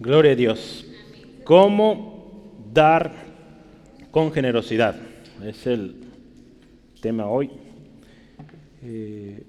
Gloria 0.00 0.30
a 0.30 0.36
Dios. 0.36 0.86
¿Cómo 1.42 2.54
dar 2.72 3.10
con 4.12 4.30
generosidad? 4.30 4.94
Es 5.44 5.66
el 5.66 5.96
tema 7.00 7.26
hoy. 7.26 7.50
Eh, 8.84 9.42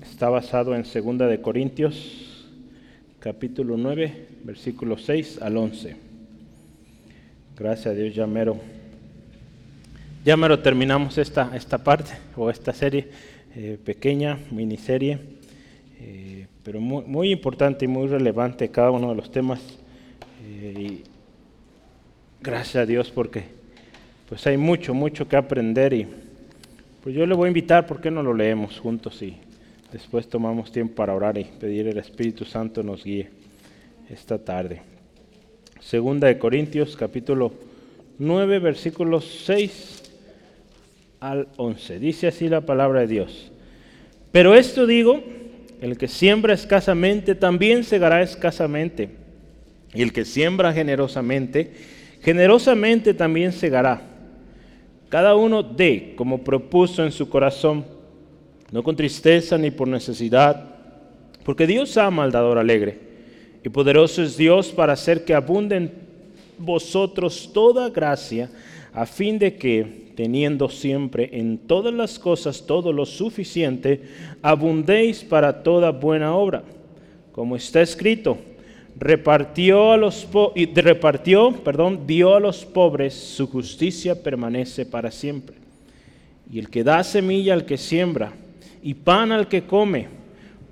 está 0.00 0.28
basado 0.28 0.76
en 0.76 0.84
2 0.84 1.28
de 1.28 1.40
Corintios, 1.40 2.46
capítulo 3.18 3.76
9, 3.76 4.28
versículo 4.44 4.98
6 4.98 5.42
al 5.42 5.56
11. 5.56 5.96
Gracias 7.58 7.86
a 7.88 7.94
Dios, 7.94 8.14
ya 8.14 8.28
mero. 8.28 8.60
Terminamos 10.60 11.18
esta, 11.18 11.56
esta 11.56 11.78
parte 11.78 12.12
o 12.36 12.50
esta 12.50 12.72
serie 12.72 13.08
eh, 13.56 13.80
pequeña, 13.84 14.38
miniserie. 14.52 15.41
Eh, 16.04 16.46
pero 16.64 16.80
muy, 16.80 17.30
importante 17.30 17.84
y 17.84 17.88
muy 17.88 18.08
relevante 18.08 18.68
cada 18.70 18.90
uno 18.90 19.10
de 19.10 19.14
los 19.14 19.30
temas. 19.30 19.60
Eh, 20.44 20.74
y 20.76 21.02
gracias 22.40 22.82
a 22.82 22.86
Dios 22.86 23.10
porque 23.10 23.44
pues 24.28 24.44
hay 24.48 24.56
mucho, 24.56 24.94
mucho 24.94 25.28
que 25.28 25.36
aprender 25.36 25.92
y 25.92 26.08
pues 27.02 27.14
yo 27.14 27.24
le 27.24 27.34
voy 27.34 27.46
a 27.46 27.48
invitar, 27.48 27.86
¿por 27.86 28.00
qué 28.00 28.10
no 28.10 28.22
lo 28.22 28.34
leemos 28.34 28.80
juntos 28.80 29.22
y 29.22 29.36
después 29.92 30.28
tomamos 30.28 30.72
tiempo 30.72 30.96
para 30.96 31.14
orar 31.14 31.38
y 31.38 31.44
pedir 31.44 31.86
el 31.86 31.98
Espíritu 31.98 32.44
Santo 32.44 32.82
nos 32.82 33.04
guíe 33.04 33.28
esta 34.10 34.38
tarde? 34.38 34.82
Segunda 35.80 36.26
de 36.28 36.38
Corintios, 36.38 36.96
capítulo 36.96 37.52
9, 38.18 38.58
versículos 38.58 39.42
6 39.44 40.02
al 41.20 41.48
11. 41.56 41.98
Dice 41.98 42.26
así 42.26 42.48
la 42.48 42.62
palabra 42.62 43.00
de 43.00 43.06
Dios. 43.08 43.52
Pero 44.30 44.54
esto 44.54 44.86
digo, 44.86 45.22
el 45.82 45.98
que 45.98 46.06
siembra 46.06 46.54
escasamente 46.54 47.34
también 47.34 47.82
segará 47.82 48.22
escasamente. 48.22 49.10
Y 49.92 50.02
el 50.02 50.12
que 50.12 50.24
siembra 50.24 50.72
generosamente, 50.72 51.72
generosamente 52.22 53.12
también 53.12 53.52
segará. 53.52 54.00
Cada 55.08 55.34
uno 55.34 55.64
dé 55.64 56.14
como 56.16 56.44
propuso 56.44 57.04
en 57.04 57.10
su 57.10 57.28
corazón, 57.28 57.84
no 58.70 58.84
con 58.84 58.94
tristeza 58.94 59.58
ni 59.58 59.72
por 59.72 59.88
necesidad, 59.88 60.64
porque 61.44 61.66
Dios 61.66 61.96
ama 61.96 62.22
al 62.22 62.30
dador 62.30 62.58
alegre. 62.58 63.00
Y 63.64 63.68
poderoso 63.68 64.22
es 64.22 64.36
Dios 64.36 64.68
para 64.68 64.92
hacer 64.92 65.24
que 65.24 65.34
abunde 65.34 65.76
en 65.76 65.92
vosotros 66.58 67.50
toda 67.52 67.90
gracia, 67.90 68.48
a 68.94 69.06
fin 69.06 69.38
de 69.38 69.56
que, 69.56 70.12
teniendo 70.14 70.68
siempre 70.68 71.30
en 71.32 71.58
todas 71.58 71.94
las 71.94 72.18
cosas 72.18 72.66
todo 72.66 72.92
lo 72.92 73.06
suficiente, 73.06 74.02
abundéis 74.42 75.24
para 75.24 75.62
toda 75.62 75.90
buena 75.90 76.34
obra. 76.34 76.62
Como 77.32 77.56
está 77.56 77.80
escrito, 77.80 78.36
repartió 78.98 79.92
a 79.92 79.96
los 79.96 80.28
y 80.54 80.66
repartió, 80.66 81.52
perdón, 81.64 82.06
dio 82.06 82.34
a 82.34 82.40
los 82.40 82.64
pobres, 82.64 83.14
su 83.14 83.46
justicia 83.46 84.22
permanece 84.22 84.84
para 84.84 85.10
siempre. 85.10 85.56
Y 86.52 86.58
el 86.58 86.68
que 86.68 86.84
da 86.84 87.02
semilla 87.02 87.54
al 87.54 87.64
que 87.64 87.78
siembra 87.78 88.32
y 88.82 88.92
pan 88.92 89.32
al 89.32 89.48
que 89.48 89.62
come, 89.62 90.08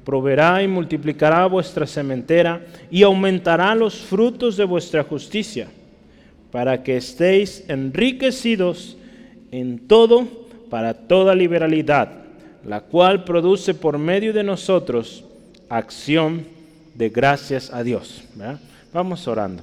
proveerá 0.04 0.62
y 0.62 0.68
multiplicará 0.68 1.46
vuestra 1.46 1.86
sementera 1.86 2.66
y 2.90 3.02
aumentará 3.02 3.74
los 3.74 3.96
frutos 3.96 4.58
de 4.58 4.64
vuestra 4.64 5.02
justicia, 5.04 5.68
para 6.50 6.82
que 6.82 6.96
estéis 6.96 7.64
enriquecidos 7.68 8.96
en 9.50 9.86
todo 9.86 10.26
para 10.70 10.94
toda 10.94 11.34
liberalidad, 11.34 12.08
la 12.64 12.80
cual 12.80 13.24
produce 13.24 13.74
por 13.74 13.98
medio 13.98 14.32
de 14.32 14.44
nosotros 14.44 15.24
acción 15.68 16.44
de 16.94 17.08
gracias 17.08 17.72
a 17.72 17.82
Dios. 17.82 18.22
Vamos 18.92 19.26
orando. 19.26 19.62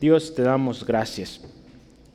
Dios, 0.00 0.34
te 0.34 0.42
damos 0.42 0.84
gracias. 0.84 1.40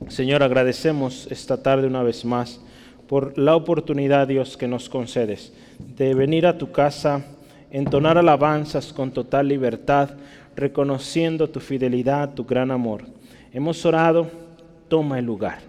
Señor, 0.08 0.42
agradecemos 0.42 1.26
esta 1.30 1.62
tarde 1.62 1.86
una 1.86 2.02
vez 2.02 2.24
más 2.24 2.60
por 3.08 3.36
la 3.38 3.56
oportunidad, 3.56 4.28
Dios, 4.28 4.56
que 4.56 4.68
nos 4.68 4.88
concedes 4.88 5.52
de 5.96 6.14
venir 6.14 6.46
a 6.46 6.58
tu 6.58 6.72
casa, 6.72 7.24
entonar 7.70 8.18
alabanzas 8.18 8.92
con 8.92 9.10
total 9.10 9.48
libertad, 9.48 10.10
reconociendo 10.56 11.48
tu 11.48 11.60
fidelidad, 11.60 12.34
tu 12.34 12.44
gran 12.44 12.70
amor. 12.70 13.04
Hemos 13.54 13.86
orado, 13.86 14.28
toma 14.88 15.20
el 15.20 15.26
lugar. 15.26 15.60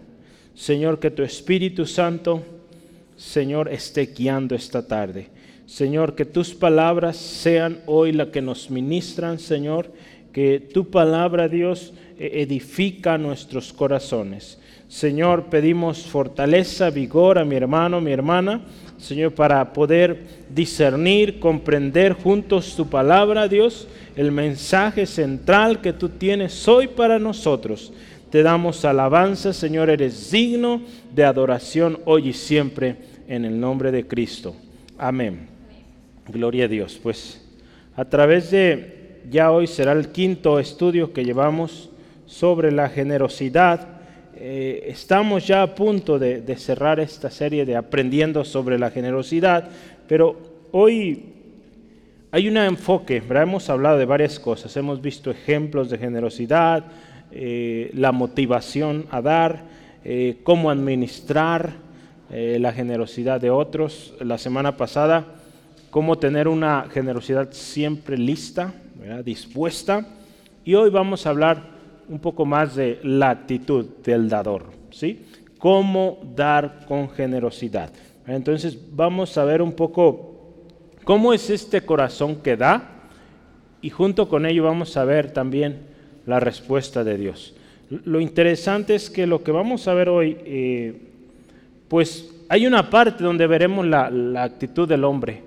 Señor, 0.55 0.99
que 0.99 1.11
tu 1.11 1.21
Espíritu 1.21 1.85
Santo, 1.85 2.41
Señor, 3.15 3.71
esté 3.71 4.07
guiando 4.07 4.55
esta 4.55 4.87
tarde. 4.87 5.27
Señor, 5.67 6.15
que 6.15 6.25
tus 6.25 6.55
palabras 6.55 7.15
sean 7.15 7.81
hoy 7.85 8.11
las 8.11 8.29
que 8.29 8.41
nos 8.41 8.71
ministran, 8.71 9.37
Señor, 9.37 9.91
que 10.33 10.59
tu 10.59 10.89
palabra, 10.89 11.47
Dios, 11.47 11.93
e-, 12.17 12.41
edifica 12.41 13.19
nuestros 13.19 13.71
corazones. 13.71 14.57
Señor, 14.87 15.45
pedimos 15.45 16.05
fortaleza, 16.05 16.89
vigor 16.89 17.37
a 17.37 17.45
mi 17.45 17.55
hermano, 17.55 18.01
mi 18.01 18.11
hermana, 18.11 18.61
Señor, 18.97 19.33
para 19.33 19.73
poder 19.73 20.23
discernir, 20.49 21.39
comprender 21.39 22.13
juntos 22.13 22.75
tu 22.75 22.87
palabra, 22.87 23.47
Dios, 23.47 23.87
el 24.15 24.31
mensaje 24.31 25.05
central 25.05 25.81
que 25.81 25.91
tú 25.91 26.09
tienes 26.09 26.67
hoy 26.67 26.87
para 26.87 27.19
nosotros. 27.19 27.91
Te 28.29 28.43
damos 28.43 28.85
alabanza, 28.85 29.53
Señor, 29.53 29.89
eres 29.89 30.31
digno 30.31 30.81
de 31.13 31.23
adoración 31.23 31.99
hoy 32.05 32.29
y 32.29 32.33
siempre 32.33 32.95
en 33.27 33.45
el 33.45 33.59
nombre 33.59 33.91
de 33.91 34.07
Cristo. 34.07 34.55
Amén. 34.97 35.47
Gloria 36.27 36.65
a 36.65 36.67
Dios. 36.67 36.99
Pues 37.01 37.41
a 37.95 38.05
través 38.05 38.51
de, 38.51 39.21
ya 39.29 39.51
hoy 39.51 39.67
será 39.67 39.91
el 39.91 40.09
quinto 40.09 40.59
estudio 40.59 41.13
que 41.13 41.23
llevamos 41.23 41.89
sobre 42.25 42.71
la 42.71 42.89
generosidad. 42.89 43.94
Eh, 44.47 44.91
estamos 44.91 45.47
ya 45.47 45.63
a 45.63 45.73
punto 45.73 46.19
de, 46.19 46.55
cerrar 46.55 46.99
esta 46.99 47.31
serie 47.31 47.65
de 47.65 47.75
aprendiendo 47.75 48.45
sobre 48.45 48.77
la 48.77 48.91
generosidad, 48.91 49.67
pero 50.07 50.37
hoy 50.71 51.33
hay 52.29 52.47
un 52.47 52.57
enfoque, 52.57 53.23
hemos 53.27 53.71
hablado 53.71 53.97
de 53.97 54.05
varias 54.05 54.39
cosas, 54.39 54.77
hemos 54.77 55.01
visto 55.01 55.31
ejemplos 55.31 55.89
de 55.89 55.97
generosidad, 55.97 56.85
eh, 57.31 57.89
la 57.95 58.11
motivación 58.11 59.07
a 59.09 59.19
dar, 59.19 59.63
eh, 60.03 60.37
cómo 60.43 60.69
administrar 60.69 61.83
la 62.29 62.71
generosidad 62.71 63.41
de 63.41 63.49
otros. 63.49 64.13
La 64.19 64.37
semana 64.37 64.77
pasada, 64.77 65.25
cómo 65.89 66.17
tener 66.17 66.47
una 66.47 66.87
generosidad 66.91 67.51
siempre 67.51 68.17
lista, 68.17 68.73
dispuesta. 69.23 70.05
Y 70.65 70.73
hoy 70.73 70.89
vamos 70.89 71.25
a 71.25 71.29
hablar 71.29 71.74
un 72.09 72.19
poco 72.19 72.45
más 72.45 72.75
de 72.75 72.99
la 73.03 73.29
actitud 73.31 73.85
del 74.03 74.29
dador, 74.29 74.65
¿sí? 74.91 75.25
Cómo 75.57 76.19
dar 76.35 76.85
con 76.87 77.09
generosidad. 77.09 77.91
Entonces 78.27 78.77
vamos 78.91 79.37
a 79.37 79.45
ver 79.45 79.61
un 79.61 79.73
poco 79.73 80.35
cómo 81.03 81.33
es 81.33 81.49
este 81.49 81.81
corazón 81.81 82.37
que 82.37 82.57
da 82.57 83.09
y 83.81 83.89
junto 83.89 84.27
con 84.27 84.45
ello 84.45 84.63
vamos 84.63 84.97
a 84.97 85.05
ver 85.05 85.31
también 85.31 85.79
la 86.25 86.39
respuesta 86.39 87.03
de 87.03 87.17
Dios. 87.17 87.55
Lo 87.89 88.19
interesante 88.19 88.95
es 88.95 89.09
que 89.09 89.27
lo 89.27 89.43
que 89.43 89.51
vamos 89.51 89.87
a 89.87 89.93
ver 89.93 90.09
hoy, 90.09 90.37
eh, 90.43 91.01
pues 91.87 92.31
hay 92.49 92.65
una 92.65 92.89
parte 92.89 93.23
donde 93.23 93.45
veremos 93.45 93.85
la, 93.85 94.09
actitud 94.43 94.87
del 94.87 95.03
hombre 95.03 95.43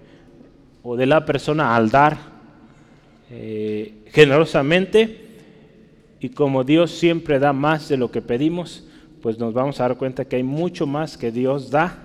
o 0.82 0.96
de 0.96 1.06
la 1.06 1.24
persona 1.24 1.74
al 1.74 1.90
dar 1.90 2.16
eh, 3.30 3.94
generosamente 4.06 5.27
y 6.20 6.30
como 6.30 6.64
Dios 6.64 6.90
siempre 6.90 7.38
da 7.38 7.52
más 7.52 7.88
de 7.88 7.96
lo 7.96 8.10
que 8.10 8.22
pedimos, 8.22 8.84
pues 9.22 9.38
nos 9.38 9.54
vamos 9.54 9.80
a 9.80 9.84
dar 9.84 9.96
cuenta 9.96 10.24
que 10.24 10.36
hay 10.36 10.42
mucho 10.42 10.86
más 10.86 11.16
que 11.16 11.30
Dios 11.30 11.70
da 11.70 12.04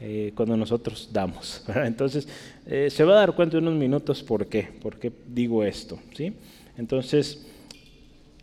eh, 0.00 0.32
cuando 0.34 0.56
nosotros 0.56 1.10
damos. 1.12 1.64
Entonces, 1.74 2.28
se 2.88 3.04
va 3.04 3.14
a 3.14 3.20
dar 3.20 3.34
cuenta 3.34 3.56
en 3.56 3.66
unos 3.66 3.78
minutos 3.78 4.22
por 4.22 4.46
qué, 4.46 4.68
por 4.82 4.98
qué 4.98 5.10
digo 5.26 5.64
esto. 5.64 5.98
¿sí? 6.14 6.34
Entonces, 6.76 7.46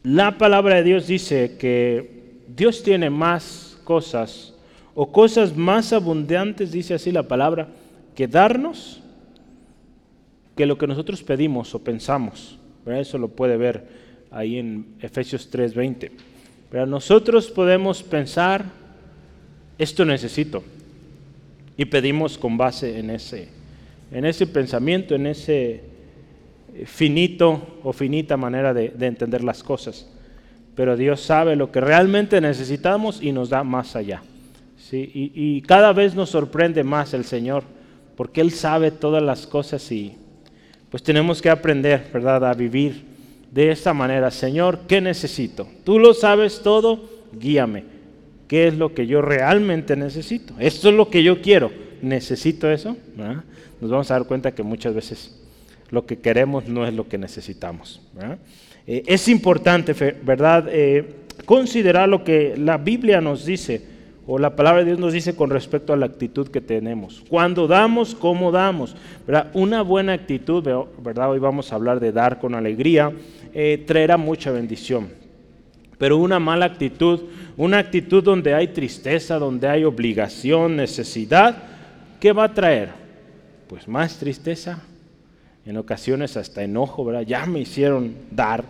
la 0.03 0.37
palabra 0.37 0.75
de 0.75 0.83
Dios 0.83 1.07
dice 1.07 1.57
que 1.57 2.41
Dios 2.47 2.83
tiene 2.83 3.09
más 3.09 3.77
cosas 3.83 4.53
o 4.93 5.11
cosas 5.11 5.55
más 5.55 5.93
abundantes, 5.93 6.71
dice 6.71 6.93
así 6.93 7.11
la 7.11 7.23
palabra, 7.23 7.69
que 8.13 8.27
darnos 8.27 9.01
que 10.55 10.65
lo 10.65 10.77
que 10.77 10.87
nosotros 10.87 11.23
pedimos 11.23 11.73
o 11.75 11.83
pensamos. 11.83 12.59
Eso 12.85 13.17
lo 13.17 13.29
puede 13.29 13.57
ver 13.57 14.04
ahí 14.35 14.59
en 14.59 14.85
Efesios 14.99 15.49
3:20. 15.49 16.11
Pero 16.69 16.85
nosotros 16.85 17.49
podemos 17.49 18.03
pensar, 18.03 18.65
esto 19.77 20.03
necesito, 20.03 20.61
y 21.77 21.85
pedimos 21.85 22.37
con 22.37 22.57
base 22.57 22.99
en 22.99 23.09
ese, 23.09 23.47
en 24.11 24.25
ese 24.25 24.45
pensamiento, 24.45 25.15
en 25.15 25.27
ese 25.27 25.83
finito 26.85 27.79
o 27.83 27.93
finita 27.93 28.35
manera 28.35 28.73
de, 28.73 28.93
entender 28.99 29.43
las 29.43 29.63
cosas. 29.63 30.07
Pero 30.75 30.97
Dios 30.97 31.21
sabe 31.21 31.55
lo 31.55 31.71
que 31.71 31.79
realmente 31.79 32.41
necesitamos 32.41 33.21
y 33.21 33.31
nos 33.31 33.49
da 33.49 33.63
más 33.63 33.95
allá. 33.95 34.21
¿sí? 34.77 35.09
Y, 35.13 35.61
cada 35.61 35.93
vez 35.93 36.13
nos 36.13 36.29
sorprende 36.29 36.83
más 36.83 37.13
el 37.13 37.23
Señor, 37.23 37.63
porque 38.17 38.41
Él 38.41 38.51
sabe 38.51 38.91
todas 38.91 39.23
las 39.23 39.47
cosas 39.47 39.89
y 39.91 40.17
pues 40.89 41.03
tenemos 41.03 41.41
que 41.41 41.49
aprender, 41.49 42.09
¿verdad?, 42.13 42.45
a 42.45 42.53
vivir 42.53 43.14
de 43.55 43.71
esta 43.71 43.93
manera, 43.93 44.31
Señor, 44.31 44.81
¿qué 44.85 44.99
necesito? 44.99 45.65
Tú 45.85 45.97
lo 45.97 46.13
sabes 46.13 46.59
todo, 46.61 47.09
guíame. 47.31 47.85
¿Qué 48.49 48.67
es 48.67 48.73
lo 48.73 48.93
que 48.93 49.07
yo 49.07 49.21
realmente 49.21 49.95
necesito? 49.95 50.53
Esto 50.59 50.89
es 50.89 50.95
lo 50.95 51.09
que 51.09 51.23
yo 51.23 51.41
quiero. 51.41 51.71
¿Necesito 52.01 52.69
eso? 52.69 52.97
Nos 53.79 53.89
vamos 53.89 54.11
a 54.11 54.15
dar 54.15 54.27
cuenta 54.27 54.53
que 54.53 54.61
muchas 54.61 54.93
veces 54.93 55.39
lo 55.89 56.05
que 56.05 56.17
queremos 56.17 56.67
no 56.67 56.85
es 56.85 56.93
lo 56.93 57.07
que 57.07 57.17
necesitamos. 57.17 58.01
Eh, 58.85 59.03
es 59.05 59.29
importante, 59.29 59.93
¿verdad? 60.21 60.65
Eh, 60.69 61.23
considerar 61.45 62.09
lo 62.09 62.25
que 62.25 62.55
la 62.57 62.77
Biblia 62.77 63.21
nos 63.21 63.45
dice 63.45 63.81
o 64.27 64.39
la 64.39 64.55
palabra 64.55 64.79
de 64.79 64.87
Dios 64.87 64.99
nos 64.99 65.13
dice 65.13 65.35
con 65.35 65.49
respecto 65.49 65.93
a 65.93 65.97
la 65.97 66.07
actitud 66.07 66.47
que 66.47 66.61
tenemos. 66.61 67.23
Cuando 67.29 67.67
damos, 67.67 68.15
¿cómo 68.15 68.51
damos? 68.51 68.95
Una 69.53 69.81
buena 69.83 70.13
actitud, 70.13 70.63
¿verdad? 70.99 71.31
Hoy 71.31 71.39
vamos 71.39 71.71
a 71.71 71.75
hablar 71.75 71.99
de 71.99 72.11
dar 72.11 72.39
con 72.39 72.55
alegría, 72.55 73.11
eh, 73.53 73.83
traerá 73.85 74.17
mucha 74.17 74.51
bendición. 74.51 75.09
Pero 75.97 76.17
una 76.17 76.39
mala 76.39 76.65
actitud, 76.65 77.21
una 77.55 77.77
actitud 77.77 78.23
donde 78.23 78.53
hay 78.53 78.69
tristeza, 78.69 79.37
donde 79.37 79.67
hay 79.67 79.83
obligación, 79.83 80.75
necesidad, 80.75 81.57
¿qué 82.19 82.33
va 82.33 82.45
a 82.45 82.53
traer? 82.53 82.89
Pues 83.67 83.87
más 83.87 84.17
tristeza, 84.17 84.81
en 85.65 85.77
ocasiones 85.77 86.35
hasta 86.35 86.63
enojo, 86.63 87.05
¿verdad? 87.05 87.21
Ya 87.21 87.45
me 87.45 87.59
hicieron 87.59 88.13
dar 88.31 88.63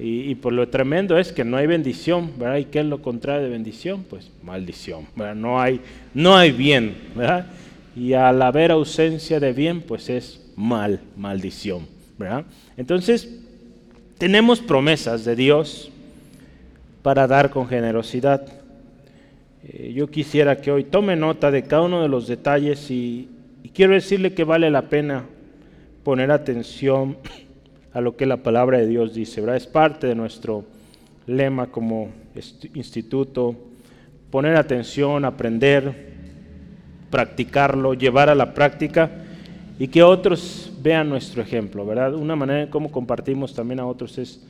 y, 0.00 0.34
por 0.36 0.52
lo 0.52 0.68
tremendo 0.68 1.18
es 1.18 1.32
que 1.32 1.44
no 1.44 1.56
hay 1.56 1.66
bendición, 1.66 2.32
¿verdad? 2.38 2.58
¿Y 2.58 2.66
qué 2.66 2.80
es 2.80 2.86
lo 2.86 3.02
contrario 3.02 3.42
de 3.42 3.50
bendición? 3.50 4.04
Pues 4.08 4.30
maldición, 4.44 5.06
¿verdad? 5.16 5.34
No 5.34 5.60
hay, 5.60 5.80
no 6.14 6.36
hay 6.36 6.52
bien, 6.52 6.94
¿verdad? 7.16 7.46
Y 7.96 8.12
al 8.12 8.40
haber 8.42 8.70
ausencia 8.70 9.40
de 9.40 9.52
bien, 9.52 9.80
pues 9.80 10.08
es 10.08 10.52
mal, 10.54 11.00
maldición, 11.16 11.86
¿verdad? 12.16 12.44
Entonces, 12.76 13.40
tenemos 14.18 14.60
promesas 14.60 15.24
de 15.24 15.34
Dios 15.34 15.90
para 17.02 17.26
dar 17.26 17.50
con 17.50 17.66
generosidad. 17.66 18.46
Eh, 19.64 19.92
yo 19.96 20.08
quisiera 20.08 20.60
que 20.60 20.70
hoy 20.70 20.84
tome 20.84 21.16
nota 21.16 21.50
de 21.50 21.64
cada 21.64 21.82
uno 21.82 22.02
de 22.02 22.08
los 22.08 22.28
detalles 22.28 22.88
y 22.90 23.28
quiero 23.74 23.94
decirle 23.94 24.32
que 24.32 24.44
vale 24.44 24.70
la 24.70 24.82
pena 24.82 25.24
poner 26.04 26.30
atención 26.30 27.16
a 27.98 28.00
lo 28.00 28.16
que 28.16 28.26
la 28.26 28.36
palabra 28.36 28.78
de 28.78 28.86
Dios 28.86 29.12
dice. 29.12 29.40
¿verdad? 29.40 29.56
Es 29.56 29.66
parte 29.66 30.06
de 30.06 30.14
nuestro 30.14 30.64
lema 31.26 31.66
como 31.66 32.10
instituto, 32.74 33.56
poner 34.30 34.54
atención, 34.54 35.24
aprender, 35.24 36.12
practicarlo, 37.10 37.94
llevar 37.94 38.28
a 38.28 38.36
la 38.36 38.54
práctica 38.54 39.10
y 39.80 39.88
que 39.88 40.04
otros 40.04 40.72
vean 40.80 41.08
nuestro 41.08 41.42
ejemplo, 41.42 41.84
¿verdad? 41.84 42.14
Una 42.14 42.36
manera 42.36 42.62
en 42.62 42.68
cómo 42.68 42.92
compartimos 42.92 43.52
también 43.52 43.80
a 43.80 43.86
otros 43.86 44.16
es 44.18 44.46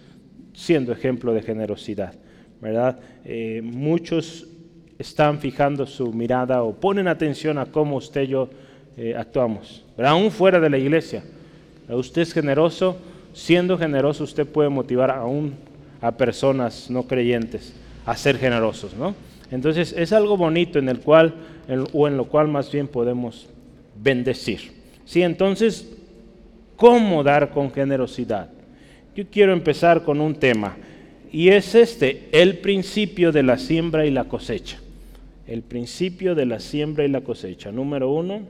siendo 0.53 0.93
ejemplo 0.93 1.33
de 1.33 1.41
generosidad, 1.41 2.13
¿verdad? 2.61 3.01
Eh, 3.25 3.63
muchos 3.65 4.47
están 4.99 5.39
fijando 5.39 5.87
su 5.87 6.13
mirada 6.13 6.63
o 6.63 6.75
ponen 6.75 7.09
atención 7.09 7.57
a 7.57 7.65
cómo 7.65 7.97
usted 7.97 8.25
y 8.25 8.27
yo 8.27 8.51
eh, 8.99 9.15
actuamos. 9.17 9.87
Aún 9.97 10.31
fuera 10.31 10.61
de 10.61 10.69
la 10.69 10.77
iglesia. 10.77 11.25
Usted 11.89 12.21
es 12.21 12.35
generoso, 12.35 12.99
siendo 13.33 13.79
generoso 13.79 14.25
usted 14.25 14.47
puede 14.47 14.69
motivar 14.69 15.11
aún 15.11 15.55
a 16.01 16.13
personas 16.13 16.91
no 16.91 17.05
creyentes 17.05 17.75
a 18.07 18.17
ser 18.17 18.39
generosos, 18.39 18.95
¿no? 18.95 19.15
Entonces 19.51 19.95
es 19.97 20.13
algo 20.13 20.37
bonito 20.37 20.79
en 20.79 20.89
el 20.89 21.01
cual, 21.01 21.35
o 21.93 22.09
en 22.09 22.17
lo 22.17 22.27
cual 22.27 22.49
más 22.49 22.71
bien 22.71 22.89
podemos 22.89 23.49
bendecir. 23.95 24.73
Sí, 25.05 25.23
entonces, 25.23 25.91
¿cómo 26.77 27.23
dar 27.23 27.51
con 27.51 27.71
generosidad? 27.71 28.51
Yo 29.17 29.25
quiero 29.31 29.53
empezar 29.53 30.05
con 30.05 30.21
un 30.21 30.35
tema, 30.35 30.77
y 31.31 31.49
es 31.49 31.75
este, 31.75 32.29
el 32.33 32.59
principio 32.59 33.33
de 33.33 33.43
la 33.43 33.59
siembra 33.59 34.07
y 34.07 34.11
la 34.11 34.25
cosecha. 34.25 34.79
El 35.47 35.63
principio 35.63 36.35
de 36.35 36.47
la 36.47 36.61
siembra 36.61 37.05
y 37.05 37.09
la 37.09 37.23
cosecha. 37.23 37.73
Número 37.73 38.11
uno, 38.11 38.43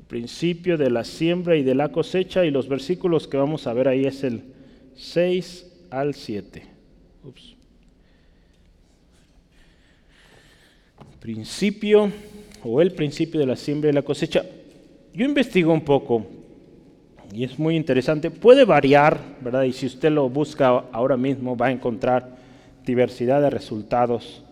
principio 0.00 0.78
de 0.78 0.90
la 0.90 1.04
siembra 1.04 1.56
y 1.56 1.62
de 1.62 1.74
la 1.74 1.90
cosecha 1.90 2.44
y 2.44 2.50
los 2.50 2.68
versículos 2.68 3.28
que 3.28 3.36
vamos 3.36 3.66
a 3.66 3.72
ver 3.72 3.88
ahí 3.88 4.04
es 4.04 4.24
el 4.24 4.42
6 4.96 5.66
al 5.90 6.14
7. 6.14 6.62
Principio 11.20 12.10
o 12.64 12.80
el 12.80 12.92
principio 12.92 13.40
de 13.40 13.46
la 13.46 13.56
siembra 13.56 13.90
y 13.90 13.92
la 13.92 14.02
cosecha. 14.02 14.44
Yo 15.14 15.24
investigo 15.24 15.72
un 15.72 15.82
poco 15.82 16.26
y 17.34 17.44
es 17.44 17.58
muy 17.58 17.76
interesante. 17.76 18.30
Puede 18.30 18.64
variar, 18.64 19.18
¿verdad? 19.40 19.64
Y 19.64 19.72
si 19.72 19.86
usted 19.86 20.10
lo 20.10 20.28
busca 20.28 20.68
ahora 20.92 21.16
mismo 21.16 21.56
va 21.56 21.66
a 21.66 21.72
encontrar 21.72 22.36
diversidad 22.84 23.40
de 23.40 23.50
resultados. 23.50 24.42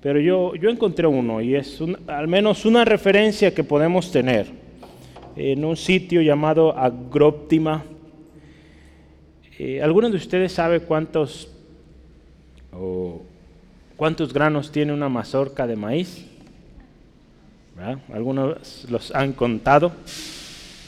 Pero 0.00 0.20
yo, 0.20 0.54
yo 0.54 0.68
encontré 0.68 1.06
uno 1.06 1.40
y 1.40 1.54
es 1.54 1.78
al 2.06 2.28
menos 2.28 2.64
una 2.66 2.84
referencia 2.84 3.54
que 3.54 3.64
podemos 3.64 4.12
tener 4.12 4.63
en 5.36 5.64
un 5.64 5.76
sitio 5.76 6.22
llamado 6.22 6.76
Agróptima. 6.76 7.84
Eh, 9.58 9.82
¿Alguno 9.82 10.10
de 10.10 10.16
ustedes 10.16 10.52
sabe 10.52 10.80
cuántos, 10.80 11.48
cuántos 13.96 14.32
granos 14.32 14.70
tiene 14.70 14.92
una 14.92 15.08
mazorca 15.08 15.66
de 15.66 15.76
maíz? 15.76 16.26
¿Algunos 18.12 18.86
los 18.88 19.14
han 19.14 19.32
contado? 19.32 19.92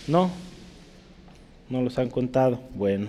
No, 0.06 0.30
no 1.68 1.82
los 1.82 1.98
han 1.98 2.08
contado. 2.08 2.60
Bueno, 2.74 3.08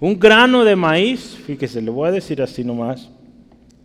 un 0.00 0.18
grano 0.18 0.64
de 0.64 0.76
maíz, 0.76 1.36
fíjese, 1.46 1.80
le 1.80 1.90
voy 1.90 2.08
a 2.08 2.12
decir 2.12 2.42
así 2.42 2.62
nomás, 2.62 3.10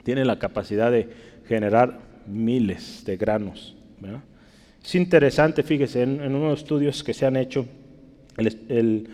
tiene 0.03 0.25
la 0.25 0.37
capacidad 0.37 0.91
de 0.91 1.09
generar 1.47 1.99
miles 2.27 3.03
de 3.05 3.15
granos. 3.15 3.75
¿verdad? 3.99 4.21
Es 4.83 4.95
interesante, 4.95 5.63
fíjese, 5.63 6.04
en, 6.04 6.36
unos 6.36 6.60
estudios 6.60 7.04
que 7.04 7.13
se 7.13 7.25
han 7.25 7.36
hecho, 7.36 7.66
el, 8.38 9.07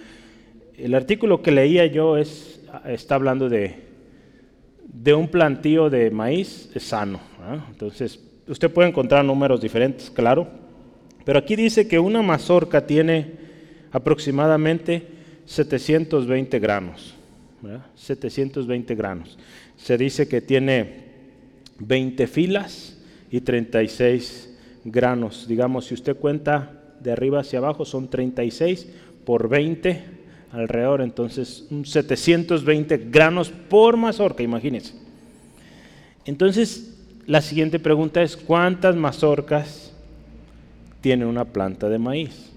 artículo 0.93 1.41
que 1.41 1.51
leía 1.51 1.85
yo 1.85 2.17
es, 2.17 2.61
está 2.85 3.15
hablando 3.15 3.49
de, 3.49 3.85
un 5.13 5.27
plantío 5.27 5.89
de 5.89 6.09
maíz 6.11 6.69
sano. 6.77 7.19
Entonces, 7.69 8.19
usted 8.47 8.71
puede 8.71 8.89
encontrar 8.89 9.25
números 9.25 9.61
diferentes, 9.61 10.09
claro, 10.09 10.47
pero 11.25 11.39
aquí 11.39 11.55
dice 11.55 11.87
que 11.87 11.99
una 11.99 12.21
mazorca 12.21 12.87
tiene 12.87 13.31
aproximadamente 13.91 15.05
720 15.45 16.59
granos. 16.59 17.15
720 17.95 18.95
granos. 18.95 19.37
Se 19.75 19.97
dice 19.97 20.27
que 20.27 20.41
tiene 20.41 21.03
20 21.79 22.27
filas 22.27 22.97
y 23.29 23.41
36 23.41 24.46
granos. 24.83 25.47
Digamos, 25.47 25.85
si 25.85 25.93
usted 25.93 26.15
cuenta 26.15 26.71
de 26.99 27.11
arriba 27.11 27.41
hacia 27.41 27.59
abajo, 27.59 27.85
son 27.85 28.09
36 28.09 28.87
por 29.25 29.49
20 29.49 30.03
alrededor, 30.51 31.01
entonces 31.01 31.67
720 31.83 32.97
granos 33.09 33.49
por 33.49 33.97
mazorca, 33.97 34.43
imagínense. 34.43 34.93
Entonces, 36.25 36.97
la 37.25 37.41
siguiente 37.41 37.79
pregunta 37.79 38.21
es, 38.21 38.37
¿cuántas 38.37 38.95
mazorcas 38.95 39.93
tiene 41.01 41.25
una 41.25 41.45
planta 41.45 41.89
de 41.89 41.99
maíz? 41.99 42.51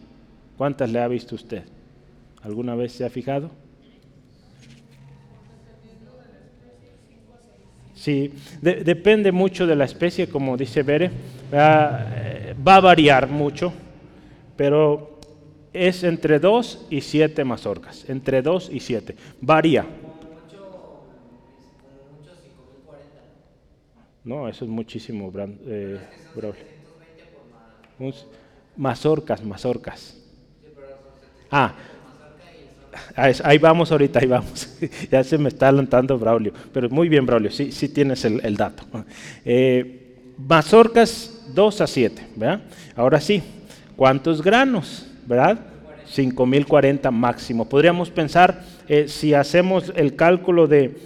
¿Cuántas 0.57 0.91
le 0.91 1.01
ha 1.01 1.09
visto 1.09 1.35
usted? 1.35 1.65
¿Alguna 2.43 2.75
vez 2.75 2.93
se 2.93 3.05
ha 3.05 3.11
fijado? 3.11 3.51
Sí, 8.01 8.33
depende 8.63 9.31
mucho 9.31 9.67
de 9.67 9.77
la 9.77 9.85
especie, 9.85 10.27
como 10.27 10.57
dice 10.57 10.83
Bere. 10.83 11.11
Eh, 11.53 12.55
va 12.67 12.77
a 12.77 12.81
variar 12.81 13.29
mucho, 13.29 13.75
pero 14.57 15.19
es 15.71 16.03
entre 16.03 16.39
2 16.39 16.87
y 16.89 17.03
7 17.03 17.45
mazorcas. 17.45 18.09
Entre 18.09 18.41
2 18.41 18.71
y 18.73 18.81
7. 18.81 19.15
Varía. 19.43 19.85
No, 24.25 24.49
eso 24.49 24.65
es 24.65 24.71
muchísimo, 24.71 25.31
eh, 25.67 26.01
Mazorcas, 28.79 29.45
mazorcas. 29.45 30.17
Ah, 31.51 31.75
Ahí 33.15 33.59
vamos 33.59 33.93
ahorita, 33.93 34.19
ahí 34.21 34.27
vamos. 34.27 34.69
ya 35.11 35.23
se 35.25 35.39
me 35.39 35.49
está 35.49 35.69
alentando 35.69 36.19
Braulio. 36.19 36.53
Pero 36.73 36.89
muy 36.91 37.09
bien, 37.09 37.27
Braulio, 37.27 37.51
sí, 37.51 37.73
sí 37.73 37.89
tienes 37.89 38.25
el, 38.25 38.57
dato. 38.57 38.85
Eh, 39.45 40.17
mazorcas 40.39 41.45
2 41.55 41.81
a 41.81 41.87
7, 41.87 42.27
¿verdad? 42.37 42.63
Ahora 42.97 43.21
sí, 43.21 43.43
¿cuántos 43.97 44.43
granos? 44.43 45.07
¿Verdad? 45.27 45.59
5040 46.07 47.11
máximo. 47.11 47.69
Podríamos 47.69 48.11
pensar, 48.11 48.63
eh, 48.89 49.07
si 49.09 49.35
hacemos 49.35 49.93
el 49.95 50.17
cálculo 50.17 50.67
de, 50.67 50.97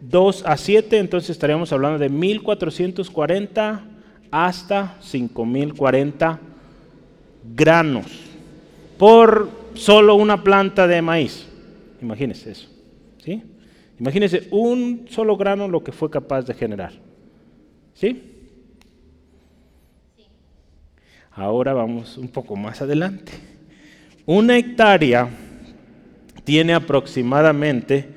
2 0.00 0.44
a 0.46 0.56
7, 0.56 0.98
entonces 0.98 1.30
estaríamos 1.30 1.72
hablando 1.72 1.98
de 1.98 2.08
1440 2.08 3.84
hasta 4.30 4.96
5040 5.00 6.38
granos 7.54 8.06
por 8.96 9.48
solo 9.78 10.16
una 10.16 10.42
planta 10.42 10.86
de 10.86 11.00
maíz. 11.00 11.46
Imagínense 12.02 12.50
eso. 12.50 12.68
¿sí? 13.24 13.42
Imagínense 13.98 14.48
un 14.50 15.06
solo 15.08 15.36
grano 15.36 15.68
lo 15.68 15.82
que 15.82 15.92
fue 15.92 16.10
capaz 16.10 16.42
de 16.42 16.54
generar. 16.54 16.92
¿Sí? 17.94 18.22
Ahora 21.30 21.72
vamos 21.72 22.18
un 22.18 22.28
poco 22.28 22.56
más 22.56 22.82
adelante. 22.82 23.32
Una 24.26 24.58
hectárea 24.58 25.28
tiene 26.44 26.74
aproximadamente 26.74 28.08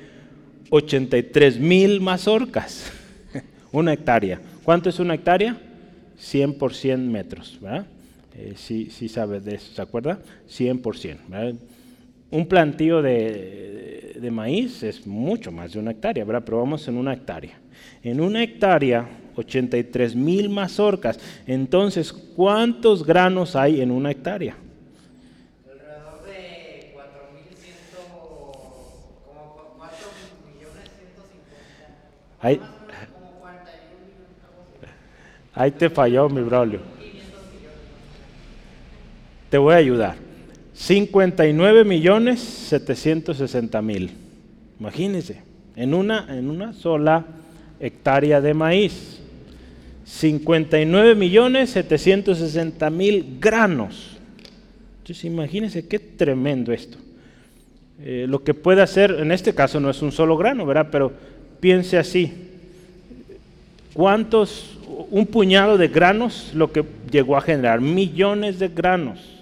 83 0.70 1.60
mil 1.60 2.02
mazorcas. 2.02 2.92
una 3.72 3.94
hectárea. 3.94 4.42
¿Cuánto 4.64 4.90
es 4.90 5.00
una 5.00 5.14
hectárea? 5.14 5.58
100 6.18 6.58
por 6.58 6.74
100 6.74 7.12
metros. 7.12 7.58
¿verdad? 7.62 7.86
Eh, 8.42 8.54
sí, 8.56 8.90
sí 8.90 9.08
sabe 9.08 9.40
de 9.40 9.56
eso, 9.56 9.72
¿se 9.72 9.82
acuerda? 9.82 10.18
100 10.48 10.80
por 10.80 10.98
100. 10.98 11.20
Un 12.32 12.48
plantío 12.48 13.02
de, 13.04 14.18
de, 14.20 14.32
maíz 14.32 14.82
es 14.82 15.06
mucho 15.06 15.52
más 15.52 15.74
de 15.74 15.80
una 15.80 15.92
hectárea, 15.92 16.26
¿verdad? 16.26 16.42
pero 16.44 16.58
vamos 16.58 16.88
en 16.88 16.98
una 16.98 17.14
hectárea. 17.14 17.60
En 18.02 18.20
una 18.20 18.42
hectárea, 18.42 19.08
83 19.36 20.16
mil 20.16 20.50
mazorcas. 20.50 21.20
Entonces, 21.46 22.12
¿cuántos 22.12 23.06
granos 23.06 23.56
hay 23.56 23.80
en 23.80 23.92
una 23.92 24.10
hectárea? 24.10 24.56
Ahí, 32.40 32.60
ahí 35.54 35.70
te 35.70 35.92
falló, 35.92 36.28
mi 36.28 36.42
Braulio. 36.42 37.01
Te 39.52 39.58
voy 39.58 39.74
a 39.74 39.78
ayudar. 39.78 40.16
59 40.74 41.84
millones 41.84 42.40
760 42.40 43.82
mil. 43.82 44.12
Imagínense, 44.80 45.42
en 45.76 45.94
una, 45.94 46.26
en 46.30 46.50
una 46.50 46.72
sola 46.72 47.26
hectárea 47.82 48.40
de 48.40 48.54
maíz. 48.54 49.20
59 50.06 51.16
millones 51.16 51.72
760 51.72 52.90
mil 52.92 53.40
granos. 53.42 54.18
Entonces 55.00 55.26
imagínense 55.26 55.86
qué 55.86 56.00
tremendo 56.00 56.72
esto. 56.72 56.98
Eh, 58.00 58.28
lo 58.30 58.46
que 58.46 58.54
puede 58.54 58.82
hacer, 58.82 59.18
en 59.20 59.34
este 59.34 59.54
caso 59.54 59.82
no 59.82 59.90
es 59.90 60.02
un 60.02 60.14
solo 60.14 60.38
grano, 60.38 60.66
¿verdad? 60.66 60.88
Pero 60.90 61.12
piense 61.60 61.98
así, 61.98 62.32
¿cuántos, 63.94 64.80
un 65.10 65.26
puñado 65.26 65.78
de 65.78 65.90
granos 65.90 66.52
lo 66.56 66.72
que 66.72 66.86
llegó 67.12 67.36
a 67.36 67.42
generar? 67.42 67.82
Millones 67.82 68.58
de 68.58 68.70
granos. 68.70 69.41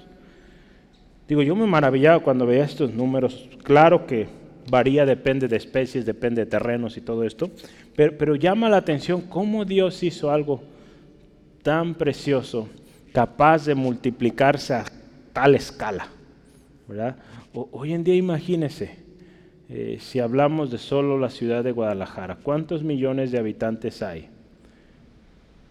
Digo, 1.29 1.43
yo 1.43 1.55
me 1.55 1.67
maravillaba 1.67 2.21
cuando 2.21 2.47
veía 2.47 2.63
estos 2.63 2.91
números, 2.91 3.47
claro 3.61 4.07
que 4.07 4.27
varía, 4.67 5.05
depende 5.05 5.47
de 5.47 5.57
especies, 5.57 6.03
depende 6.03 6.43
de 6.43 6.49
terrenos 6.49 6.97
y 6.97 7.01
todo 7.01 7.23
esto, 7.23 7.51
pero, 7.95 8.35
llama 8.35 8.67
la 8.67 8.77
atención 8.77 9.21
cómo 9.21 9.63
Dios 9.63 10.01
hizo 10.01 10.31
algo 10.31 10.63
tan 11.61 11.93
precioso, 11.93 12.67
capaz 13.13 13.67
de 13.67 13.75
multiplicarse 13.75 14.73
a 14.73 14.85
tal 15.31 15.53
escala. 15.53 16.07
¿verdad? 16.87 17.17
hoy 17.53 17.93
en 17.93 18.03
día 18.03 18.15
imagínese, 18.15 18.97
eh, 19.69 19.97
si 19.99 20.19
hablamos 20.19 20.71
de 20.71 20.79
solo 20.79 21.19
la 21.19 21.29
ciudad 21.29 21.63
de 21.63 21.71
Guadalajara, 21.71 22.39
¿cuántos 22.41 22.81
millones 22.81 23.31
de 23.31 23.37
habitantes 23.37 24.01
hay? 24.01 24.29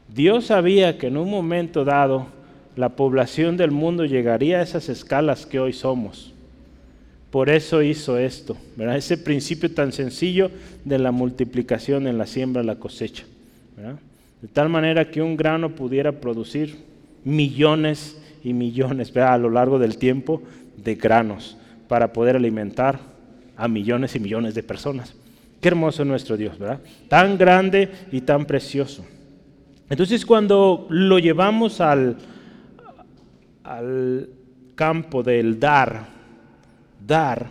Dios 0.06 0.46
sabía 0.46 0.98
que 0.98 1.08
en 1.08 1.16
un 1.16 1.28
momento 1.28 1.84
dado 1.84 2.38
la 2.78 2.90
población 2.90 3.56
del 3.56 3.73
mundo 3.73 4.04
llegaría 4.04 4.61
a 4.61 4.62
esas 4.62 4.88
escalas 4.88 5.47
que 5.47 5.58
hoy 5.58 5.73
somos. 5.73 6.32
Por 7.32 7.50
eso 7.50 7.82
hizo 7.82 8.16
esto, 8.18 8.56
¿verdad? 8.76 8.97
ese 8.97 9.18
principio 9.18 9.75
tan 9.75 9.90
sencillo 9.90 10.52
de 10.85 11.00
la 11.00 11.11
multiplicación 11.11 12.06
en 12.06 12.18
la 12.18 12.26
siembra, 12.26 12.62
la 12.62 12.76
cosecha. 12.76 13.25
De 14.40 14.47
tal 14.47 14.68
manera 14.68 15.11
que 15.11 15.20
un 15.20 15.37
grano 15.37 15.75
pudiera 15.75 16.20
producir 16.20 16.76
millones 17.25 18.16
y 18.44 18.52
millones 18.52 19.14
a 19.16 19.37
lo 19.38 19.50
largo 19.50 19.80
del 19.80 19.99
tiempo 19.99 20.40
de 20.76 20.94
granos 20.94 21.56
para 21.88 22.12
poder 22.12 22.37
alimentar 22.37 23.00
a 23.56 23.66
millones 23.66 24.14
y 24.14 24.20
millones 24.20 24.54
de 24.54 24.62
personas. 24.62 25.14
Qué 25.61 25.66
hermoso 25.66 26.04
nuestro 26.04 26.37
Dios, 26.37 26.56
¿verdad? 26.56 26.78
Tan 27.08 27.38
grande 27.38 27.90
y 28.12 28.20
tan 28.20 28.47
precioso. 28.47 29.04
Entonces 29.90 30.25
cuando 30.25 30.87
lo 30.90 31.18
llevamos 31.18 31.80
al, 31.80 32.18
al 33.68 34.30
campo 34.75 35.22
del 35.22 35.60
dar, 35.60 36.06
dar, 37.06 37.50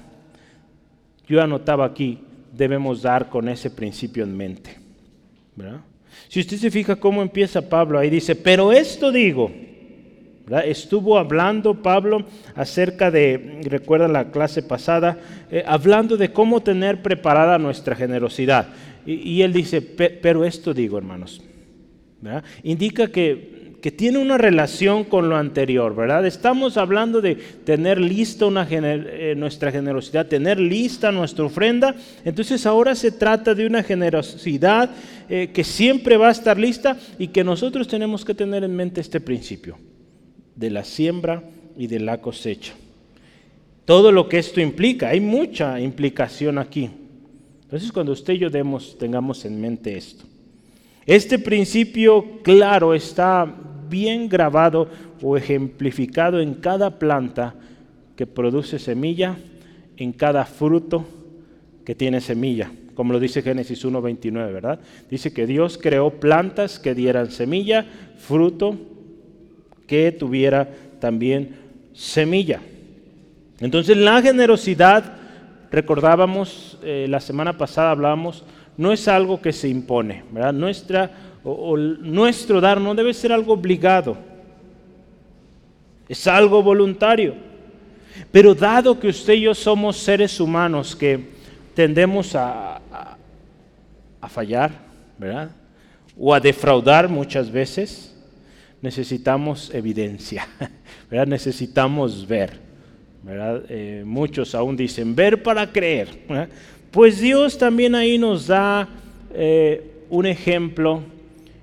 yo 1.28 1.42
anotaba 1.42 1.86
aquí, 1.86 2.20
debemos 2.52 3.04
dar 3.04 3.30
con 3.30 3.48
ese 3.50 3.70
principio 3.70 4.24
en 4.24 4.36
mente. 4.36 4.78
Si 6.28 6.40
usted 6.40 6.58
se 6.58 6.72
fija 6.72 6.96
cómo 6.96 7.22
empieza 7.22 7.70
Pablo, 7.70 8.00
ahí 8.00 8.10
dice, 8.10 8.36
pero 8.36 8.72
esto 8.72 9.12
digo, 9.12 9.52
Estuvo 10.64 11.18
hablando 11.18 11.82
Pablo 11.82 12.26
acerca 12.56 13.12
de, 13.12 13.60
recuerda 13.64 14.08
la 14.08 14.32
clase 14.32 14.64
pasada, 14.64 15.20
eh, 15.52 15.62
hablando 15.68 16.16
de 16.16 16.32
cómo 16.32 16.62
tener 16.62 17.02
preparada 17.02 17.58
nuestra 17.58 17.98
generosidad. 17.98 18.70
Y, 19.06 19.42
él 19.42 19.52
dice, 19.52 19.82
pero 19.82 20.46
esto 20.46 20.74
digo, 20.74 20.98
hermanos, 20.98 21.42
indica 22.64 23.08
que, 23.08 23.57
que, 23.82 23.92
tiene 23.92 24.18
una 24.20 24.38
relación 24.38 25.04
con 25.04 25.30
lo 25.30 25.36
anterior, 25.38 25.96
¿verdad? 25.96 26.26
Estamos 26.26 26.78
hablando 26.78 27.22
de 27.22 27.36
tener 27.36 28.00
lista 28.00 28.46
eh, 28.70 29.34
nuestra 29.38 29.72
generosidad, 29.72 30.28
tener 30.28 30.60
lista 30.60 31.12
nuestra 31.12 31.46
ofrenda. 31.46 31.96
Entonces 32.26 32.66
ahora 32.66 32.96
se 32.96 33.12
trata 33.12 33.56
de 33.56 33.66
una 33.66 33.84
generosidad 33.84 34.90
eh, 35.30 35.52
que 35.54 35.64
siempre 35.64 36.18
va 36.18 36.30
a 36.30 36.32
estar 36.32 36.58
lista 36.58 36.98
y 37.18 37.30
que 37.30 37.44
nosotros 37.44 37.88
tenemos 37.88 38.26
que 38.26 38.34
tener 38.34 38.64
en 38.64 38.76
mente 38.76 39.02
este 39.02 39.20
principio 39.20 39.78
de 40.56 40.70
la 40.70 40.84
siembra 40.84 41.44
y 41.78 41.88
de 41.88 42.00
la 42.00 42.20
cosecha. 42.20 42.74
Todo 43.86 44.12
lo 44.12 44.28
que 44.28 44.40
esto 44.40 44.60
implica, 44.60 45.10
hay 45.10 45.22
mucha 45.22 45.80
implicación 45.80 46.58
aquí. 46.58 46.90
Entonces 47.64 47.92
cuando 47.92 48.12
usted 48.12 48.34
y 48.34 48.40
yo 48.40 48.50
demos, 48.50 48.98
tengamos 48.98 49.46
en 49.46 49.62
mente 49.62 49.96
esto. 49.96 50.27
Este 51.08 51.40
principio 51.40 52.42
claro 52.44 52.94
está 52.94 53.48
bien 53.90 54.28
grabado 54.28 54.90
o 55.22 55.38
ejemplificado 55.38 56.42
en 56.42 56.56
cada 56.56 57.00
planta 57.00 57.56
que 58.18 58.28
produce 58.28 58.78
semilla, 58.78 59.38
en 59.96 60.12
cada 60.12 60.44
fruto 60.44 61.06
que 61.86 61.96
tiene 61.96 62.20
semilla, 62.20 62.70
como 62.94 63.14
lo 63.14 63.22
dice 63.22 63.42
Génesis 63.42 63.86
1.29, 63.86 64.34
¿verdad? 64.52 64.80
Dice 65.10 65.32
que 65.32 65.48
Dios 65.48 65.80
creó 65.82 66.10
plantas 66.10 66.78
que 66.78 66.94
dieran 66.94 67.32
semilla, 67.32 67.86
fruto 68.18 68.76
que 69.88 70.12
tuviera 70.12 70.68
también 71.00 71.56
semilla. 71.94 72.60
Entonces 73.62 73.96
la 73.96 74.22
generosidad, 74.22 75.14
recordábamos, 75.72 76.78
eh, 76.84 77.08
la 77.08 77.22
semana 77.22 77.58
pasada 77.58 77.92
hablábamos, 77.92 78.44
no 78.78 78.94
es 78.94 79.08
algo 79.08 79.42
que 79.42 79.52
se 79.52 79.68
impone, 79.68 80.24
¿verdad? 80.32 80.54
Nuestra, 80.54 81.12
nuestro 81.44 82.62
dar 82.62 82.80
no 82.80 82.94
debe 82.94 83.14
ser 83.14 83.32
algo 83.32 83.54
obligado, 83.54 84.18
es 86.08 86.28
algo 86.28 86.62
voluntario. 86.62 87.36
Pero 88.32 88.56
dado 88.56 89.00
que 89.00 89.10
usted 89.10 89.34
y 89.34 89.42
yo 89.42 89.54
somos 89.54 89.98
seres 89.98 90.40
humanos 90.40 90.96
que 90.96 91.20
tendemos 91.76 92.36
a, 92.36 92.82
a 94.22 94.30
fallar, 94.30 94.72
¿verdad? 95.18 95.52
O 96.18 96.34
a 96.34 96.40
defraudar 96.40 97.10
muchas 97.10 97.52
veces, 97.52 98.16
necesitamos 98.82 99.74
evidencia, 99.74 100.48
¿verdad? 101.10 101.28
necesitamos 101.28 102.28
ver. 102.28 102.68
¿verdad? 103.24 103.64
Eh, 103.68 104.04
muchos 104.06 104.56
aún 104.56 104.78
dicen 104.78 105.14
ver 105.14 105.44
para 105.44 105.70
creer. 105.72 106.08
Pues 106.98 107.20
Dios 107.22 107.60
también 107.60 107.94
ahí 107.94 108.18
nos 108.18 108.48
da 108.48 108.90
eh, 109.32 110.02
un 110.10 110.26
ejemplo 110.26 111.04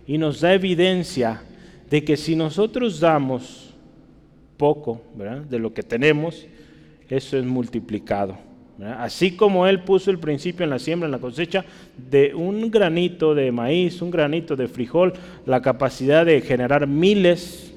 y 0.07 0.17
nos 0.17 0.43
da 0.43 0.55
evidencia 0.55 1.43
de 1.91 2.05
que 2.05 2.17
si 2.17 2.37
nosotros 2.37 3.01
damos 3.01 3.75
poco 4.57 5.03
de 5.51 5.59
lo 5.59 5.75
que 5.75 5.83
tenemos, 5.83 6.47
eso 7.09 7.37
es 7.37 7.45
multiplicado. 7.45 8.39
Así 8.97 9.33
como 9.33 9.67
Él 9.67 9.83
puso 9.83 10.13
el 10.13 10.21
principio 10.21 10.63
en 10.63 10.71
la 10.71 10.79
siembra, 10.79 11.09
en 11.09 11.11
la 11.11 11.19
cosecha, 11.19 11.65
de 11.97 12.33
un 12.33 12.71
granito 12.71 13.35
de 13.35 13.51
maíz, 13.51 14.01
un 14.03 14.13
granito 14.13 14.55
de 14.55 14.69
frijol, 14.69 15.15
la 15.47 15.61
capacidad 15.61 16.25
de 16.25 16.43
generar 16.43 16.87
miles, 16.87 17.75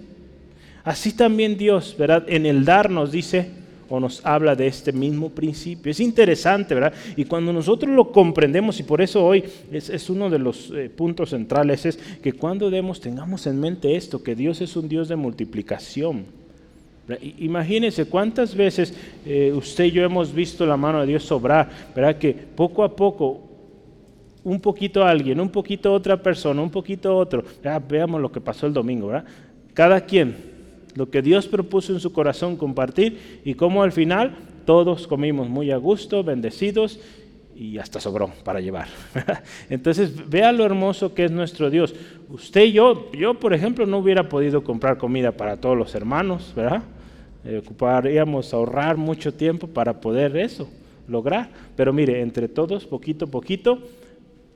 así 0.84 1.12
también 1.12 1.58
Dios, 1.58 1.96
¿verdad? 1.98 2.24
En 2.28 2.46
el 2.46 2.66
dar 2.66 2.92
nos 2.92 3.12
dice, 3.12 3.50
o 3.90 4.00
nos 4.00 4.26
habla 4.26 4.56
de 4.56 4.68
este 4.68 4.92
mismo 4.92 5.30
principio. 5.30 5.92
Es 5.92 6.00
interesante, 6.00 6.74
¿verdad? 6.74 6.94
Y 7.16 7.26
cuando 7.26 7.54
nosotros 7.54 7.94
lo 7.94 8.12
comprendemos, 8.12 8.80
y 8.80 8.84
por 8.84 9.02
eso 9.02 9.26
hoy 9.26 9.44
es, 9.72 10.10
uno 10.10 10.30
de 10.30 10.40
los 10.40 10.72
eh, 10.72 10.90
puntos 10.90 11.30
centrales, 11.32 11.86
es 11.86 11.98
que 12.22 12.34
cuando 12.34 12.70
demos, 12.70 13.00
tengamos 13.00 13.48
en 13.48 13.60
mente 13.60 13.96
esto, 13.96 14.24
que 14.24 14.36
Dios 14.36 14.62
es 14.62 14.76
un 14.76 14.88
Dios 14.88 15.08
de 15.08 15.16
multiplicación. 15.16 16.26
Imagínense 17.38 18.06
cuántas 18.06 18.54
veces 18.54 18.94
eh, 19.26 19.54
usted 19.56 19.86
y 19.86 19.92
yo 19.92 20.04
hemos 20.04 20.34
visto 20.34 20.66
la 20.66 20.76
mano 20.76 21.00
de 21.02 21.08
Dios 21.08 21.24
sobrar, 21.24 21.70
¿verdad? 21.96 22.18
Que 22.18 22.34
poco 22.34 22.84
a 22.84 22.94
poco 22.94 23.48
un 24.44 24.60
poquito 24.60 25.04
a 25.04 25.10
alguien, 25.10 25.40
un 25.40 25.50
poquito 25.50 25.94
otra 25.94 26.22
persona, 26.22 26.62
un 26.62 26.70
poquito 26.70 27.16
otro. 27.16 27.44
veamos 27.90 28.22
lo 28.22 28.32
que 28.32 28.42
pasó 28.42 28.68
el 28.68 28.74
domingo, 28.74 29.08
¿verdad? 29.08 29.26
Cada 29.74 30.02
quien, 30.02 30.36
lo 30.98 31.12
que 31.12 31.22
Dios 31.22 31.48
propuso 31.48 31.94
en 31.94 32.00
su 32.00 32.12
corazón 32.12 32.58
compartir 32.58 33.42
y 33.46 33.54
cómo 33.54 33.84
al 33.84 33.92
final 33.92 34.36
todos 34.66 35.08
comimos 35.08 35.48
muy 35.48 35.70
a 35.70 35.78
gusto, 35.78 36.24
bendecidos 36.24 37.00
y 37.56 37.78
hasta 37.78 38.00
sobró 38.00 38.32
para 38.44 38.60
llevar. 38.60 38.88
Entonces, 39.70 40.28
vea 40.28 40.52
lo 40.52 40.66
hermoso 40.66 41.14
que 41.14 41.26
es 41.26 41.32
nuestro 41.32 41.70
Dios. 41.70 41.94
Usted 42.30 42.66
y 42.66 42.72
yo, 42.72 43.12
yo 43.12 43.36
por 43.36 43.54
ejemplo, 43.54 43.86
no 43.86 44.00
hubiera 44.00 44.28
podido 44.28 44.64
comprar 44.64 44.98
comida 44.98 45.32
para 45.32 45.58
todos 45.58 45.78
los 45.78 45.94
hermanos, 45.94 46.52
¿verdad? 46.56 46.82
Eh, 47.46 47.62
ocuparíamos 47.64 48.52
ahorrar 48.54 48.98
mucho 48.98 49.32
tiempo 49.32 49.68
para 49.68 50.02
poder 50.02 50.36
eso 50.36 50.68
lograr. 51.08 51.52
Pero 51.76 51.94
mire, 51.94 52.22
entre 52.22 52.48
todos, 52.48 52.86
poquito 52.86 53.26
a 53.26 53.28
poquito, 53.30 53.84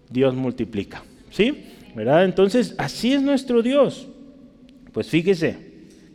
Dios 0.10 0.34
multiplica. 0.34 1.04
¿Sí? 1.30 1.66
¿Verdad? 1.96 2.26
Entonces, 2.26 2.74
así 2.80 3.14
es 3.14 3.22
nuestro 3.22 3.62
Dios. 3.62 4.08
Pues 4.92 5.08
fíjese, 5.08 5.71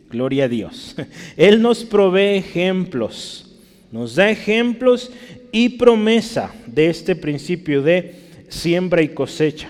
gloria 0.09 0.45
a 0.45 0.47
Dios. 0.47 0.95
Él 1.37 1.61
nos 1.61 1.83
provee 1.83 2.37
ejemplos, 2.37 3.55
nos 3.91 4.15
da 4.15 4.29
ejemplos 4.29 5.11
y 5.51 5.69
promesa 5.69 6.53
de 6.65 6.89
este 6.89 7.15
principio 7.15 7.81
de 7.81 8.15
siembra 8.49 9.01
y 9.01 9.09
cosecha, 9.09 9.69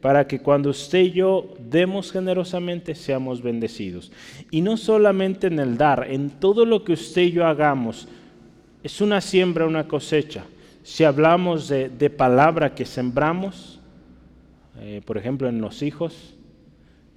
para 0.00 0.26
que 0.26 0.38
cuando 0.38 0.70
usted 0.70 1.00
y 1.00 1.12
yo 1.12 1.54
demos 1.58 2.12
generosamente 2.12 2.94
seamos 2.94 3.42
bendecidos. 3.42 4.12
Y 4.50 4.60
no 4.60 4.76
solamente 4.76 5.48
en 5.48 5.58
el 5.58 5.76
dar, 5.76 6.06
en 6.10 6.30
todo 6.30 6.64
lo 6.64 6.84
que 6.84 6.92
usted 6.92 7.22
y 7.22 7.32
yo 7.32 7.46
hagamos, 7.46 8.08
es 8.82 9.00
una 9.00 9.20
siembra, 9.20 9.66
una 9.66 9.88
cosecha 9.88 10.44
si 10.86 11.02
hablamos 11.02 11.66
de, 11.66 12.10
palabra 12.10 12.76
que 12.76 12.86
sembramos, 12.86 13.80
eh, 14.78 15.02
por 15.04 15.18
ejemplo, 15.18 15.48
en 15.48 15.60
los 15.60 15.82
hijos, 15.82 16.35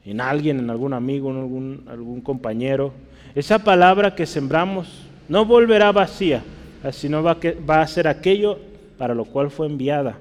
en 0.06 0.22
alguien, 0.22 0.60
en 0.60 0.70
algún 0.70 0.94
amigo, 0.94 1.32
en 1.32 1.84
algún, 1.88 2.22
compañero, 2.22 2.94
esa 3.36 3.60
palabra 3.60 4.16
que 4.16 4.26
sembramos 4.26 5.06
no 5.28 5.46
volverá 5.46 5.92
vacía, 5.92 6.44
sino 6.92 7.22
va, 7.22 7.38
va 7.70 7.82
a 7.82 7.88
ser 7.88 8.08
aquello 8.08 8.58
para 8.98 9.16
lo 9.16 9.26
cual 9.26 9.50
fue 9.50 9.68
enviada. 9.68 10.20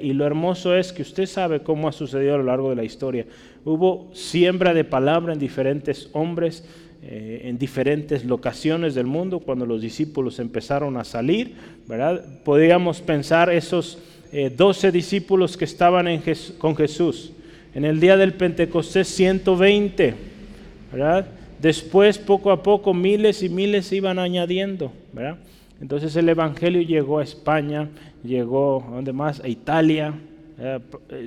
Y 0.00 0.12
lo 0.12 0.26
hermoso 0.26 0.74
es 0.74 0.92
que 0.92 1.02
usted 1.02 1.26
sabe 1.26 1.60
cómo 1.60 1.86
ha 1.86 1.92
sucedido 1.92 2.34
a 2.34 2.38
lo 2.38 2.44
largo 2.44 2.70
de 2.70 2.76
la 2.76 2.84
historia. 2.84 3.26
Hubo 3.64 4.10
siembra 4.12 4.74
de 4.74 4.82
palabra 4.82 5.32
en 5.32 5.38
diferentes 5.38 6.10
hombres, 6.14 6.64
eh, 7.00 7.42
en 7.44 7.58
diferentes 7.58 8.24
locaciones 8.24 8.96
del 8.96 9.06
mundo 9.06 9.38
cuando 9.38 9.66
los 9.66 9.80
discípulos 9.80 10.40
empezaron 10.40 10.96
a 10.96 11.04
salir. 11.04 11.54
Podríamos 12.44 13.00
pensar 13.00 13.50
esos 13.50 13.98
eh, 14.32 14.50
doce 14.54 14.90
discípulos 14.90 15.56
que 15.56 15.64
estaban 15.64 16.08
con 16.58 16.74
Jesús. 16.74 17.32
En 17.74 17.84
el 17.84 18.00
día 18.00 18.16
del 18.16 18.34
Pentecostés 18.34 19.08
120, 19.08 20.14
¿verdad? 20.92 21.26
Después, 21.60 22.18
poco 22.18 22.50
a 22.50 22.62
poco, 22.62 22.94
miles 22.94 23.42
y 23.42 23.48
miles 23.48 23.92
iban 23.92 24.18
añadiendo, 24.18 24.92
¿verdad? 25.12 25.38
Entonces 25.80 26.14
el 26.16 26.28
Evangelio 26.28 26.82
llegó 26.82 27.18
a 27.18 27.22
España, 27.22 27.88
llegó 28.24 28.84
a 28.88 28.94
donde 28.96 29.12
más, 29.12 29.40
a 29.40 29.48
Italia, 29.48 30.14
eh, 30.60 30.80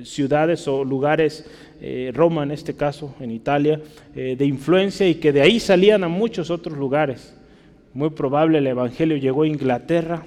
ciudades 0.04 0.68
o 0.68 0.84
lugares 0.84 1.46
eh, 1.80 2.10
Roma 2.14 2.42
en 2.42 2.50
este 2.50 2.74
caso, 2.74 3.14
en 3.18 3.30
Italia, 3.30 3.80
eh, 4.14 4.36
de 4.36 4.44
influencia 4.44 5.08
y 5.08 5.14
que 5.14 5.32
de 5.32 5.40
ahí 5.40 5.58
salían 5.58 6.04
a 6.04 6.08
muchos 6.08 6.50
otros 6.50 6.76
lugares. 6.76 7.34
Muy 7.94 8.10
probable 8.10 8.58
el 8.58 8.66
Evangelio 8.66 9.16
llegó 9.16 9.42
a 9.42 9.48
Inglaterra, 9.48 10.24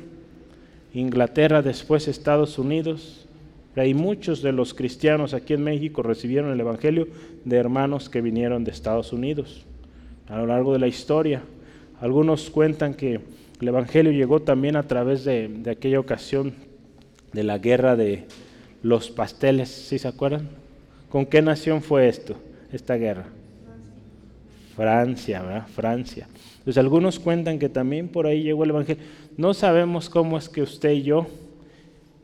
Inglaterra 0.94 1.62
después 1.62 2.08
Estados 2.08 2.58
Unidos, 2.58 3.25
y 3.84 3.94
muchos 3.94 4.42
de 4.42 4.54
los 4.54 4.74
cristianos 4.74 5.34
aquí 5.34 5.54
en 5.54 5.64
México 5.64 6.02
recibieron 6.02 6.52
el 6.52 6.60
Evangelio 6.60 7.08
de 7.44 7.58
hermanos 7.58 8.10
que 8.10 8.22
vinieron 8.22 8.64
de 8.64 8.72
Estados 8.72 9.12
Unidos 9.12 9.66
a 10.30 10.38
lo 10.38 10.48
largo 10.48 10.72
de 10.72 10.80
la 10.80 10.88
historia. 10.88 11.42
Algunos 12.00 12.50
cuentan 12.50 12.94
que 12.94 13.20
el 13.60 13.68
Evangelio 13.68 14.12
llegó 14.12 14.42
también 14.42 14.76
a 14.76 14.84
través 14.84 15.26
de, 15.26 15.50
de 15.50 15.72
aquella 15.72 16.00
ocasión 16.00 16.54
de 17.34 17.44
la 17.44 17.58
guerra 17.58 17.96
de 17.96 18.26
los 18.82 19.10
pasteles, 19.10 19.70
¿sí 19.70 20.00
se 20.00 20.08
acuerdan? 20.08 20.48
¿Con 21.10 21.26
qué 21.26 21.42
nación 21.42 21.82
fue 21.82 22.08
esto, 22.08 22.36
esta 22.72 22.96
guerra? 22.96 23.26
Francia, 24.76 25.42
¿verdad? 25.42 25.68
Francia. 25.68 26.28
Entonces 26.60 26.78
algunos 26.78 27.20
cuentan 27.20 27.60
que 27.60 27.70
también 27.70 28.08
por 28.08 28.28
ahí 28.28 28.44
llegó 28.44 28.64
el 28.64 28.72
Evangelio. 28.72 29.04
No 29.38 29.54
sabemos 29.54 30.10
cómo 30.10 30.38
es 30.38 30.50
que 30.50 30.62
usted 30.62 30.92
y 30.92 31.04
yo, 31.04 31.28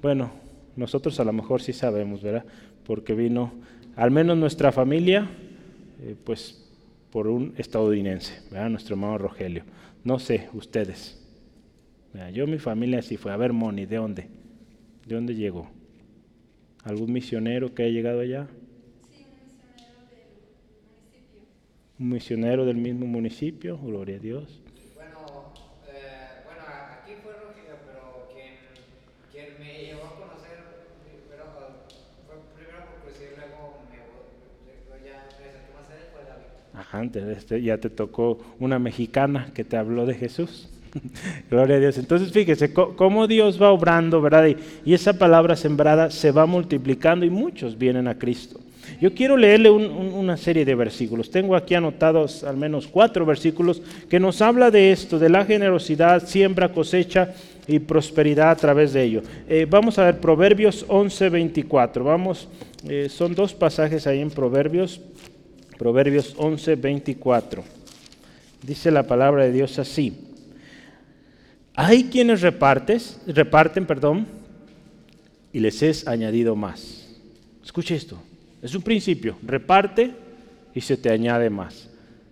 bueno, 0.02 0.32
nosotros 0.76 1.20
a 1.20 1.24
lo 1.24 1.34
mejor 1.34 1.62
sí 1.62 1.74
sabemos, 1.74 2.22
¿verdad? 2.22 2.46
Porque 2.86 3.14
vino, 3.14 3.54
al 3.96 4.12
menos 4.12 4.38
nuestra 4.38 4.72
familia, 4.72 5.30
eh, 6.02 6.16
pues 6.24 6.70
por 7.12 7.28
un 7.28 7.54
estadounidense, 7.58 8.42
¿verdad? 8.52 8.70
Nuestro 8.70 8.96
hermano 8.96 9.18
Rogelio. 9.18 9.64
No 10.04 10.20
sé, 10.20 10.50
ustedes. 10.54 11.18
Yo 12.34 12.46
mi 12.46 12.58
familia 12.58 13.02
sí 13.02 13.18
fue. 13.18 13.32
A 13.32 13.38
ver, 13.38 13.54
Moni, 13.54 13.86
¿de 13.86 13.96
dónde? 13.96 14.28
¿De 15.06 15.16
dónde 15.16 15.36
llegó? 15.36 15.70
¿Algún 16.84 17.14
misionero 17.14 17.74
que 17.74 17.84
haya 17.84 17.94
llegado 17.94 18.20
allá? 18.20 18.48
un 22.02 22.10
misionero 22.10 22.66
del 22.66 22.78
mismo 22.78 23.06
municipio, 23.06 23.78
gloria 23.78 24.16
a 24.16 24.20
Dios. 24.20 24.60
Bueno, 24.96 25.54
eh, 25.88 26.42
bueno 26.44 26.62
aquí 26.98 27.14
fue 27.22 27.32
Rogelio, 27.34 27.78
pero 27.86 28.28
quien, 28.34 28.58
quien, 29.32 29.60
me 29.60 29.86
llevó 29.86 30.06
a 30.08 30.16
conocer 30.16 30.66
pero, 31.30 31.46
fue 32.26 32.36
primero 32.58 32.86
por 32.90 33.06
curiosidad, 33.06 33.38
luego 33.38 33.86
me, 33.86 34.02
ya 35.06 35.30
me 35.38 35.46
acerqué 35.46 35.72
más 35.78 35.88
a 35.92 35.94
él, 35.94 36.10
fue 36.12 36.26
David. 36.26 36.50
Ajá, 36.82 37.04
este, 37.04 37.62
ya 37.62 37.78
te 37.78 37.92
tocó 37.92 38.40
una 38.60 38.80
mexicana 38.80 39.52
que 39.54 39.64
te 39.64 39.78
habló 39.78 40.08
de 40.08 40.16
Jesús. 40.16 40.68
Gloria 41.52 41.76
a 41.76 41.80
Dios. 41.80 41.98
Entonces 42.00 42.32
fíjese 42.32 42.74
cómo 42.74 43.28
Dios 43.28 43.62
va 43.62 43.70
obrando, 43.70 44.20
¿verdad? 44.20 44.48
Y, 44.84 44.94
esa 44.94 45.14
palabra 45.14 45.56
sembrada 45.56 46.10
se 46.10 46.32
va 46.32 46.48
multiplicando 46.48 47.24
y 47.24 47.30
muchos 47.30 47.78
vienen 47.78 48.08
a 48.08 48.18
Cristo. 48.18 48.60
Yo 49.00 49.14
quiero 49.14 49.38
leerle 49.38 49.70
una 49.70 50.38
serie 50.38 50.66
de 50.66 50.74
versículos. 50.74 51.30
Tengo 51.30 51.56
aquí 51.56 51.76
anotados 51.76 52.44
al 52.44 52.58
menos 52.58 52.88
cuatro 52.88 53.28
versículos 53.28 53.80
que 54.10 54.20
nos 54.20 54.42
habla 54.42 54.72
de 54.72 54.92
esto, 54.92 55.20
de 55.20 55.30
la 55.30 55.46
generosidad, 55.46 56.26
siembra, 56.26 56.74
cosecha 56.74 57.36
y 57.68 57.78
prosperidad 57.78 58.50
a 58.50 58.56
través 58.56 58.94
de 58.94 59.04
ello. 59.04 59.22
Eh, 59.48 59.68
vamos 59.70 60.00
a 60.00 60.06
ver 60.06 60.20
Proverbios 60.20 60.84
11, 60.88 61.30
24. 61.30 62.04
Vamos, 62.04 62.48
eh, 62.90 63.08
son 63.08 63.36
dos 63.36 63.54
pasajes 63.54 64.08
ahí 64.08 64.20
en 64.20 64.32
Proverbios. 64.32 65.00
Proverbios 65.82 66.36
11, 66.38 66.76
24. 66.76 67.64
Dice 68.62 68.92
la 68.92 69.02
palabra 69.02 69.46
de 69.46 69.52
Dios 69.52 69.80
así. 69.80 70.16
Hay 71.74 72.04
quienes 72.04 72.42
repartes, 72.42 73.20
reparten, 73.26 73.88
perdón, 73.88 74.28
y 75.52 75.60
les 75.60 75.82
es 75.82 76.08
añadido 76.08 76.56
más. 76.56 77.18
Escuche 77.66 77.96
esto. 77.96 78.22
Es 78.62 78.76
un 78.76 78.84
principio, 78.84 79.40
reparte 79.42 80.12
y 80.76 80.82
se 80.82 80.98
te 80.98 81.10
añade 81.10 81.50
más. 81.50 81.90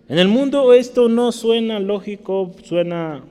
En 0.08 0.20
el 0.20 0.28
mundo 0.28 0.72
esto 0.72 1.08
no 1.08 1.32
suena 1.32 1.80
lógico, 1.80 2.54
suena 2.62 3.24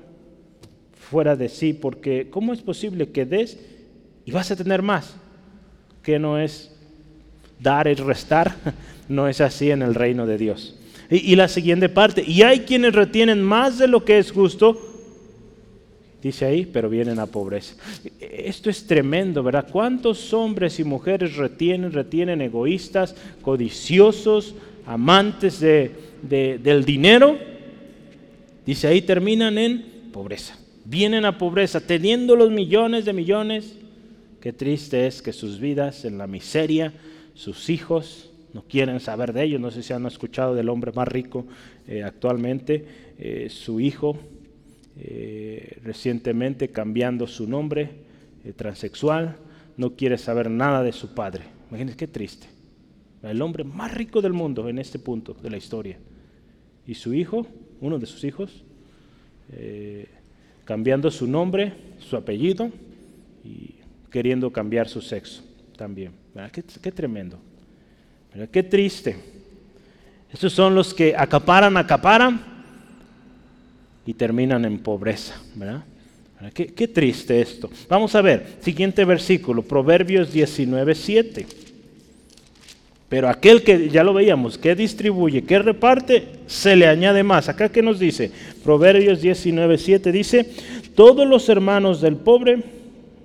fuera 0.99 1.37
de 1.37 1.47
sí, 1.47 1.71
porque 1.71 2.29
¿cómo 2.29 2.51
es 2.51 2.59
posible 2.59 3.09
que 3.11 3.25
des 3.25 3.57
y 4.25 4.31
vas 4.31 4.51
a 4.51 4.57
tener 4.57 4.81
más? 4.81 5.15
Que 6.03 6.19
no 6.19 6.37
es 6.37 6.75
dar, 7.57 7.87
es 7.87 8.01
restar, 8.01 8.53
no 9.09 9.27
es 9.27 9.41
así 9.41 9.71
en 9.71 9.81
el 9.81 9.95
reino 9.95 10.25
de 10.25 10.37
Dios. 10.37 10.75
Y, 11.09 11.35
la 11.35 11.47
siguiente 11.47 11.89
parte, 11.89 12.23
y 12.25 12.43
hay 12.43 12.59
quienes 12.59 12.93
retienen 12.93 13.41
más 13.41 13.79
de 13.79 13.87
lo 13.87 14.05
que 14.05 14.19
es 14.19 14.31
justo, 14.31 14.79
dice 16.21 16.45
ahí, 16.45 16.67
pero 16.67 16.87
vienen 16.87 17.17
a 17.17 17.25
pobreza. 17.25 17.75
Esto 18.19 18.69
es 18.69 18.85
tremendo, 18.85 19.41
¿verdad? 19.41 19.67
¿Cuántos 19.71 20.31
hombres 20.33 20.79
y 20.79 20.83
mujeres 20.83 21.35
retienen, 21.35 21.91
retienen 21.91 22.41
egoístas, 22.41 23.15
codiciosos, 23.41 24.53
amantes 24.85 25.59
de, 25.59 25.95
del 26.21 26.85
dinero? 26.85 27.39
Dice 28.63 28.85
ahí, 28.85 29.01
terminan 29.01 29.57
en 29.57 29.83
pobreza. 30.13 30.59
Vienen 30.85 31.25
a 31.25 31.39
pobreza, 31.39 31.81
teniendo 31.81 32.35
los 32.35 32.51
millones 32.51 33.05
de 33.05 33.13
millones. 33.13 33.73
Qué 34.41 34.53
triste 34.53 35.07
es 35.07 35.23
que 35.23 35.33
sus 35.33 35.59
vidas 35.59 36.05
en 36.05 36.19
la 36.19 36.27
miseria, 36.27 36.93
sus 37.33 37.71
hijos 37.71 38.28
no 38.53 38.63
quieren 38.63 38.99
saber 38.99 39.33
de 39.33 39.43
ellos. 39.43 39.61
No 39.61 39.71
sé 39.71 39.83
si 39.83 39.93
han 39.93 40.05
escuchado 40.05 40.55
del 40.55 40.69
hombre 40.69 40.91
más 40.91 41.07
rico 41.07 41.45
eh, 41.87 42.03
actualmente, 42.03 42.85
eh, 43.17 43.47
su 43.49 43.79
hijo 43.79 44.17
eh, 44.97 45.77
recientemente 45.83 46.69
cambiando 46.69 47.27
su 47.27 47.47
nombre, 47.47 48.09
transexual, 48.55 49.37
no 49.77 49.95
quiere 49.95 50.17
saber 50.17 50.49
nada 50.49 50.81
de 50.81 50.91
su 50.91 51.13
padre. 51.13 51.43
Imagínense 51.69 51.97
qué 51.97 52.07
triste. 52.07 52.47
El 53.21 53.41
hombre 53.41 53.63
más 53.63 53.93
rico 53.93 54.21
del 54.21 54.33
mundo 54.33 54.69
en 54.69 54.79
este 54.79 54.97
punto 54.97 55.33
de 55.33 55.49
la 55.49 55.57
historia. 55.57 55.97
Y 56.87 56.95
su 56.95 57.13
hijo, 57.13 57.45
uno 57.81 57.99
de 57.99 58.05
sus 58.05 58.23
hijos, 58.23 58.63
cambiando 60.63 61.11
su 61.11 61.27
nombre, 61.27 61.73
su 61.99 62.15
apellido 62.15 62.71
y 63.43 63.75
queriendo 64.09 64.51
cambiar 64.51 64.87
su 64.87 65.01
sexo 65.01 65.43
también. 65.75 66.13
Qué, 66.51 66.91
tremendo. 66.91 67.39
Qué 68.51 68.63
triste. 68.63 69.15
Estos 70.31 70.53
son 70.53 70.75
los 70.75 70.93
que 70.93 71.15
acaparan, 71.17 71.75
acaparan 71.77 72.39
y 74.05 74.13
terminan 74.13 74.65
en 74.65 74.79
pobreza. 74.79 75.41
¿verdad? 75.55 75.83
Qué, 76.53 76.87
triste 76.87 77.41
esto. 77.41 77.69
Vamos 77.89 78.15
a 78.15 78.21
ver, 78.21 78.57
siguiente 78.61 79.03
versículo, 79.03 79.61
Proverbios 79.61 80.31
19, 80.31 80.95
7. 80.95 81.45
Pero 83.09 83.27
aquel 83.27 83.63
que, 83.63 83.89
ya 83.89 84.03
lo 84.03 84.13
veíamos, 84.13 84.57
que 84.57 84.75
distribuye, 84.75 85.43
que 85.43 85.59
reparte, 85.59 86.27
se 86.45 86.75
le 86.75 86.87
añade 86.87 87.23
más. 87.23 87.49
Acá 87.49 87.69
que 87.69 87.81
nos 87.81 87.99
dice, 87.99 88.31
Proverbios 88.63 89.19
19, 89.21 89.77
7 89.79 90.11
dice, 90.11 90.49
todos 90.95 91.27
los 91.27 91.49
hermanos 91.49 92.01
del 92.01 92.15
pobre 92.17 92.57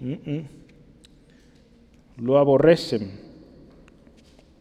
mm, 0.00 0.12
mm, 0.12 0.44
lo 2.16 2.38
aborrecen, 2.38 3.23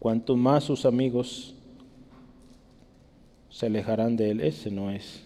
cuanto 0.03 0.35
más 0.35 0.65
sus 0.65 0.85
amigos 0.85 1.55
se 3.49 3.67
alejarán 3.67 4.17
de 4.17 4.31
él. 4.31 4.41
Ese 4.41 4.69
no 4.69 4.91
es, 4.91 5.23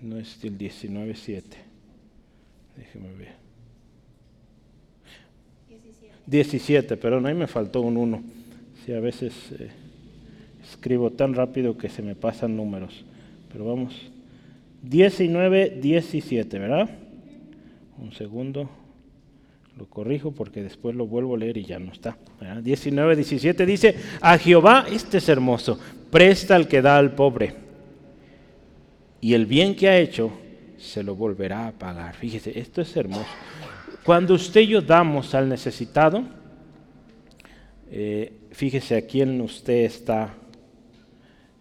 no 0.00 0.18
es 0.18 0.42
el 0.42 0.58
19, 0.58 1.14
7. 1.14 1.56
Déjeme 2.76 3.12
ver. 3.14 3.34
17. 6.26 6.88
pero 6.88 7.00
perdón, 7.00 7.26
ahí 7.26 7.34
me 7.34 7.46
faltó 7.46 7.82
un 7.82 7.96
1. 7.96 8.22
Sí, 8.84 8.92
a 8.92 8.98
veces 8.98 9.32
eh, 9.52 9.70
escribo 10.60 11.12
tan 11.12 11.34
rápido 11.34 11.78
que 11.78 11.88
se 11.88 12.02
me 12.02 12.16
pasan 12.16 12.56
números. 12.56 13.04
Pero 13.52 13.64
vamos. 13.64 13.94
19, 14.82 15.78
17, 15.80 16.58
¿verdad? 16.58 16.90
Un 17.96 18.12
segundo. 18.12 18.68
Lo 19.78 19.86
corrijo 19.86 20.32
porque 20.32 20.60
después 20.60 20.96
lo 20.96 21.06
vuelvo 21.06 21.36
a 21.36 21.38
leer 21.38 21.56
y 21.56 21.64
ya 21.64 21.78
no 21.78 21.92
está. 21.92 22.18
19, 22.62 23.14
17 23.14 23.64
dice, 23.64 23.94
a 24.20 24.36
Jehová, 24.36 24.86
este 24.90 25.18
es 25.18 25.28
hermoso, 25.28 25.78
presta 26.10 26.56
al 26.56 26.66
que 26.66 26.82
da 26.82 26.98
al 26.98 27.14
pobre. 27.14 27.54
Y 29.20 29.34
el 29.34 29.46
bien 29.46 29.76
que 29.76 29.88
ha 29.88 29.96
hecho, 29.96 30.32
se 30.78 31.04
lo 31.04 31.14
volverá 31.14 31.68
a 31.68 31.72
pagar. 31.72 32.16
Fíjese, 32.16 32.58
esto 32.58 32.80
es 32.80 32.96
hermoso. 32.96 33.28
Cuando 34.02 34.34
usted 34.34 34.62
y 34.62 34.66
yo 34.66 34.82
damos 34.82 35.32
al 35.36 35.48
necesitado, 35.48 36.24
eh, 37.88 38.32
fíjese 38.50 38.96
a 38.96 39.06
quién 39.06 39.40
usted 39.40 39.84
está 39.84 40.34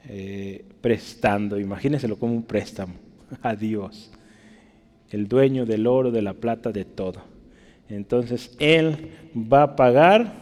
eh, 0.10 0.66
prestando. 0.82 1.60
Imagíneselo 1.60 2.18
como 2.18 2.34
un 2.34 2.44
préstamo 2.44 2.96
a 3.44 3.56
Dios, 3.56 4.12
el 5.12 5.28
dueño 5.28 5.68
del 5.68 5.86
oro, 5.86 6.10
de 6.10 6.24
la 6.24 6.34
plata, 6.34 6.72
de 6.72 6.84
todo. 6.84 7.37
Entonces 7.90 8.56
Él 8.60 9.12
va 9.36 9.64
a 9.64 9.76
pagar, 9.76 10.34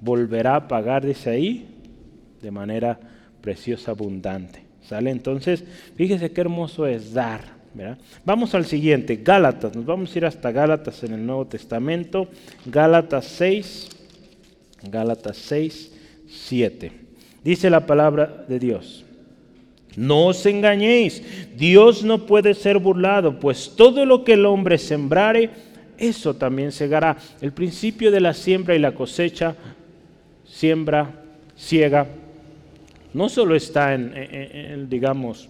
volverá 0.00 0.56
a 0.56 0.68
pagar, 0.68 1.04
dice 1.04 1.30
ahí, 1.30 1.68
de 2.42 2.50
manera 2.50 2.98
preciosa, 3.40 3.92
abundante. 3.92 4.64
¿Sale? 4.82 5.10
Entonces, 5.10 5.64
fíjese 5.96 6.30
qué 6.30 6.42
hermoso 6.42 6.86
es 6.86 7.12
dar. 7.12 7.56
Vamos 8.24 8.54
al 8.54 8.64
siguiente, 8.64 9.16
Gálatas, 9.16 9.74
nos 9.74 9.84
vamos 9.84 10.14
a 10.14 10.18
ir 10.18 10.24
hasta 10.24 10.50
Gálatas 10.50 11.02
en 11.04 11.12
el 11.12 11.26
Nuevo 11.26 11.46
Testamento, 11.46 12.28
Gálatas 12.64 13.26
6, 13.26 13.88
Gálatas 14.90 15.36
6, 15.36 15.92
7. 16.26 16.92
Dice 17.44 17.68
la 17.68 17.86
palabra 17.86 18.44
de 18.48 18.58
Dios. 18.58 19.04
No 19.96 20.26
os 20.26 20.44
engañéis, 20.46 21.22
Dios 21.56 22.02
no 22.02 22.26
puede 22.26 22.54
ser 22.54 22.78
burlado, 22.78 23.38
pues 23.40 23.74
todo 23.76 24.04
lo 24.04 24.24
que 24.24 24.34
el 24.34 24.46
hombre 24.46 24.78
sembrare, 24.78 25.50
eso 25.98 26.34
también 26.34 26.72
segará. 26.72 27.16
El 27.40 27.52
principio 27.52 28.10
de 28.10 28.20
la 28.20 28.34
siembra 28.34 28.74
y 28.74 28.78
la 28.78 28.94
cosecha, 28.94 29.54
siembra, 30.44 31.22
ciega, 31.56 32.06
no 33.14 33.28
solo 33.28 33.54
está 33.54 33.94
en 33.94 34.88
digamos, 34.88 35.48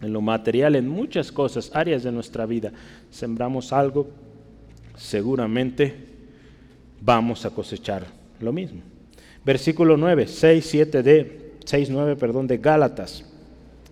en 0.00 0.12
lo 0.12 0.20
material, 0.20 0.76
en 0.76 0.88
muchas 0.88 1.32
cosas, 1.32 1.70
áreas 1.74 2.02
de 2.02 2.12
nuestra 2.12 2.46
vida. 2.46 2.72
Sembramos 3.10 3.72
algo, 3.72 4.08
seguramente 4.96 5.94
vamos 7.00 7.44
a 7.44 7.50
cosechar 7.50 8.06
lo 8.40 8.52
mismo. 8.52 8.82
Versículo 9.44 9.96
9, 9.96 10.26
6, 10.26 10.66
7 10.66 11.02
de, 11.02 11.52
6, 11.64 11.90
9, 11.90 12.16
perdón, 12.16 12.46
de 12.46 12.58
Gálatas. 12.58 13.24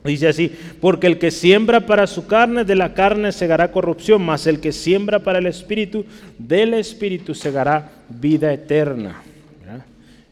Dice 0.05 0.29
así, 0.29 0.53
porque 0.83 1.07
el 1.07 1.19
que 1.19 1.31
siembra 1.31 1.87
para 1.87 2.07
su 2.07 2.27
carne, 2.27 2.65
de 2.65 2.75
la 2.75 2.93
carne 2.93 3.33
segará 3.33 3.73
corrupción, 3.73 4.23
mas 4.23 4.47
el 4.47 4.61
que 4.61 4.71
siembra 4.71 5.21
para 5.21 5.39
el 5.39 5.47
espíritu, 5.47 6.05
del 6.39 6.75
espíritu 6.75 7.35
segará 7.35 7.91
vida 8.11 8.53
eterna. 8.53 9.23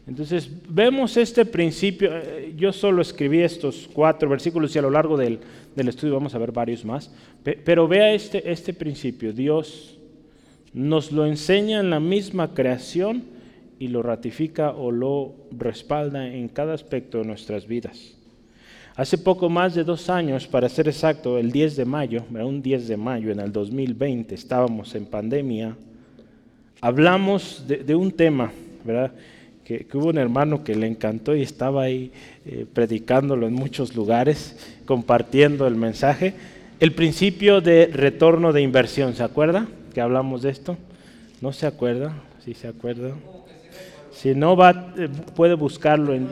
Entonces 0.05 0.49
vemos 0.67 1.15
este 1.17 1.45
principio, 1.45 2.11
eh, 2.13 2.53
yo 2.57 2.73
solo 2.73 3.01
escribí 3.01 3.39
estos 3.39 3.89
cuatro 3.91 4.27
versículos 4.29 4.75
y 4.75 4.79
a 4.79 4.81
lo 4.81 4.91
largo 4.91 5.17
del, 5.17 5.39
estudio 5.77 6.13
vamos 6.13 6.35
a 6.35 6.39
ver 6.39 6.51
varios 6.51 6.83
más, 6.83 7.09
pero 7.43 7.87
vea 7.87 8.13
este, 8.13 8.51
este 8.51 8.73
principio, 8.73 9.31
Dios 9.31 9.97
nos 10.73 11.11
lo 11.11 11.25
enseña 11.25 11.79
en 11.79 11.89
la 11.89 11.99
misma 11.99 12.53
creación 12.53 13.23
y 13.79 13.87
lo 13.87 14.03
ratifica 14.03 14.71
o 14.71 14.91
lo 14.91 15.33
respalda 15.57 16.27
en 16.27 16.49
cada 16.49 16.73
aspecto 16.73 17.19
de 17.19 17.25
nuestras 17.25 17.65
vidas. 17.65 18.17
Hace 18.95 19.17
poco 19.17 19.49
más 19.49 19.73
de 19.73 19.83
dos 19.83 20.07
años, 20.09 20.45
para 20.45 20.69
ser 20.69 20.87
exacto, 20.87 21.39
el 21.39 21.51
10 21.51 21.77
de 21.77 21.85
mayo, 21.85 22.23
un 22.31 22.61
10 22.61 22.87
de 22.87 22.95
mayo 22.95 23.31
en 23.31 23.39
el 23.39 23.51
2020, 23.51 24.35
estábamos 24.35 24.93
en 24.93 25.07
pandemia, 25.07 25.75
hablamos 26.79 27.65
de, 27.67 27.95
un 27.95 28.11
tema, 28.11 28.51
¿verdad? 28.83 29.11
que, 29.65 29.87
hubo 29.93 30.09
un 30.09 30.19
hermano 30.19 30.63
que 30.63 30.75
le 30.75 30.85
encantó 30.85 31.35
y 31.35 31.41
estaba 31.41 31.83
ahí 31.83 32.11
eh, 32.45 32.67
predicándolo 32.71 33.47
en 33.47 33.53
muchos 33.53 33.95
lugares, 33.95 34.57
compartiendo 34.85 35.65
el 35.65 35.75
mensaje. 35.75 36.35
El 36.79 36.93
principio 36.93 37.61
de 37.61 37.87
retorno 37.87 38.53
de 38.53 38.61
inversión, 38.61 39.15
¿se 39.15 39.23
acuerda? 39.23 39.67
Que 39.93 40.01
hablamos 40.01 40.43
de 40.43 40.51
esto. 40.51 40.77
¿No 41.41 41.51
se 41.51 41.65
acuerda? 41.65 42.13
¿Sí 42.45 42.53
se 42.53 42.67
acuerda? 42.67 43.15
Si 44.11 44.35
no 44.35 44.55
va, 44.55 44.93
eh, 44.97 45.09
puede 45.35 45.55
buscarlo 45.55 46.13
en... 46.13 46.27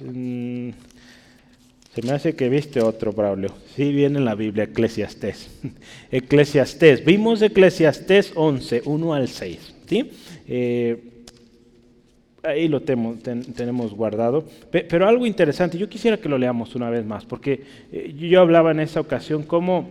Mm, 0.00 0.70
se 1.94 2.02
me 2.06 2.12
hace 2.12 2.36
que 2.36 2.48
viste 2.48 2.80
otro, 2.80 3.12
Braulio. 3.12 3.52
Sí, 3.74 3.92
viene 3.92 4.18
en 4.18 4.24
la 4.24 4.34
Biblia, 4.34 4.64
Eclesiastés. 4.64 5.50
Eclesiastés. 6.12 7.04
Vimos 7.04 7.42
Eclesiastés 7.42 8.32
11, 8.34 8.82
1 8.84 9.14
al 9.14 9.28
6. 9.28 9.74
¿sí? 9.88 10.10
Eh, 10.46 11.02
ahí 12.42 12.68
lo 12.68 12.82
tenemos 12.82 13.94
guardado. 13.94 14.44
Pero 14.70 15.08
algo 15.08 15.26
interesante, 15.26 15.76
yo 15.76 15.88
quisiera 15.88 16.18
que 16.18 16.28
lo 16.28 16.38
leamos 16.38 16.74
una 16.76 16.90
vez 16.90 17.04
más, 17.04 17.24
porque 17.24 17.64
eh, 17.90 18.14
yo 18.16 18.40
hablaba 18.40 18.70
en 18.70 18.80
esa 18.80 19.00
ocasión 19.00 19.42
cómo 19.42 19.88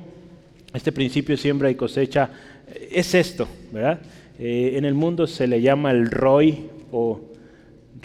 este 0.73 0.91
principio 0.91 1.35
siembra 1.35 1.69
y 1.69 1.75
cosecha 1.75 2.29
eh, 2.67 2.89
es 2.91 3.13
esto, 3.15 3.47
¿verdad? 3.71 3.99
en 4.39 4.85
el 4.85 4.93
mundo 4.93 5.25
se 5.25 5.47
le 5.47 5.61
llama 5.61 5.89
el 5.89 6.11
ROI 6.11 6.69
o 6.91 7.19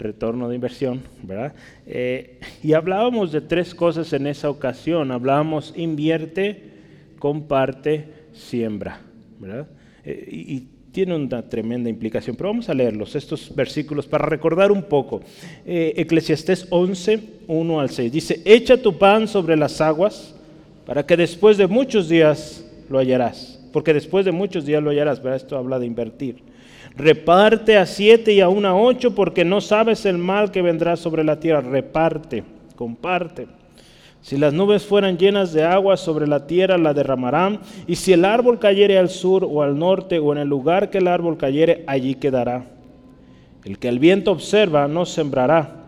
retorno 0.03 0.49
de 0.49 0.55
inversión, 0.55 1.01
¿verdad? 1.23 1.53
Eh, 1.87 2.39
y 2.61 2.73
hablábamos 2.73 3.31
de 3.31 3.41
tres 3.41 3.73
cosas 3.73 4.11
en 4.13 4.27
esa 4.27 4.49
ocasión. 4.49 5.11
Hablábamos 5.11 5.73
invierte, 5.75 6.61
comparte, 7.17 8.05
siembra, 8.33 9.01
¿verdad? 9.39 9.67
Eh, 10.05 10.27
y, 10.29 10.67
tiene 10.93 11.15
una 11.15 11.41
tremenda 11.49 11.89
implicación, 11.89 12.35
pero 12.35 12.49
vamos 12.49 12.69
a 12.69 12.73
leerlos, 12.75 13.15
estos 13.15 13.55
versículos, 13.55 14.05
para 14.05 14.27
recordar 14.27 14.71
un 14.71 14.83
poco. 14.83 15.21
Eh, 15.65 15.91
Eclesiastés 15.97 16.67
11, 16.69 17.19
1 17.47 17.79
al 17.79 17.89
6, 17.89 18.11
dice, 18.11 18.41
echa 18.45 18.77
tu 18.77 18.95
pan 18.95 19.27
sobre 19.27 19.57
las 19.57 19.81
aguas 19.81 20.35
para 20.85 21.03
que 21.03 21.17
después 21.17 21.57
de 21.57 21.65
muchos 21.65 22.09
días 22.09 22.63
lo 22.91 22.99
hallarás, 22.99 23.59
porque 23.73 23.91
después 23.91 24.23
de 24.23 24.31
muchos 24.31 24.67
días 24.67 24.83
lo 24.83 24.91
hallarás, 24.91 25.17
¿verdad? 25.17 25.37
Esto 25.37 25.57
habla 25.57 25.79
de 25.79 25.87
invertir. 25.87 26.43
Reparte 26.95 27.77
a 27.77 27.85
siete 27.85 28.33
y 28.33 28.41
aún 28.41 28.65
a 28.65 28.75
ocho 28.75 29.15
porque 29.15 29.45
no 29.45 29.61
sabes 29.61 30.05
el 30.05 30.17
mal 30.17 30.51
que 30.51 30.61
vendrá 30.61 30.95
sobre 30.95 31.23
la 31.23 31.39
tierra. 31.39 31.61
Reparte, 31.61 32.43
comparte. 32.75 33.47
Si 34.21 34.37
las 34.37 34.53
nubes 34.53 34.85
fueran 34.85 35.17
llenas 35.17 35.51
de 35.51 35.63
agua 35.63 35.97
sobre 35.97 36.27
la 36.27 36.47
tierra, 36.47 36.77
la 36.77 36.93
derramarán. 36.93 37.59
Y 37.87 37.95
si 37.95 38.13
el 38.13 38.23
árbol 38.23 38.57
cayere 38.57 38.97
al 38.97 39.09
sur 39.09 39.43
o 39.43 39.61
al 39.61 39.77
norte 39.77 40.19
o 40.19 40.31
en 40.31 40.37
el 40.37 40.47
lugar 40.47 40.89
que 40.89 40.99
el 40.99 41.07
árbol 41.07 41.37
cayere, 41.37 41.83
allí 41.87 42.15
quedará. 42.15 42.65
El 43.65 43.79
que 43.79 43.87
el 43.87 43.99
viento 43.99 44.31
observa 44.31 44.87
no 44.87 45.05
sembrará, 45.05 45.83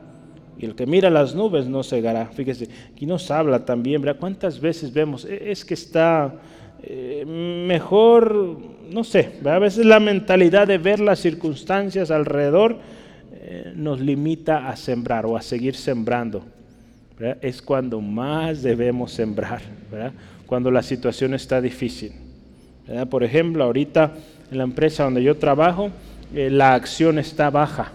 y 0.58 0.66
el 0.66 0.76
que 0.76 0.86
mira 0.86 1.10
las 1.10 1.36
nubes 1.36 1.68
no 1.68 1.84
cegará. 1.84 2.28
Fíjese, 2.28 2.70
aquí 2.94 3.06
nos 3.06 3.30
habla 3.30 3.66
también, 3.66 4.02
¿verdad? 4.02 4.20
¿Cuántas 4.20 4.60
veces 4.60 4.94
vemos? 4.94 5.26
E, 5.26 5.52
es 5.52 5.66
que 5.66 5.74
está 5.74 6.36
eh, 6.88 7.26
mejor, 7.26 8.60
no 8.92 9.04
sé, 9.04 9.32
a 9.44 9.60
veces 9.60 9.86
la 9.86 10.00
mentalidad 10.00 10.68
de 10.68 10.78
ver 10.78 11.00
las 11.00 11.20
circunstancias 11.20 12.12
alrededor 12.12 12.78
eh, 13.34 13.74
nos 13.76 14.00
limita 14.00 14.70
a 14.70 14.76
sembrar 14.76 15.26
o 15.26 15.36
a 15.36 15.42
seguir 15.42 15.76
sembrando. 15.76 16.46
Es 17.42 17.62
cuando 17.62 18.02
más 18.02 18.62
debemos 18.62 19.14
sembrar, 19.14 19.62
cuando 20.46 20.70
la 20.70 20.84
situación 20.84 21.34
está 21.34 21.62
difícil. 21.62 22.12
Por 23.10 23.24
ejemplo, 23.24 23.64
ahorita 23.64 24.12
en 24.52 24.58
la 24.58 24.64
empresa 24.64 25.04
donde 25.04 25.24
yo 25.24 25.38
trabajo, 25.38 25.92
eh, 26.34 26.50
la 26.50 26.74
acción 26.74 27.20
está 27.20 27.50
baja 27.50 27.94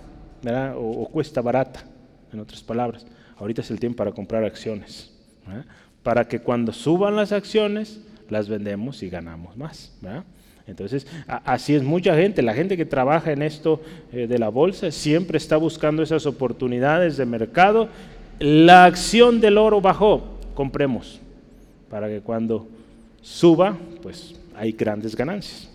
o 0.75 1.09
cuesta 1.13 1.41
barata 1.43 1.85
en 2.33 2.41
otras 2.41 2.63
palabras. 2.63 3.07
Ahorita 3.37 3.61
es 3.61 3.71
el 3.71 3.79
tiempo 3.79 3.99
para 3.99 4.13
comprar 4.13 4.45
acciones, 4.45 5.13
para 6.03 6.27
que 6.27 6.41
cuando 6.41 6.73
suban 6.73 7.17
las 7.17 7.33
acciones, 7.33 8.01
las 8.31 8.49
vendemos 8.49 9.03
y 9.03 9.11
ganamos 9.11 9.57
más. 9.57 9.93
Entonces, 10.67 11.07
así 11.27 11.75
es 11.75 11.83
mucha 11.83 12.15
gente, 12.15 12.43
la 12.43 12.55
gente 12.55 12.77
que 12.77 12.85
trabaja 12.85 13.33
en 13.33 13.43
esto 13.43 13.81
eh, 14.13 14.27
de 14.27 14.39
la 14.39 14.49
bolsa 14.49 14.91
siempre 14.91 15.37
está 15.37 15.57
buscando 15.57 16.03
esas 16.03 16.27
oportunidades 16.27 17.17
de 17.17 17.27
mercado. 17.27 17.89
La 18.39 18.85
acción 18.85 19.41
del 19.41 19.59
oro 19.59 19.81
bajó, 19.81 20.39
compremos, 20.55 21.21
para 21.91 22.09
que 22.09 22.21
cuando 22.21 22.69
suba, 23.21 23.77
pues 24.03 24.35
hay 24.55 24.73
grandes 24.73 25.17
ganancias. 25.17 25.69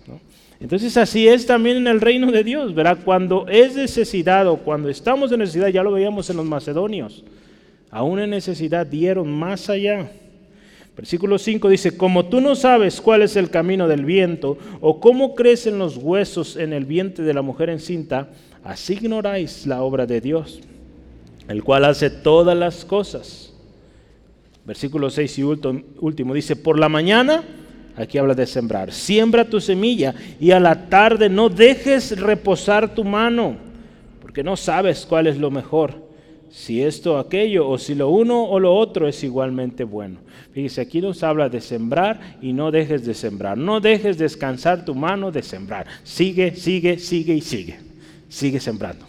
Entonces 0.59 0.95
así 0.95 1.27
es 1.27 1.45
también 1.45 1.77
en 1.77 1.87
el 1.87 1.99
reino 1.99 2.31
de 2.31 2.43
Dios, 2.43 2.73
¿verdad? 2.73 2.99
Cuando 3.03 3.47
es 3.47 3.75
necesidad 3.75 4.47
o 4.47 4.57
cuando 4.57 4.89
estamos 4.89 5.31
en 5.31 5.39
necesidad, 5.39 5.67
ya 5.67 5.83
lo 5.83 5.91
veíamos 5.91 6.29
en 6.29 6.37
los 6.37 6.45
macedonios, 6.45 7.23
aún 7.91 8.19
en 8.19 8.29
necesidad 8.29 8.87
dieron 8.87 9.29
más 9.29 9.69
allá. 9.69 10.09
Versículo 10.95 11.37
5 11.37 11.69
dice, 11.69 11.97
como 11.97 12.25
tú 12.25 12.39
no 12.39 12.55
sabes 12.55 13.01
cuál 13.01 13.21
es 13.21 13.35
el 13.35 13.49
camino 13.49 13.87
del 13.87 14.05
viento 14.05 14.57
o 14.79 14.99
cómo 14.99 15.35
crecen 15.35 15.77
los 15.77 15.97
huesos 15.97 16.55
en 16.55 16.71
el 16.71 16.85
vientre 16.85 17.25
de 17.25 17.33
la 17.33 17.41
mujer 17.41 17.69
encinta, 17.69 18.29
así 18.63 18.93
ignoráis 18.93 19.67
la 19.67 19.81
obra 19.81 20.05
de 20.05 20.21
Dios, 20.21 20.61
el 21.49 21.63
cual 21.63 21.85
hace 21.85 22.09
todas 22.09 22.57
las 22.57 22.85
cosas. 22.85 23.53
Versículo 24.65 25.09
6 25.09 25.39
y 25.39 25.43
último 25.43 26.33
dice, 26.33 26.55
por 26.55 26.79
la 26.79 26.89
mañana 26.89 27.43
Aquí 27.97 28.17
habla 28.17 28.33
de 28.33 28.45
sembrar. 28.45 28.91
Siembra 28.91 29.45
tu 29.45 29.61
semilla 29.61 30.13
y 30.39 30.51
a 30.51 30.59
la 30.59 30.89
tarde 30.89 31.29
no 31.29 31.49
dejes 31.49 32.19
reposar 32.19 32.93
tu 32.93 33.03
mano, 33.03 33.55
porque 34.21 34.43
no 34.43 34.57
sabes 34.57 35.05
cuál 35.05 35.27
es 35.27 35.37
lo 35.37 35.49
mejor, 35.49 36.04
si 36.55 36.81
esto 36.81 37.15
o 37.15 37.17
aquello, 37.17 37.67
o 37.67 37.77
si 37.77 37.95
lo 37.95 38.07
uno 38.07 38.45
o 38.45 38.61
lo 38.61 38.73
otro 38.73 39.09
es 39.09 39.21
igualmente 39.25 39.83
bueno. 39.83 40.19
Fíjese, 40.53 40.79
aquí 40.79 41.01
nos 41.01 41.21
habla 41.21 41.49
de 41.49 41.59
sembrar 41.59 42.37
y 42.41 42.53
no 42.53 42.71
dejes 42.71 43.05
de 43.05 43.13
sembrar. 43.13 43.57
No 43.57 43.81
dejes 43.81 44.17
descansar 44.17 44.85
tu 44.85 44.95
mano 44.95 45.33
de 45.33 45.43
sembrar. 45.43 45.85
Sigue, 46.05 46.55
sigue, 46.55 46.97
sigue 46.97 47.33
y 47.33 47.41
sigue. 47.41 47.77
Sigue 48.29 48.61
sembrando. 48.61 49.05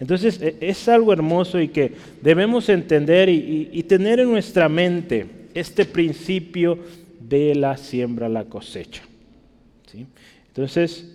Entonces 0.00 0.40
e, 0.40 0.56
es 0.58 0.88
algo 0.88 1.12
hermoso 1.12 1.60
y 1.60 1.68
que 1.68 1.92
debemos 2.22 2.70
entender 2.70 3.28
y, 3.28 3.68
y 3.70 3.82
tener 3.82 4.20
en 4.20 4.30
nuestra 4.30 4.66
mente 4.66 5.26
este 5.52 5.84
principio 5.84 6.78
de 7.20 7.54
la 7.56 7.76
siembra 7.76 8.26
la 8.30 8.44
cosecha. 8.46 9.02
¿sí? 9.92 10.06
Entonces, 10.46 11.14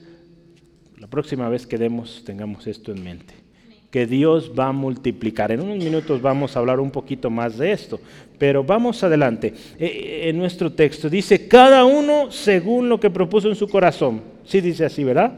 la 0.99 1.07
próxima 1.07 1.49
vez 1.49 1.65
que 1.65 1.79
demos, 1.79 2.21
tengamos 2.23 2.67
esto 2.67 2.91
en 2.91 3.03
mente. 3.03 3.48
Que 3.91 4.06
Dios 4.06 4.52
va 4.58 4.67
a 4.67 4.71
multiplicar. 4.71 5.52
En 5.52 5.62
unos 5.62 5.78
minutos 5.78 6.21
vamos 6.21 6.56
a 6.56 6.60
hablar 6.60 6.80
un 6.80 6.91
poquito 6.91 7.30
más 7.30 7.58
de 7.58 7.71
esto, 7.71 7.99
pero 8.38 8.63
vamos 8.63 9.04
adelante. 9.04 9.54
E, 9.80 9.86
e, 9.86 10.30
en 10.30 10.38
nuestro 10.38 10.71
texto 10.71 11.10
dice, 11.10 11.47
cada 11.47 11.86
uno 11.86 12.32
según 12.32 12.88
lo 12.88 12.99
que 12.99 13.10
propuso 13.10 13.49
en 13.49 13.56
su 13.56 13.67
corazón. 13.67 14.21
Sí 14.45 14.62
dice 14.62 14.86
así, 14.86 15.04
¿verdad? 15.04 15.34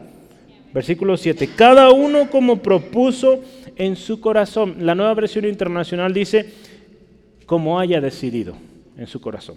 Versículo 0.72 1.16
7. 1.16 1.50
Cada 1.56 1.90
uno 1.90 2.30
como 2.30 2.58
propuso 2.62 3.40
en 3.76 3.96
su 3.96 4.20
corazón. 4.20 4.76
La 4.80 4.94
nueva 4.94 5.14
versión 5.14 5.44
internacional 5.44 6.12
dice, 6.12 6.50
como 7.46 7.78
haya 7.78 8.00
decidido 8.00 8.54
en 8.96 9.06
su 9.06 9.20
corazón. 9.20 9.56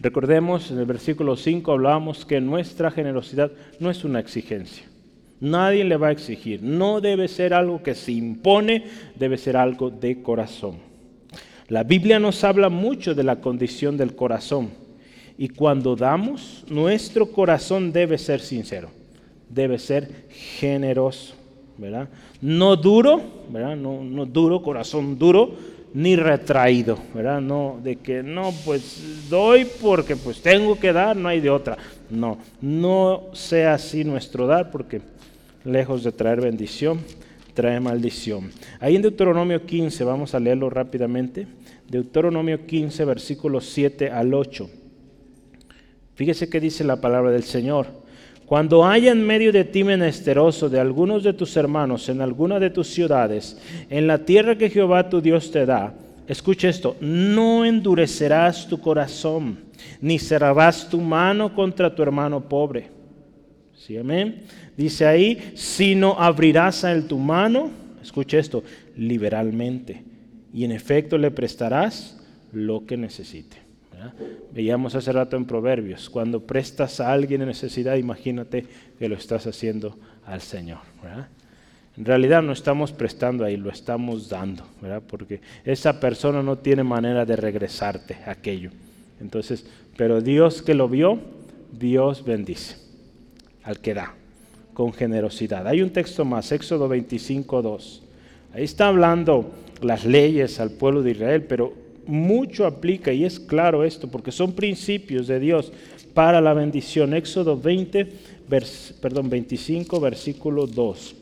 Recordemos, 0.00 0.70
en 0.70 0.78
el 0.78 0.86
versículo 0.86 1.36
5 1.36 1.72
hablábamos 1.72 2.24
que 2.24 2.40
nuestra 2.40 2.90
generosidad 2.90 3.50
no 3.80 3.90
es 3.90 4.04
una 4.04 4.20
exigencia. 4.20 4.84
Nadie 5.40 5.84
le 5.84 5.96
va 5.96 6.08
a 6.08 6.12
exigir. 6.12 6.62
No 6.62 7.00
debe 7.00 7.28
ser 7.28 7.54
algo 7.54 7.82
que 7.82 7.94
se 7.94 8.12
impone, 8.12 8.84
debe 9.14 9.38
ser 9.38 9.56
algo 9.56 9.90
de 9.90 10.22
corazón. 10.22 10.76
La 11.68 11.84
Biblia 11.84 12.18
nos 12.18 12.42
habla 12.44 12.68
mucho 12.70 13.14
de 13.14 13.24
la 13.24 13.36
condición 13.36 13.96
del 13.96 14.16
corazón. 14.16 14.70
Y 15.36 15.50
cuando 15.50 15.94
damos, 15.94 16.64
nuestro 16.68 17.30
corazón 17.30 17.92
debe 17.92 18.18
ser 18.18 18.40
sincero, 18.40 18.90
debe 19.48 19.78
ser 19.78 20.26
generoso, 20.30 21.34
¿verdad? 21.76 22.08
No 22.40 22.74
duro, 22.74 23.20
¿verdad? 23.50 23.76
No, 23.76 24.02
no 24.02 24.26
duro, 24.26 24.62
corazón 24.62 25.16
duro, 25.18 25.54
ni 25.94 26.16
retraído, 26.16 26.98
¿verdad? 27.14 27.40
No, 27.40 27.78
de 27.82 27.96
que 27.96 28.22
no, 28.22 28.52
pues 28.64 29.28
doy 29.28 29.66
porque 29.80 30.16
pues 30.16 30.40
tengo 30.40 30.78
que 30.78 30.92
dar, 30.92 31.16
no 31.16 31.28
hay 31.28 31.40
de 31.40 31.50
otra. 31.50 31.76
No, 32.10 32.38
no 32.60 33.24
sea 33.32 33.74
así 33.74 34.04
nuestro 34.04 34.46
dar 34.46 34.70
porque 34.70 35.00
lejos 35.68 36.02
de 36.02 36.12
traer 36.12 36.40
bendición, 36.40 37.00
trae 37.54 37.80
maldición. 37.80 38.50
Ahí 38.80 38.96
en 38.96 39.02
Deuteronomio 39.02 39.64
15, 39.64 40.04
vamos 40.04 40.34
a 40.34 40.40
leerlo 40.40 40.70
rápidamente. 40.70 41.46
Deuteronomio 41.88 42.66
15, 42.66 43.04
versículos 43.04 43.66
7 43.66 44.10
al 44.10 44.34
8. 44.34 44.68
Fíjese 46.14 46.48
qué 46.50 46.60
dice 46.60 46.84
la 46.84 47.00
palabra 47.00 47.30
del 47.30 47.44
Señor. 47.44 47.86
Cuando 48.44 48.86
haya 48.86 49.12
en 49.12 49.26
medio 49.26 49.52
de 49.52 49.64
ti 49.64 49.84
menesteroso 49.84 50.68
de 50.68 50.80
algunos 50.80 51.22
de 51.22 51.34
tus 51.34 51.56
hermanos 51.56 52.08
en 52.08 52.22
alguna 52.22 52.58
de 52.58 52.70
tus 52.70 52.88
ciudades, 52.88 53.58
en 53.90 54.06
la 54.06 54.24
tierra 54.24 54.56
que 54.56 54.70
Jehová 54.70 55.08
tu 55.08 55.20
Dios 55.20 55.50
te 55.50 55.66
da, 55.66 55.94
escucha 56.26 56.68
esto, 56.68 56.96
no 57.00 57.64
endurecerás 57.64 58.66
tu 58.66 58.80
corazón, 58.80 59.58
ni 60.00 60.18
cerrarás 60.18 60.88
tu 60.88 61.00
mano 61.00 61.54
contra 61.54 61.94
tu 61.94 62.02
hermano 62.02 62.40
pobre. 62.48 62.97
¿Sí, 63.78 63.96
amén? 63.96 64.42
Dice 64.76 65.06
ahí, 65.06 65.52
sino 65.54 66.18
abrirás 66.18 66.84
a 66.84 66.92
él 66.92 67.06
tu 67.06 67.16
mano, 67.16 67.70
escucha 68.02 68.38
esto, 68.38 68.64
liberalmente, 68.96 70.02
y 70.52 70.64
en 70.64 70.72
efecto 70.72 71.16
le 71.16 71.30
prestarás 71.30 72.18
lo 72.52 72.84
que 72.86 72.96
necesite. 72.96 73.56
Veíamos 74.52 74.94
hace 74.94 75.12
rato 75.12 75.36
en 75.36 75.44
Proverbios, 75.44 76.10
cuando 76.10 76.40
prestas 76.40 77.00
a 77.00 77.12
alguien 77.12 77.42
en 77.42 77.48
necesidad, 77.48 77.96
imagínate 77.96 78.66
que 78.98 79.08
lo 79.08 79.14
estás 79.14 79.46
haciendo 79.46 79.96
al 80.24 80.40
Señor. 80.40 80.78
En 81.96 82.04
realidad 82.04 82.42
no 82.42 82.52
estamos 82.52 82.92
prestando 82.92 83.44
ahí, 83.44 83.56
lo 83.56 83.70
estamos 83.70 84.28
dando, 84.28 84.64
porque 85.06 85.40
esa 85.64 86.00
persona 86.00 86.42
no 86.42 86.58
tiene 86.58 86.82
manera 86.82 87.24
de 87.24 87.36
regresarte 87.36 88.18
aquello. 88.26 88.70
Entonces, 89.20 89.66
pero 89.96 90.20
Dios 90.20 90.62
que 90.62 90.74
lo 90.74 90.88
vio, 90.88 91.20
Dios 91.72 92.24
bendice 92.24 92.87
al 93.68 93.80
que 93.80 93.92
da, 93.92 94.14
con 94.72 94.94
generosidad. 94.94 95.66
Hay 95.68 95.82
un 95.82 95.90
texto 95.90 96.24
más, 96.24 96.50
Éxodo 96.52 96.88
25, 96.88 97.60
2. 97.60 98.02
Ahí 98.54 98.64
está 98.64 98.88
hablando 98.88 99.50
las 99.82 100.06
leyes 100.06 100.58
al 100.58 100.70
pueblo 100.70 101.02
de 101.02 101.10
Israel, 101.10 101.42
pero 101.42 101.74
mucho 102.06 102.64
aplica 102.64 103.12
y 103.12 103.26
es 103.26 103.38
claro 103.38 103.84
esto 103.84 104.08
porque 104.08 104.32
son 104.32 104.52
principios 104.52 105.26
de 105.26 105.38
Dios 105.38 105.70
para 106.14 106.40
la 106.40 106.54
bendición. 106.54 107.12
Éxodo 107.12 107.58
20, 107.58 108.08
perdón, 109.02 109.28
25, 109.28 110.00
versículo 110.00 110.66
2. 110.66 111.16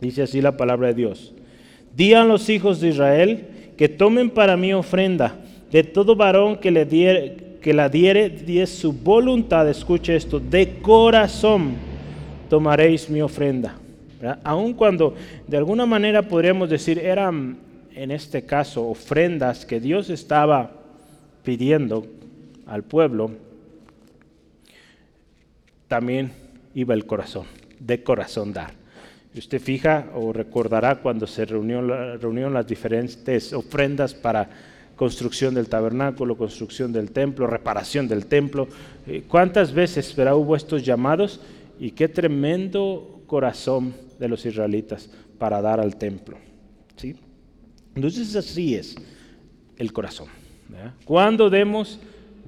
Dice 0.00 0.22
así 0.22 0.40
la 0.40 0.56
palabra 0.56 0.88
de 0.88 0.94
Dios. 0.94 1.34
Di 1.94 2.14
a 2.14 2.24
los 2.24 2.48
hijos 2.48 2.80
de 2.80 2.88
Israel 2.88 3.48
que 3.76 3.90
tomen 3.90 4.30
para 4.30 4.56
mí 4.56 4.72
ofrenda 4.72 5.44
de 5.70 5.84
todo 5.84 6.16
varón 6.16 6.56
que, 6.56 6.70
le 6.70 6.86
diere, 6.86 7.36
que 7.66 7.74
la 7.74 7.88
diere 7.88 8.30
de 8.30 8.64
su 8.64 8.92
voluntad, 8.92 9.68
escuche 9.68 10.14
esto, 10.14 10.38
de 10.38 10.78
corazón 10.78 11.74
tomaréis 12.48 13.10
mi 13.10 13.20
ofrenda. 13.20 13.74
Aun 14.44 14.72
cuando 14.72 15.16
de 15.48 15.56
alguna 15.56 15.84
manera 15.84 16.22
podríamos 16.22 16.70
decir 16.70 16.96
eran 17.00 17.58
en 17.92 18.12
este 18.12 18.44
caso 18.44 18.86
ofrendas 18.86 19.66
que 19.66 19.80
Dios 19.80 20.10
estaba 20.10 20.70
pidiendo 21.42 22.06
al 22.68 22.84
pueblo, 22.84 23.32
también 25.88 26.30
iba 26.72 26.94
el 26.94 27.04
corazón, 27.04 27.46
de 27.80 28.00
corazón 28.04 28.52
dar. 28.52 28.74
Usted 29.36 29.60
fija 29.60 30.06
o 30.14 30.32
recordará 30.32 31.00
cuando 31.02 31.26
se 31.26 31.44
reunió, 31.44 31.82
reunieron 32.16 32.54
las 32.54 32.68
diferentes 32.68 33.52
ofrendas 33.52 34.14
para 34.14 34.75
construcción 34.96 35.54
del 35.54 35.68
tabernáculo, 35.68 36.36
construcción 36.36 36.92
del 36.92 37.10
templo, 37.10 37.46
reparación 37.46 38.08
del 38.08 38.26
templo. 38.26 38.66
Eh, 39.06 39.22
¿Cuántas 39.28 39.72
veces 39.72 40.16
hubo 40.18 40.56
estos 40.56 40.84
llamados? 40.84 41.40
Y 41.78 41.90
qué 41.90 42.08
tremendo 42.08 43.20
corazón 43.26 43.94
de 44.18 44.28
los 44.28 44.44
israelitas 44.46 45.10
para 45.38 45.60
dar 45.60 45.80
al 45.80 45.96
templo. 45.96 46.38
¿sí? 46.96 47.14
Entonces 47.94 48.34
así 48.34 48.74
es 48.74 48.96
el 49.76 49.92
corazón. 49.92 50.28
Cuando 51.04 51.48
demos, 51.48 52.00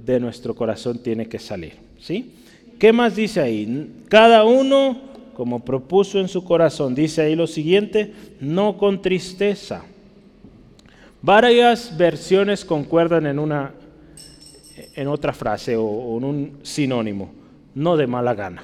de 0.05 0.19
nuestro 0.19 0.55
corazón 0.55 0.99
tiene 0.99 1.27
que 1.27 1.39
salir. 1.39 1.75
¿sí? 1.99 2.33
¿Qué 2.79 2.93
más 2.93 3.17
dice 3.17 3.41
ahí? 3.41 4.05
Cada 4.09 4.45
uno, 4.45 5.01
como 5.35 5.65
propuso 5.65 6.19
en 6.19 6.29
su 6.29 6.45
corazón, 6.45 6.95
dice 6.95 7.23
ahí 7.23 7.37
lo 7.37 7.47
siguiente, 7.47 8.13
no 8.41 8.79
con 8.79 9.03
tristeza. 9.03 9.85
Varias 11.29 11.95
versiones 11.95 12.65
concuerdan 12.65 13.27
en, 13.27 13.39
una, 13.39 13.73
en 14.95 15.09
otra 15.09 15.35
frase 15.35 15.77
o, 15.77 16.17
en 16.17 16.25
un 16.25 16.59
sinónimo, 16.63 17.31
no 17.75 17.99
de 17.99 18.07
mala 18.07 18.33
gana. 18.33 18.63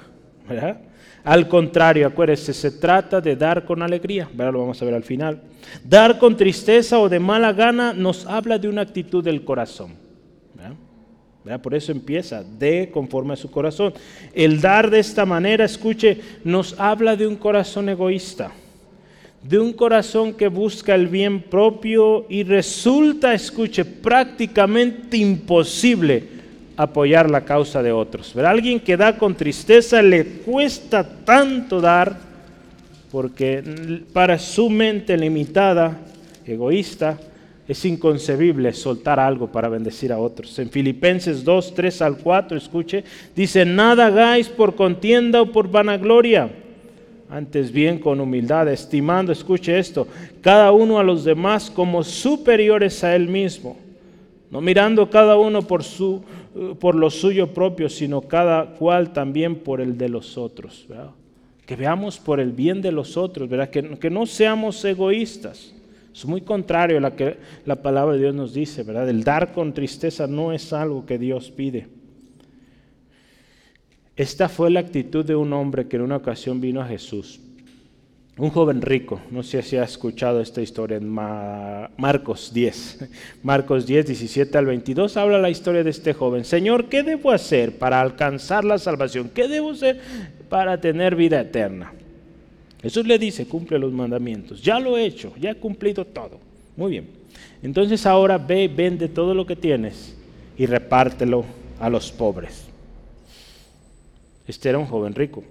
Al 1.25 1.47
contrario, 1.47 2.07
acuérdense, 2.07 2.55
se 2.55 2.71
trata 2.71 3.21
de 3.21 3.37
dar 3.37 3.67
con 3.67 3.83
alegría, 3.83 4.31
lo 4.35 4.61
vamos 4.61 4.81
a 4.81 4.85
ver 4.87 4.95
al 4.95 5.03
final. 5.03 5.43
Dar 5.85 6.19
con 6.19 6.39
tristeza 6.39 6.99
o 7.01 7.11
de 7.11 7.21
mala 7.21 7.53
gana 7.53 7.93
nos 7.93 8.25
habla 8.25 8.57
de 8.57 8.67
una 8.67 8.81
actitud 8.81 9.23
del 9.23 9.45
corazón. 9.45 9.93
Por 11.63 11.75
eso 11.75 11.93
empieza, 11.93 12.43
de 12.43 12.91
conforme 12.91 13.35
a 13.35 13.37
su 13.37 13.51
corazón. 13.51 13.93
El 14.33 14.63
dar 14.63 14.89
de 14.89 15.01
esta 15.01 15.27
manera, 15.27 15.67
escuche, 15.67 16.19
nos 16.45 16.81
habla 16.81 17.15
de 17.15 17.27
un 17.27 17.37
corazón 17.37 17.91
egoísta, 17.91 18.53
de 19.45 19.59
un 19.59 19.75
corazón 19.75 20.33
que 20.33 20.49
busca 20.49 20.95
el 20.95 21.07
bien 21.07 21.43
propio 21.43 22.25
y 22.31 22.45
resulta, 22.45 23.35
escuche, 23.35 23.85
prácticamente 23.85 25.19
imposible 25.19 26.25
apoyar 26.77 27.31
la 27.31 27.45
causa 27.45 27.83
de 27.83 27.93
otros. 27.93 28.33
Ver 28.35 28.47
alguien 28.47 28.81
que 28.81 28.97
da 28.97 29.19
con 29.19 29.35
tristeza 29.35 30.03
le 30.03 30.25
cuesta 30.25 31.07
tanto 31.25 31.81
dar 31.81 32.19
porque 33.13 34.03
para 34.13 34.39
su 34.39 34.71
mente 34.71 35.17
limitada, 35.17 35.99
egoísta, 36.47 37.19
es 37.69 37.85
inconcebible 37.85 38.73
soltar 38.73 39.21
algo 39.21 39.53
para 39.53 39.69
bendecir 39.69 40.13
a 40.13 40.19
otros. 40.19 40.59
En 40.59 40.71
Filipenses 40.71 41.45
2, 41.45 41.75
3 41.75 42.03
al 42.03 42.17
4, 42.19 42.57
escuche, 42.57 43.05
dice, 43.37 43.65
nada 43.65 44.07
hagáis 44.07 44.49
por 44.49 44.75
contienda 44.75 45.43
o 45.43 45.53
por 45.53 45.71
vanagloria, 45.71 46.51
antes 47.35 47.73
bien 47.73 47.99
con 47.99 48.21
humildad, 48.21 48.69
estimando, 48.69 49.33
escuche 49.33 49.77
esto, 49.77 50.07
cada 50.41 50.71
uno 50.71 51.01
a 51.01 51.03
los 51.03 51.25
demás 51.25 51.69
como 51.69 52.05
superiores 52.05 53.03
a 53.03 53.17
él 53.17 53.27
mismo, 53.27 53.77
no 54.53 54.61
mirando 54.61 55.11
cada 55.11 55.37
uno 55.37 55.63
por, 55.63 55.83
su, 55.83 56.23
por 56.79 56.95
lo 56.95 57.11
suyo 57.11 57.49
propio, 57.53 57.89
sino 57.89 58.21
cada 58.21 58.67
cual 58.77 59.13
también 59.13 59.57
por 59.57 59.81
el 59.81 59.99
de 59.99 60.09
los 60.09 60.39
otros. 60.39 60.87
Que 61.67 61.75
veamos 61.75 62.19
por 62.19 62.39
el 62.39 62.53
bien 62.53 62.81
de 62.81 62.93
los 62.93 63.17
otros, 63.17 63.49
¿verdad? 63.49 63.69
Que, 63.69 63.99
que 63.99 64.11
no 64.11 64.27
seamos 64.27 64.85
egoístas. 64.85 65.75
Es 66.15 66.25
muy 66.25 66.43
contrario 66.43 66.99
a 66.99 67.01
lo 67.01 67.17
que 67.17 67.39
la 67.67 67.75
palabra 67.75 68.15
de 68.15 68.21
Dios 68.21 68.35
nos 68.37 68.55
dice, 68.55 68.85
¿verdad? 68.85 69.09
El 69.09 69.25
dar 69.25 69.53
con 69.53 69.73
tristeza 69.75 70.29
no 70.29 70.53
es 70.53 70.73
algo 70.73 71.05
que 71.05 71.19
Dios 71.19 71.51
pide. 71.51 71.89
Esta 74.17 74.49
fue 74.49 74.71
la 74.71 74.81
actitud 74.81 75.25
de 75.25 75.35
un 75.35 75.53
hombre 75.53 75.89
que 75.89 75.97
en 75.97 76.03
una 76.03 76.17
ocasión 76.17 76.61
vino 76.61 76.81
a 76.81 76.87
Jesús. 76.87 77.41
Un 78.37 78.51
joven 78.51 78.83
rico, 78.83 79.21
no 79.31 79.45
sé 79.45 79.63
si 79.63 79.77
ha 79.77 79.85
escuchado 79.85 80.41
esta 80.41 80.61
historia 80.61 80.97
en 80.97 81.09
Marcos 81.09 82.53
10. 82.53 83.11
Marcos 83.45 83.87
10, 83.87 84.07
17 84.07 84.59
al 84.59 84.67
22 84.67 85.17
habla 85.17 85.39
la 85.39 85.51
historia 85.51 85.85
de 85.85 85.91
este 85.91 86.15
joven. 86.15 86.45
Señor, 86.45 86.89
¿qué 86.89 87.03
debo 87.03 87.31
hacer 87.31 87.79
para 87.79 88.01
alcanzar 88.01 88.65
la 88.65 88.79
salvación? 88.79 89.31
¿Qué 89.33 89.47
debo 89.47 89.71
hacer 89.71 90.01
para 90.49 90.81
tener 90.81 91.15
vida 91.15 91.41
eterna? 91.41 91.93
Jesús 92.83 93.07
le 93.07 93.19
dice, 93.19 93.47
cumple 93.47 93.79
los 93.79 93.93
mandamientos. 93.93 94.61
Ya 94.63 94.81
lo 94.81 94.97
he 94.97 95.07
hecho, 95.07 95.33
ya 95.41 95.53
he 95.53 95.55
cumplido 95.55 96.05
todo. 96.05 96.39
Muy 96.77 96.91
bien. 96.91 97.09
Entonces 97.63 98.05
ahora 98.05 98.37
ve, 98.37 98.69
vende 98.69 99.09
todo 99.09 99.33
lo 99.33 99.47
que 99.47 99.57
tienes 99.57 100.17
y 100.59 100.67
repártelo 100.67 101.45
a 101.79 101.89
los 101.89 102.11
pobres. 102.11 102.74
Este 104.47 104.69
era 104.69 104.79
un 104.79 104.87
joven 104.87 105.15
rico. 105.15 105.43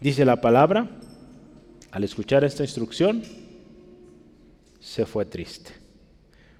Dice 0.00 0.24
la 0.24 0.40
palabra, 0.40 0.88
al 1.90 2.04
escuchar 2.04 2.44
esta 2.44 2.62
instrucción, 2.62 3.22
se 4.80 5.04
fue 5.04 5.26
triste. 5.26 5.72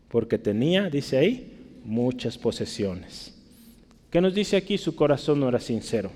Porque 0.08 0.38
tenía, 0.38 0.90
dice 0.90 1.16
ahí, 1.16 1.80
muchas 1.84 2.36
posesiones. 2.36 3.34
¿Qué 4.10 4.20
nos 4.20 4.34
dice 4.34 4.56
aquí? 4.56 4.76
Su 4.76 4.94
corazón 4.94 5.40
no 5.40 5.48
era 5.48 5.60
sincero. 5.60 6.10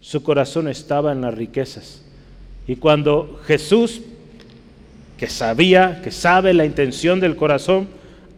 Su 0.00 0.22
corazón 0.22 0.68
estaba 0.68 1.12
en 1.12 1.20
las 1.20 1.34
riquezas. 1.34 2.02
Y 2.66 2.76
cuando 2.76 3.40
Jesús, 3.44 4.02
que 5.18 5.26
sabía, 5.26 6.00
que 6.02 6.10
sabe 6.10 6.54
la 6.54 6.64
intención 6.64 7.20
del 7.20 7.36
corazón, 7.36 7.88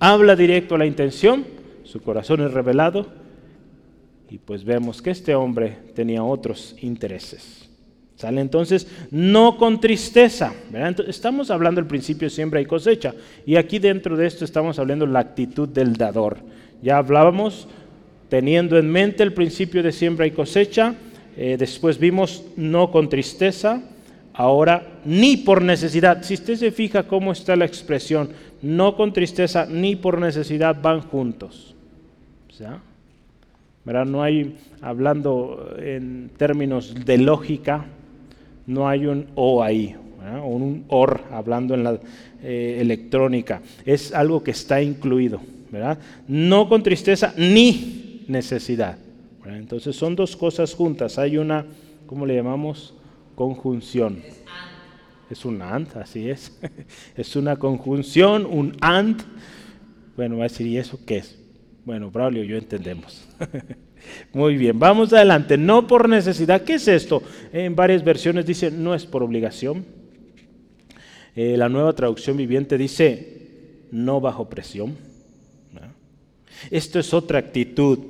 habla 0.00 0.34
directo 0.34 0.74
a 0.74 0.78
la 0.78 0.86
intención, 0.86 1.46
su 1.84 2.00
corazón 2.00 2.40
es 2.40 2.52
revelado 2.52 3.06
y 4.28 4.38
pues 4.38 4.64
vemos 4.64 5.00
que 5.00 5.10
este 5.10 5.34
hombre 5.34 5.76
tenía 5.94 6.22
otros 6.22 6.74
intereses. 6.80 7.68
Sale 8.16 8.40
entonces 8.40 8.86
no 9.10 9.58
con 9.58 9.78
tristeza. 9.78 10.54
Estamos 11.06 11.50
hablando 11.50 11.80
del 11.80 11.88
principio 11.88 12.30
siembra 12.30 12.60
y 12.60 12.66
cosecha. 12.66 13.14
Y 13.44 13.56
aquí 13.56 13.78
dentro 13.78 14.16
de 14.16 14.26
esto 14.26 14.44
estamos 14.44 14.78
hablando 14.78 15.06
de 15.06 15.12
la 15.12 15.20
actitud 15.20 15.68
del 15.68 15.94
dador. 15.94 16.38
Ya 16.82 16.96
hablábamos 16.96 17.68
teniendo 18.30 18.78
en 18.78 18.90
mente 18.90 19.22
el 19.22 19.34
principio 19.34 19.82
de 19.82 19.92
siembra 19.92 20.26
y 20.26 20.30
cosecha. 20.30 20.94
Eh, 21.36 21.56
después 21.58 21.98
vimos 21.98 22.42
no 22.56 22.90
con 22.90 23.10
tristeza 23.10 23.82
ahora 24.32 25.00
ni 25.04 25.36
por 25.36 25.60
necesidad. 25.60 26.22
Si 26.22 26.34
usted 26.34 26.56
se 26.56 26.70
fija 26.70 27.06
cómo 27.06 27.32
está 27.32 27.54
la 27.54 27.66
expresión, 27.66 28.30
no 28.62 28.96
con 28.96 29.12
tristeza 29.12 29.66
ni 29.66 29.94
por 29.94 30.18
necesidad 30.18 30.80
van 30.80 31.02
juntos. 31.02 31.74
No 33.86 34.22
hay, 34.22 34.56
hablando 34.80 35.74
en 35.78 36.30
términos 36.36 36.94
de 37.04 37.18
lógica, 37.18 37.86
no 38.66 38.88
hay 38.88 39.06
un 39.06 39.26
o 39.34 39.62
ahí, 39.62 39.94
o 40.42 40.48
un 40.48 40.84
or 40.88 41.22
hablando 41.30 41.74
en 41.74 41.84
la 41.84 42.00
eh, 42.42 42.78
electrónica. 42.80 43.62
Es 43.84 44.12
algo 44.12 44.42
que 44.42 44.50
está 44.50 44.82
incluido. 44.82 45.40
No 46.26 46.68
con 46.68 46.82
tristeza 46.82 47.32
ni 47.36 48.24
necesidad. 48.28 48.98
Entonces 49.44 49.94
son 49.94 50.16
dos 50.16 50.36
cosas 50.36 50.74
juntas. 50.74 51.18
Hay 51.18 51.38
una, 51.38 51.64
¿cómo 52.06 52.26
le 52.26 52.34
llamamos? 52.34 52.94
conjunción. 53.36 54.22
Es 55.30 55.44
un 55.44 55.62
and, 55.62 55.96
así 55.96 56.28
es. 56.28 56.58
Es 57.16 57.36
una 57.36 57.56
conjunción, 57.56 58.46
un 58.46 58.76
and. 58.80 59.22
Bueno, 60.16 60.38
va 60.38 60.44
a 60.44 60.48
decir, 60.48 60.66
¿y 60.66 60.78
eso 60.78 60.98
qué 61.06 61.18
es? 61.18 61.38
Bueno, 61.86 62.10
Braulio 62.10 62.42
yo 62.42 62.56
entendemos. 62.56 63.24
Muy 64.32 64.56
bien, 64.56 64.76
vamos 64.76 65.12
adelante. 65.12 65.56
No 65.56 65.86
por 65.86 66.08
necesidad. 66.08 66.62
¿Qué 66.62 66.74
es 66.74 66.88
esto? 66.88 67.22
En 67.52 67.76
varias 67.76 68.02
versiones 68.02 68.44
dice, 68.44 68.72
no 68.72 68.92
es 68.92 69.06
por 69.06 69.22
obligación. 69.22 69.84
Eh, 71.36 71.56
la 71.56 71.68
nueva 71.68 71.92
traducción 71.92 72.36
viviente 72.36 72.76
dice, 72.76 73.84
no 73.92 74.20
bajo 74.20 74.48
presión. 74.48 74.96
Esto 76.72 76.98
es 76.98 77.14
otra 77.14 77.38
actitud 77.38 78.00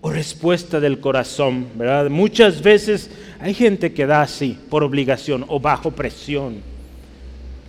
o 0.00 0.10
respuesta 0.10 0.80
del 0.80 0.98
corazón, 0.98 1.68
¿verdad? 1.76 2.10
Muchas 2.10 2.60
veces 2.60 3.08
hay 3.38 3.54
gente 3.54 3.92
que 3.92 4.06
da 4.06 4.22
así, 4.22 4.58
por 4.68 4.82
obligación 4.82 5.44
o 5.46 5.60
bajo 5.60 5.92
presión. 5.92 6.56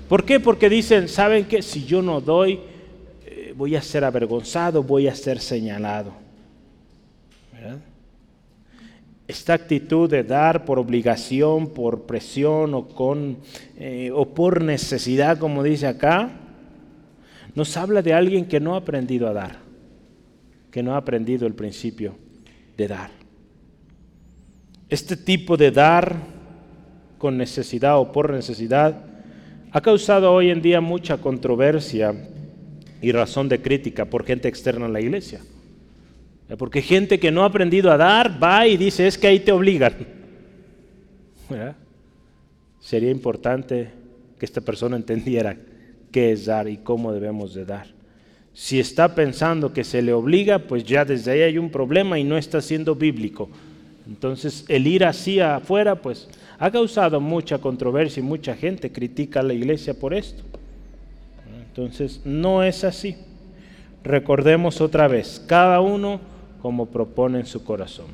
¿Por 0.09 0.25
qué? 0.25 0.39
Porque 0.39 0.67
dicen, 0.67 1.09
¿saben 1.09 1.45
que 1.45 1.61
Si 1.61 1.85
yo 1.85 2.01
no 2.01 2.21
doy, 2.21 2.59
voy 3.55 3.75
a 3.75 3.81
ser 3.81 4.03
avergonzado, 4.03 4.83
voy 4.83 5.07
a 5.07 5.15
ser 5.15 5.39
señalado. 5.39 6.13
Esta 9.27 9.53
actitud 9.53 10.07
de 10.09 10.23
dar 10.23 10.65
por 10.65 10.77
obligación, 10.77 11.69
por 11.69 12.03
presión 12.03 12.75
o, 12.75 12.87
con, 12.87 13.37
eh, 13.77 14.11
o 14.13 14.35
por 14.35 14.63
necesidad, 14.63 15.39
como 15.39 15.63
dice 15.63 15.87
acá, 15.87 16.29
nos 17.55 17.75
habla 17.75 18.03
de 18.03 18.13
alguien 18.13 18.45
que 18.45 18.59
no 18.59 18.75
ha 18.75 18.79
aprendido 18.79 19.27
a 19.27 19.33
dar, 19.33 19.57
que 20.69 20.83
no 20.83 20.93
ha 20.93 20.97
aprendido 20.97 21.47
el 21.47 21.55
principio 21.55 22.15
de 22.77 22.87
dar. 22.87 23.09
Este 24.89 25.17
tipo 25.17 25.57
de 25.57 25.71
dar 25.71 26.17
con 27.17 27.37
necesidad 27.37 27.97
o 27.97 28.11
por 28.11 28.31
necesidad 28.31 29.05
ha 29.71 29.81
causado 29.81 30.31
hoy 30.31 30.51
en 30.51 30.61
día 30.61 30.81
mucha 30.81 31.17
controversia 31.17 32.13
y 33.05 33.11
razón 33.11 33.47
de 33.47 33.61
crítica 33.61 34.05
por 34.05 34.25
gente 34.25 34.47
externa 34.47 34.87
a 34.87 34.89
la 34.89 34.99
iglesia. 34.99 35.39
Porque 36.57 36.81
gente 36.81 37.19
que 37.19 37.29
no 37.29 37.43
ha 37.43 37.45
aprendido 37.45 37.91
a 37.91 37.97
dar 37.97 38.41
va 38.41 38.65
y 38.65 38.77
dice, 38.77 39.05
es 39.05 39.15
que 39.15 39.27
ahí 39.27 39.41
te 39.41 39.51
obligan. 39.51 39.93
Sería 42.79 43.11
importante 43.11 43.89
que 44.39 44.45
esta 44.47 44.59
persona 44.61 44.95
entendiera 44.95 45.55
qué 46.11 46.31
es 46.31 46.47
dar 46.47 46.67
y 46.67 46.77
cómo 46.77 47.13
debemos 47.13 47.53
de 47.53 47.65
dar. 47.65 47.85
Si 48.55 48.79
está 48.79 49.13
pensando 49.13 49.71
que 49.71 49.83
se 49.83 50.01
le 50.01 50.11
obliga, 50.11 50.57
pues 50.57 50.83
ya 50.83 51.05
desde 51.05 51.29
ahí 51.29 51.41
hay 51.41 51.57
un 51.59 51.69
problema 51.69 52.17
y 52.17 52.23
no 52.23 52.39
está 52.39 52.59
siendo 52.59 52.95
bíblico. 52.95 53.51
Entonces 54.07 54.65
el 54.67 54.87
ir 54.87 55.05
así 55.05 55.39
afuera, 55.39 56.01
pues 56.01 56.27
ha 56.57 56.71
causado 56.71 57.21
mucha 57.21 57.59
controversia 57.59 58.21
y 58.21 58.23
mucha 58.23 58.55
gente 58.55 58.91
critica 58.91 59.41
a 59.41 59.43
la 59.43 59.53
iglesia 59.53 59.93
por 59.93 60.15
esto. 60.15 60.43
Entonces, 61.75 62.21
no 62.23 62.63
es 62.63 62.85
así. 62.85 63.17
Recordemos 64.01 64.79
otra 64.79 65.09
vez, 65.09 65.43
cada 65.45 65.81
uno 65.81 66.21
como 66.61 66.85
propone 66.85 67.41
en 67.41 67.45
su 67.45 67.65
corazón. 67.65 68.05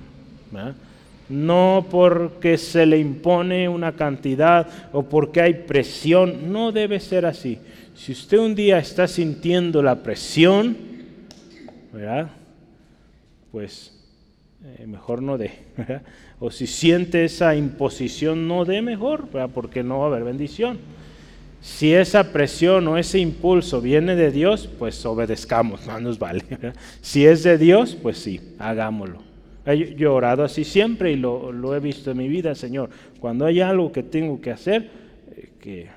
No 1.29 1.85
porque 1.91 2.57
se 2.57 2.87
le 2.87 2.97
impone 2.97 3.69
una 3.69 3.91
cantidad 3.91 4.67
o 4.91 5.03
porque 5.03 5.41
hay 5.41 5.53
presión, 5.53 6.51
no 6.51 6.71
debe 6.71 6.99
ser 6.99 7.27
así. 7.27 7.59
Si 7.93 8.13
usted 8.13 8.39
un 8.39 8.55
día 8.55 8.79
está 8.79 9.07
sintiendo 9.07 9.83
la 9.83 10.01
presión. 10.01 10.75
Pues 13.51 13.93
eh, 14.65 14.87
mejor 14.87 15.21
no 15.21 15.37
dé. 15.37 15.51
O 16.43 16.49
si 16.49 16.65
siente 16.65 17.23
esa 17.23 17.55
imposición, 17.55 18.47
no 18.47 18.65
dé 18.65 18.81
mejor, 18.81 19.27
porque 19.53 19.83
no 19.83 19.99
va 19.99 20.05
a 20.05 20.07
haber 20.07 20.23
bendición. 20.23 20.79
Si 21.61 21.93
esa 21.93 22.31
presión 22.31 22.87
o 22.87 22.97
ese 22.97 23.19
impulso 23.19 23.81
viene 23.81 24.15
de 24.15 24.31
Dios, 24.31 24.67
pues 24.79 25.05
obedezcamos, 25.05 25.85
no 25.87 25.99
nos 25.99 26.17
vale. 26.17 26.43
Si 27.01 27.25
es 27.25 27.43
de 27.43 27.57
Dios, 27.57 27.95
pues 27.95 28.17
sí, 28.17 28.41
hagámoslo. 28.57 29.21
Yo 29.65 29.73
he 29.75 30.07
orado 30.07 30.43
así 30.43 30.63
siempre 30.63 31.11
y 31.11 31.15
lo, 31.17 31.75
he 31.75 31.79
visto 31.79 32.11
en 32.11 32.17
mi 32.17 32.27
vida, 32.27 32.55
Señor. 32.55 32.89
Cuando 33.19 33.45
hay 33.45 33.61
algo 33.61 33.91
que 33.91 34.01
tengo 34.01 34.41
que 34.41 34.49
hacer, 34.49 34.89
eh, 35.35 35.49
que 35.59 35.87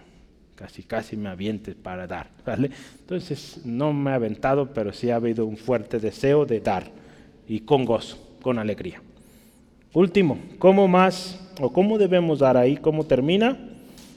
casi 0.55 0.83
casi 0.83 1.17
me 1.17 1.31
aviente 1.31 1.75
para 1.75 2.07
dar. 2.07 2.29
¿vale? 2.47 2.71
Entonces 3.01 3.63
no 3.65 3.95
me 3.95 4.11
ha 4.11 4.17
aventado, 4.17 4.75
pero 4.75 4.93
sí 4.93 5.09
ha 5.09 5.17
habido 5.17 5.47
un 5.47 5.57
fuerte 5.57 5.99
deseo 5.99 6.45
de 6.45 6.61
dar 6.61 6.91
y 7.49 7.61
con 7.61 7.87
gozo, 7.87 8.19
con 8.43 8.59
alegría. 8.59 9.01
Último, 9.95 10.39
¿cómo 10.59 10.87
más 10.87 11.41
o 11.59 11.73
cómo 11.73 11.97
debemos 11.97 12.41
dar 12.41 12.59
ahí? 12.59 12.77
¿Cómo 12.77 13.05
termina? 13.05 13.57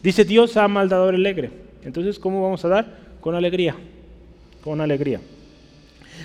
Dice 0.03 0.23
Dios 0.23 0.57
ama 0.57 0.81
al 0.81 0.89
dador 0.89 1.15
alegre. 1.15 1.49
Entonces, 1.83 2.19
¿cómo 2.19 2.43
vamos 2.43 2.63
a 2.65 2.67
dar? 2.67 2.97
Con 3.21 3.35
alegría. 3.35 3.75
Con 4.63 4.81
alegría. 4.81 5.19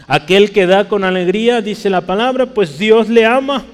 Aquel 0.06 0.50
que 0.50 0.66
da 0.66 0.88
con 0.88 1.04
alegría, 1.04 1.60
dice 1.60 1.88
la 1.90 2.00
palabra, 2.00 2.46
pues 2.46 2.78
Dios 2.78 3.08
le 3.08 3.24
ama. 3.24 3.64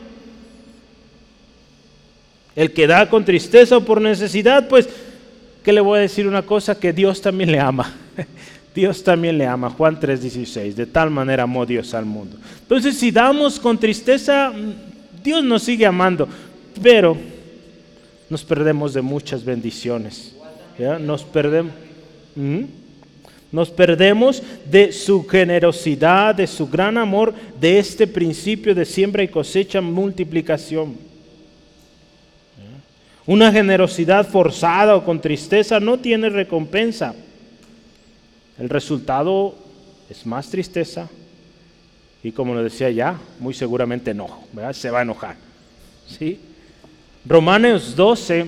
El 2.54 2.72
que 2.72 2.86
da 2.86 3.08
con 3.08 3.24
tristeza 3.24 3.76
o 3.76 3.84
por 3.84 4.00
necesidad, 4.00 4.68
pues, 4.68 4.88
¿qué 5.62 5.72
le 5.72 5.80
voy 5.80 5.98
a 5.98 6.02
decir 6.02 6.26
una 6.26 6.42
cosa? 6.42 6.78
Que 6.78 6.92
Dios 6.92 7.20
también 7.20 7.52
le 7.52 7.60
ama. 7.60 7.94
Dios 8.74 9.02
también 9.02 9.38
le 9.38 9.46
ama. 9.46 9.70
Juan 9.70 9.98
3:16. 9.98 10.74
De 10.74 10.86
tal 10.86 11.10
manera 11.10 11.44
amó 11.44 11.64
Dios 11.64 11.94
al 11.94 12.04
mundo. 12.04 12.36
Entonces, 12.62 12.96
si 12.96 13.10
damos 13.10 13.58
con 13.58 13.78
tristeza, 13.78 14.52
Dios 15.22 15.42
nos 15.42 15.62
sigue 15.62 15.86
amando, 15.86 16.28
pero 16.82 17.16
nos 18.30 18.44
perdemos 18.44 18.94
de 18.94 19.02
muchas 19.02 19.44
bendiciones. 19.44 20.34
Nos 21.00 21.24
perdemos. 21.24 21.72
¿Mm? 22.36 22.64
Nos 23.50 23.70
perdemos 23.70 24.42
de 24.70 24.92
su 24.92 25.26
generosidad, 25.26 26.34
de 26.34 26.46
su 26.46 26.68
gran 26.68 26.98
amor, 26.98 27.34
de 27.58 27.78
este 27.78 28.06
principio 28.06 28.74
de 28.74 28.84
siembra 28.84 29.22
y 29.22 29.28
cosecha, 29.28 29.80
multiplicación. 29.80 30.96
Una 33.24 33.50
generosidad 33.50 34.26
forzada 34.26 34.96
o 34.96 35.04
con 35.04 35.20
tristeza 35.20 35.80
no 35.80 35.98
tiene 35.98 36.28
recompensa. 36.28 37.14
El 38.58 38.68
resultado 38.68 39.54
es 40.10 40.26
más 40.26 40.50
tristeza, 40.50 41.08
y 42.22 42.32
como 42.32 42.54
lo 42.54 42.62
decía 42.62 42.90
ya, 42.90 43.18
muy 43.38 43.54
seguramente 43.54 44.12
no, 44.12 44.44
se 44.72 44.90
va 44.90 45.00
a 45.00 45.02
enojar. 45.02 45.36
¿sí? 46.06 46.38
Romanos 47.28 47.94
12 47.94 48.46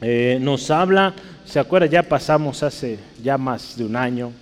eh, 0.00 0.38
nos 0.40 0.70
habla, 0.70 1.12
¿se 1.44 1.60
acuerda? 1.60 1.86
Ya 1.86 2.02
pasamos 2.02 2.62
hace 2.62 2.98
ya 3.22 3.36
más 3.36 3.76
de 3.76 3.84
un 3.84 3.94
año, 3.94 4.32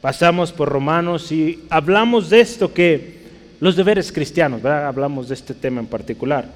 pasamos 0.00 0.50
por 0.50 0.70
Romanos 0.70 1.30
y 1.30 1.58
hablamos 1.68 2.30
de 2.30 2.40
esto 2.40 2.72
que 2.72 3.20
los 3.60 3.76
deberes 3.76 4.10
cristianos, 4.10 4.62
¿verdad? 4.62 4.86
hablamos 4.86 5.28
de 5.28 5.34
este 5.34 5.52
tema 5.52 5.80
en 5.80 5.88
particular. 5.88 6.46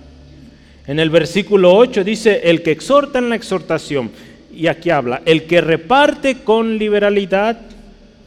En 0.86 0.98
el 0.98 1.10
versículo 1.10 1.76
8 1.76 2.02
dice, 2.04 2.40
el 2.44 2.62
que 2.62 2.70
exhorta 2.70 3.18
en 3.18 3.28
la 3.28 3.36
exhortación, 3.36 4.10
y 4.50 4.68
aquí 4.68 4.88
habla, 4.88 5.20
el 5.26 5.44
que 5.44 5.60
reparte 5.60 6.38
con 6.38 6.78
liberalidad, 6.78 7.60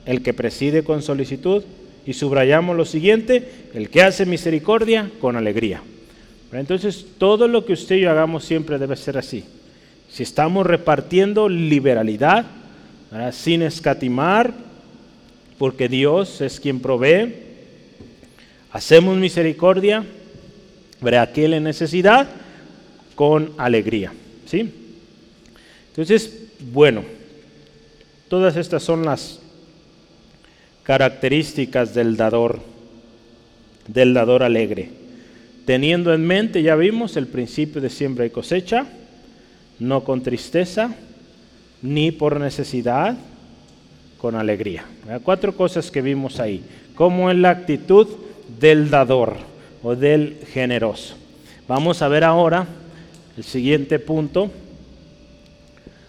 el 0.05 0.21
que 0.21 0.35
preside 0.35 0.83
con 0.83 1.01
solicitud, 1.01 1.63
y 2.05 2.13
subrayamos 2.13 2.77
lo 2.77 2.85
siguiente, 2.85 3.69
el 3.73 3.89
que 3.89 4.03
hace 4.03 4.27
misericordia 4.27 5.09
con 5.19 5.35
alegría. 5.35 5.81
Entonces, 6.51 7.05
todo 7.17 7.47
lo 7.47 7.65
que 7.65 7.73
usted 7.73 7.97
y 7.97 8.01
yo 8.01 8.11
hagamos 8.11 8.45
siempre 8.45 8.77
debe 8.77 8.95
ser 8.95 9.17
así. 9.17 9.43
Si 10.09 10.23
estamos 10.23 10.65
repartiendo 10.65 11.49
liberalidad, 11.49 12.45
sin 13.31 13.61
escatimar, 13.61 14.53
porque 15.57 15.89
Dios 15.89 16.41
es 16.41 16.59
quien 16.59 16.79
provee, 16.79 17.35
hacemos 18.71 19.17
misericordia, 19.17 20.05
verá 21.01 21.23
aquel 21.23 21.53
en 21.53 21.63
necesidad, 21.63 22.27
con 23.15 23.51
alegría. 23.57 24.13
¿sí? 24.45 24.71
Entonces, 25.89 26.43
bueno, 26.71 27.03
todas 28.29 28.55
estas 28.55 28.83
son 28.83 29.05
las 29.05 29.39
características 30.83 31.93
del 31.93 32.15
dador, 32.15 32.59
del 33.87 34.13
dador 34.13 34.43
alegre. 34.43 34.96
Teniendo 35.68 36.13
en 36.13 36.26
mente, 36.26 36.63
ya 36.63 36.78
vimos, 36.78 37.18
el 37.18 37.28
principio 37.28 37.82
de 37.82 37.89
siembra 37.89 38.26
y 38.26 38.30
cosecha, 38.30 38.86
no 39.80 40.05
con 40.05 40.24
tristeza, 40.24 40.95
ni 41.82 42.11
por 42.13 42.39
necesidad, 42.39 43.18
con 44.18 44.36
alegría. 44.36 44.86
Cuatro 45.24 45.57
cosas 45.57 45.91
que 45.91 46.01
vimos 46.01 46.39
ahí. 46.39 46.63
Como 46.95 47.30
en 47.30 47.41
la 47.41 47.49
actitud 47.49 48.07
del 48.61 48.89
dador 48.89 49.36
o 49.84 49.93
del 49.93 50.38
generoso. 50.53 51.15
Vamos 51.68 52.01
a 52.01 52.07
ver 52.07 52.24
ahora 52.24 52.65
el 53.36 53.43
siguiente 53.43 53.99
punto, 53.99 54.49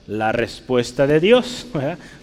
la 0.06 0.30
respuesta 0.30 1.08
de 1.08 1.18
Dios. 1.18 1.66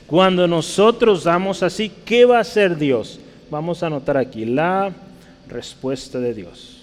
Cuando 0.07 0.47
nosotros 0.47 1.25
damos 1.25 1.63
así, 1.63 1.91
¿qué 2.05 2.23
va 2.23 2.37
a 2.37 2.41
hacer 2.41 2.77
Dios? 2.77 3.19
Vamos 3.51 3.83
a 3.83 3.87
anotar 3.87 4.15
aquí 4.15 4.45
la 4.45 4.93
respuesta 5.49 6.17
de 6.21 6.33
Dios. 6.33 6.74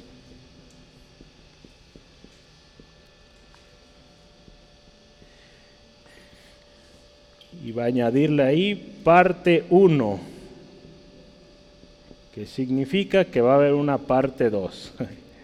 Y 7.65 7.73
va 7.73 7.85
a 7.85 7.87
añadirle 7.87 8.43
ahí 8.43 8.75
parte 9.05 9.65
1, 9.71 10.21
que 12.35 12.47
significa 12.47 13.25
que 13.25 13.41
va 13.41 13.53
a 13.53 13.57
haber 13.57 13.75
una 13.75 13.99
parte 13.99 14.51
2, 14.51 14.93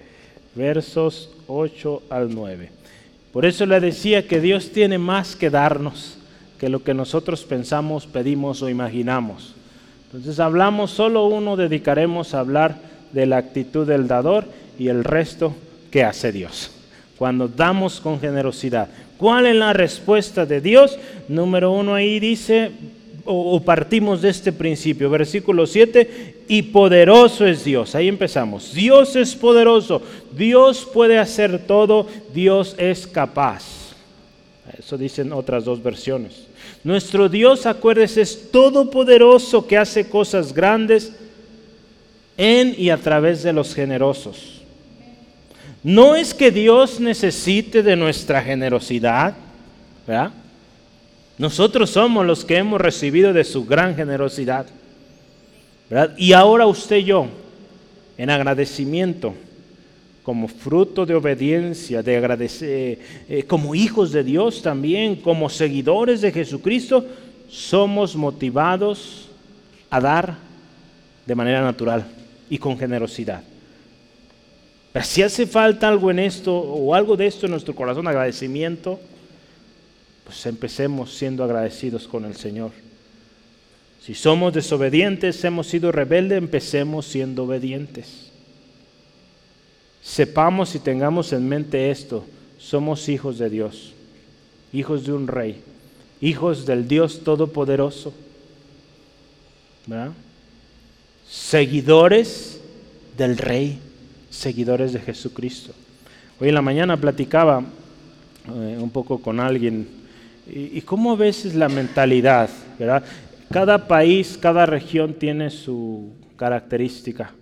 versos 0.55 1.31
8 1.47 2.03
al 2.11 2.35
9. 2.35 2.71
Por 3.33 3.47
eso 3.47 3.67
le 3.67 3.79
decía 3.79 4.27
que 4.27 4.41
Dios 4.41 4.73
tiene 4.73 4.99
más 4.99 5.37
que 5.37 5.51
darnos 5.51 6.19
que 6.59 6.69
lo 6.69 6.83
que 6.83 6.93
nosotros 6.93 7.45
pensamos, 7.45 8.07
pedimos 8.07 8.63
o 8.63 8.69
imaginamos. 8.69 9.55
Entonces 10.07 10.41
hablamos, 10.41 10.91
solo 10.91 11.27
uno 11.27 11.57
dedicaremos 11.57 12.35
a 12.35 12.41
hablar 12.41 12.77
de 13.13 13.27
la 13.27 13.37
actitud 13.39 13.87
del 13.87 14.09
dador 14.09 14.45
y 14.79 14.89
el 14.89 15.05
resto 15.05 15.55
que 15.91 16.05
hace 16.05 16.33
Dios. 16.33 16.73
Cuando 17.17 17.49
damos 17.49 18.01
con 18.01 18.21
generosidad. 18.21 18.89
¿Cuál 19.19 19.47
es 19.47 19.57
la 19.57 19.73
respuesta 19.73 20.47
de 20.47 20.61
Dios? 20.61 20.97
Número 21.29 21.73
uno 21.73 21.95
ahí 21.95 22.21
dice, 22.21 22.71
o, 23.25 23.61
partimos 23.61 24.23
de 24.23 24.31
este 24.31 24.53
principio, 24.53 25.11
versículo 25.11 25.67
7, 25.67 26.37
y 26.49 26.63
poderoso 26.63 27.45
es 27.45 27.65
Dios. 27.65 27.95
Ahí 27.95 28.09
empezamos. 28.09 28.73
Dios 28.73 29.17
es 29.17 29.35
poderoso, 29.35 30.01
Dios 30.37 30.89
puede 30.95 31.19
hacer 31.19 31.67
todo, 31.67 32.07
Dios 32.33 32.77
es 32.79 33.07
capaz. 33.07 33.65
Eso 34.79 34.97
dicen 34.97 35.33
otras 35.33 35.65
dos 35.65 35.83
versiones. 35.83 36.47
Nuestro 36.85 37.29
Dios, 37.29 37.67
acuérdese, 37.67 38.23
es 38.23 38.51
todopoderoso 38.53 39.67
que 39.67 39.77
hace 39.77 40.09
cosas 40.09 40.55
grandes 40.55 41.13
en 42.37 42.75
y 42.79 42.91
a 42.91 42.99
través 42.99 43.43
de 43.43 43.53
los 43.53 43.75
generosos. 43.75 44.58
No 45.83 46.17
es 46.17 46.35
que 46.35 46.51
Dios 46.51 47.01
necesite 47.01 47.83
de 47.83 47.97
nuestra 47.97 48.43
generosidad, 48.43 49.35
¿verdad? 50.07 50.33
Nosotros 51.39 51.91
somos 51.91 52.27
los 52.27 52.45
que 52.45 52.57
hemos 52.57 52.81
recibido 52.81 53.33
de 53.33 53.45
su 53.45 53.65
gran 53.65 53.95
generosidad. 53.95 54.67
¿verdad? 55.89 56.15
Y 56.19 56.33
ahora 56.33 56.67
usted 56.67 56.97
y 56.97 57.05
yo, 57.05 57.29
en 58.17 58.29
agradecimiento, 58.29 59.35
como 60.25 60.49
fruto 60.49 61.07
de 61.07 61.15
obediencia, 61.15 62.03
de 62.03 62.17
agradecer, 62.17 62.99
eh, 63.29 63.45
como 63.47 63.75
hijos 63.75 64.13
de 64.13 64.25
Dios 64.25 64.61
también, 64.61 65.17
como 65.17 65.49
seguidores 65.49 66.21
de 66.21 66.33
Jesucristo, 66.33 67.07
somos 67.49 68.15
motivados 68.17 69.29
a 69.89 70.01
dar 70.01 70.37
de 71.25 71.35
manera 71.35 71.63
natural 71.63 72.05
y 72.51 72.59
con 72.59 72.77
generosidad. 72.77 73.43
Si 75.03 75.23
hace 75.23 75.47
falta 75.47 75.89
algo 75.89 76.11
en 76.11 76.19
esto 76.19 76.57
o 76.57 76.95
algo 76.95 77.17
de 77.17 77.27
esto 77.27 77.47
en 77.47 77.53
nuestro 77.53 77.75
corazón, 77.75 78.09
agradecimiento, 78.09 78.99
pues 80.25 80.45
empecemos 80.47 81.15
siendo 81.15 81.45
agradecidos 81.45 82.07
con 82.07 82.25
el 82.25 82.37
Señor. 82.37 82.71
Si 84.03 84.15
somos 84.15 84.55
desobedientes, 84.55 85.43
hemos 85.45 85.67
sido 85.67 85.93
rebeldes, 85.93 86.39
empecemos 86.39 87.07
siendo 87.07 87.45
obedientes. 87.45 88.31
Sepamos 90.03 90.75
y 90.75 90.79
tengamos 90.79 91.33
en 91.33 91.49
mente 91.49 91.91
esto, 91.91 92.25
somos 92.59 93.09
hijos 93.09 93.39
de 93.39 93.51
Dios, 93.51 93.93
hijos 94.73 95.05
de 95.05 95.13
un 95.13 95.27
rey, 95.27 95.61
hijos 96.21 96.65
del 96.65 96.89
Dios 96.89 97.23
Todopoderoso. 97.25 98.15
Seguidores 101.29 102.61
del 103.17 103.37
rey, 103.37 103.79
seguidores 104.39 104.93
de 104.93 105.01
Jesucristo. 105.01 105.73
Hoy 106.41 106.49
en 106.49 106.55
la 106.55 106.63
mañana 106.63 106.97
platicaba 106.97 107.61
eh, 107.61 108.79
un 108.81 108.91
poco 108.91 109.21
con 109.21 109.41
alguien 109.41 109.89
y, 110.47 110.79
y 110.79 110.81
cómo 110.83 111.13
a 111.13 111.17
veces 111.17 111.55
la 111.57 111.69
mentalidad, 111.69 112.49
¿verdad? 112.79 113.03
Cada 113.51 113.89
país, 113.89 114.39
cada 114.41 114.65
región 114.65 115.15
tiene 115.15 115.51
su 115.51 116.13
característica, 116.37 117.33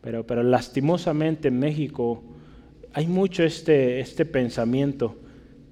pero, 0.00 0.26
pero 0.26 0.42
lastimosamente 0.42 1.48
en 1.48 1.58
México 1.58 2.22
hay 2.92 3.06
mucho 3.06 3.44
este, 3.44 4.00
este 4.00 4.24
pensamiento 4.24 5.16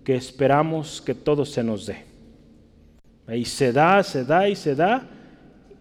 que 0.05 0.15
esperamos 0.15 1.03
que 1.03 1.15
todo 1.15 1.45
se 1.45 1.65
nos 1.65 1.87
dé. 1.87 2.05
Y 3.35 3.45
se 3.47 3.73
da, 3.73 4.03
se 4.03 4.25
da 4.25 4.49
y 4.49 4.55
se 4.55 4.75
da 4.75 5.09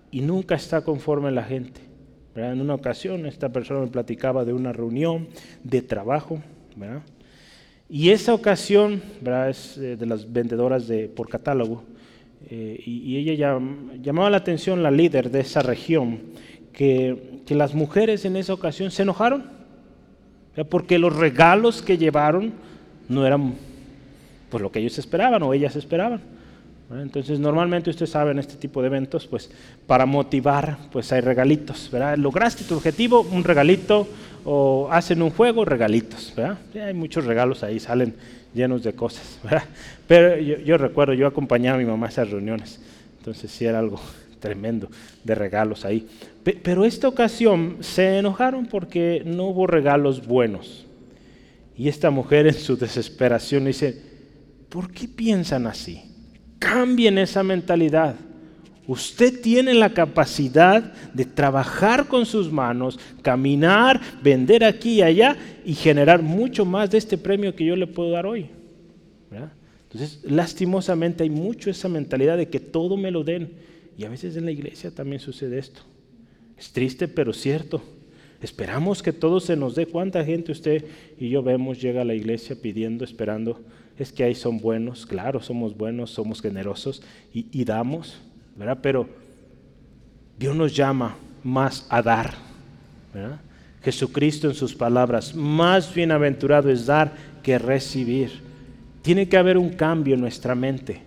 y 0.10 0.22
nunca 0.22 0.56
está 0.56 0.82
conforme 0.82 1.32
la 1.32 1.44
gente. 1.44 1.91
En 2.36 2.62
una 2.62 2.76
ocasión 2.76 3.26
esta 3.26 3.50
persona 3.50 3.82
me 3.82 3.88
platicaba 3.88 4.46
de 4.46 4.54
una 4.54 4.72
reunión 4.72 5.28
de 5.64 5.82
trabajo 5.82 6.42
y 7.90 8.12
esa 8.12 8.34
ocasión 8.34 9.02
es 9.50 9.78
eh, 9.78 9.98
de 9.98 10.06
las 10.06 10.32
vendedoras 10.32 10.88
de, 10.88 11.10
por 11.10 11.28
catálogo. 11.28 11.84
Eh, 12.50 12.82
y, 12.86 13.18
ella 13.18 13.60
llamaba 14.02 14.30
la 14.30 14.38
atención, 14.38 14.82
la 14.82 14.92
líder 14.92 15.30
de 15.30 15.42
esa 15.42 15.62
región, 15.62 16.22
que, 16.72 17.42
que 17.46 17.54
las 17.54 17.76
mujeres 17.76 18.24
en 18.24 18.38
esa 18.38 18.54
ocasión 18.54 18.92
se 18.92 19.02
enojaron. 19.02 19.44
Porque 20.70 21.00
los 21.00 21.16
regalos 21.16 21.82
que 21.82 21.98
llevaron 21.98 22.54
no 23.10 23.26
eran 23.28 23.56
pues, 24.50 24.62
lo 24.62 24.72
que 24.72 24.80
ellos 24.80 24.98
esperaban 24.98 25.44
o 25.44 25.54
ellas 25.54 25.76
esperaban. 25.76 26.22
Entonces, 27.00 27.40
normalmente 27.40 27.90
usted 27.90 28.06
sabe 28.06 28.32
en 28.32 28.40
este 28.40 28.56
tipo 28.56 28.82
de 28.82 28.88
eventos, 28.88 29.28
pues 29.28 29.50
para 29.88 30.06
motivar, 30.06 30.78
pues 30.92 31.12
hay 31.12 31.22
regalitos, 31.22 31.90
¿verdad? 31.92 32.18
Lograste 32.18 32.64
tu 32.64 32.76
objetivo, 32.76 33.22
un 33.22 33.44
regalito, 33.44 34.08
o 34.44 34.88
hacen 34.92 35.22
un 35.22 35.30
juego, 35.30 35.66
regalitos, 35.66 36.34
¿verdad? 36.36 36.58
hay 36.76 36.94
muchos 36.94 37.26
regalos 37.26 37.64
ahí, 37.64 37.80
salen 37.80 38.16
llenos 38.54 38.84
de 38.84 38.94
cosas, 38.94 39.40
¿verdad? 39.44 39.64
Pero 40.08 40.38
yo, 40.38 40.78
recuerdo, 40.78 41.14
yo 41.14 41.28
acompañaba 41.28 41.76
a 41.76 41.80
mi 41.80 41.86
mamá 41.86 42.08
a 42.08 42.10
esas 42.10 42.30
reuniones, 42.30 42.80
entonces 43.20 43.52
sí 43.52 43.66
era 43.66 43.80
algo 43.80 44.00
tremendo 44.40 44.90
de 45.24 45.36
regalos 45.36 45.86
ahí. 45.86 46.08
Pero 46.44 46.86
esta 46.86 47.08
ocasión 47.08 47.78
se 47.82 48.18
enojaron 48.18 48.66
porque 48.66 49.22
no 49.26 49.46
hubo 49.46 49.68
regalos 49.68 50.26
buenos. 50.26 50.88
Y 51.78 51.88
esta 51.88 52.10
mujer 52.10 52.48
en 52.48 52.56
su 52.56 52.78
desesperación 52.78 53.66
dice, 53.66 54.02
¿por 54.70 54.92
qué 54.92 55.08
piensan 55.08 55.68
así? 55.68 56.11
Cambien 56.62 57.18
esa 57.18 57.42
mentalidad. 57.42 58.16
Usted 58.86 59.42
tiene 59.42 59.74
la 59.74 59.96
capacidad 59.96 60.94
de 61.12 61.26
trabajar 61.26 62.08
con 62.08 62.28
sus 62.28 62.52
manos, 62.52 63.00
caminar, 63.24 64.00
vender 64.22 64.64
aquí 64.64 65.00
y 65.00 65.02
allá 65.02 65.36
y 65.66 65.74
generar 65.74 66.22
mucho 66.22 66.64
más 66.64 66.92
de 66.92 67.00
este 67.00 67.18
premio 67.18 67.56
que 67.56 67.66
yo 67.66 67.76
le 67.76 67.88
puedo 67.88 68.12
dar 68.12 68.28
hoy. 68.28 68.52
Entonces, 69.84 70.22
lastimosamente 70.24 71.24
hay 71.24 71.32
mucho 71.32 71.72
esa 71.72 71.90
mentalidad 71.90 72.38
de 72.38 72.50
que 72.50 72.60
todo 72.60 72.96
me 72.96 73.10
lo 73.10 73.24
den. 73.24 73.54
Y 73.98 74.04
a 74.04 74.10
veces 74.10 74.38
en 74.38 74.46
la 74.46 74.52
iglesia 74.52 74.92
también 74.92 75.20
sucede 75.20 75.58
esto. 75.58 75.82
Es 76.60 76.72
triste, 76.72 77.08
pero 77.08 77.34
cierto. 77.34 77.82
Esperamos 78.40 79.02
que 79.02 79.14
todo 79.14 79.40
se 79.40 79.56
nos 79.56 79.74
dé. 79.74 79.88
¿Cuánta 79.88 80.24
gente 80.24 80.52
usted 80.52 80.86
y 81.20 81.30
yo 81.30 81.42
vemos 81.42 81.82
llega 81.82 82.02
a 82.02 82.06
la 82.06 82.14
iglesia 82.14 82.56
pidiendo, 82.62 83.04
esperando 83.04 83.62
es 83.98 84.12
que 84.12 84.24
ahí 84.24 84.36
son 84.36 84.60
buenos, 84.60 85.06
claro, 85.06 85.42
somos 85.42 85.76
buenos, 85.76 86.12
somos 86.12 86.42
generosos 86.42 87.02
y, 87.34 87.64
damos, 87.64 88.18
¿verdad? 88.56 88.80
Pero 88.82 89.08
Dios 90.38 90.56
nos 90.56 90.76
llama 90.76 91.16
más 91.44 91.86
a 91.90 92.02
dar, 92.02 92.34
¿verdad? 93.14 93.40
Jesucristo 93.84 94.48
en 94.48 94.54
sus 94.54 94.76
palabras, 94.76 95.36
más 95.36 95.94
bienaventurado 95.94 96.70
es 96.70 96.86
dar 96.86 97.14
que 97.42 97.58
recibir. 97.58 98.42
Tiene 99.02 99.28
que 99.28 99.38
haber 99.38 99.58
un 99.58 99.70
cambio 99.70 100.14
en 100.14 100.22
nuestra 100.22 100.54
mente. 100.54 101.02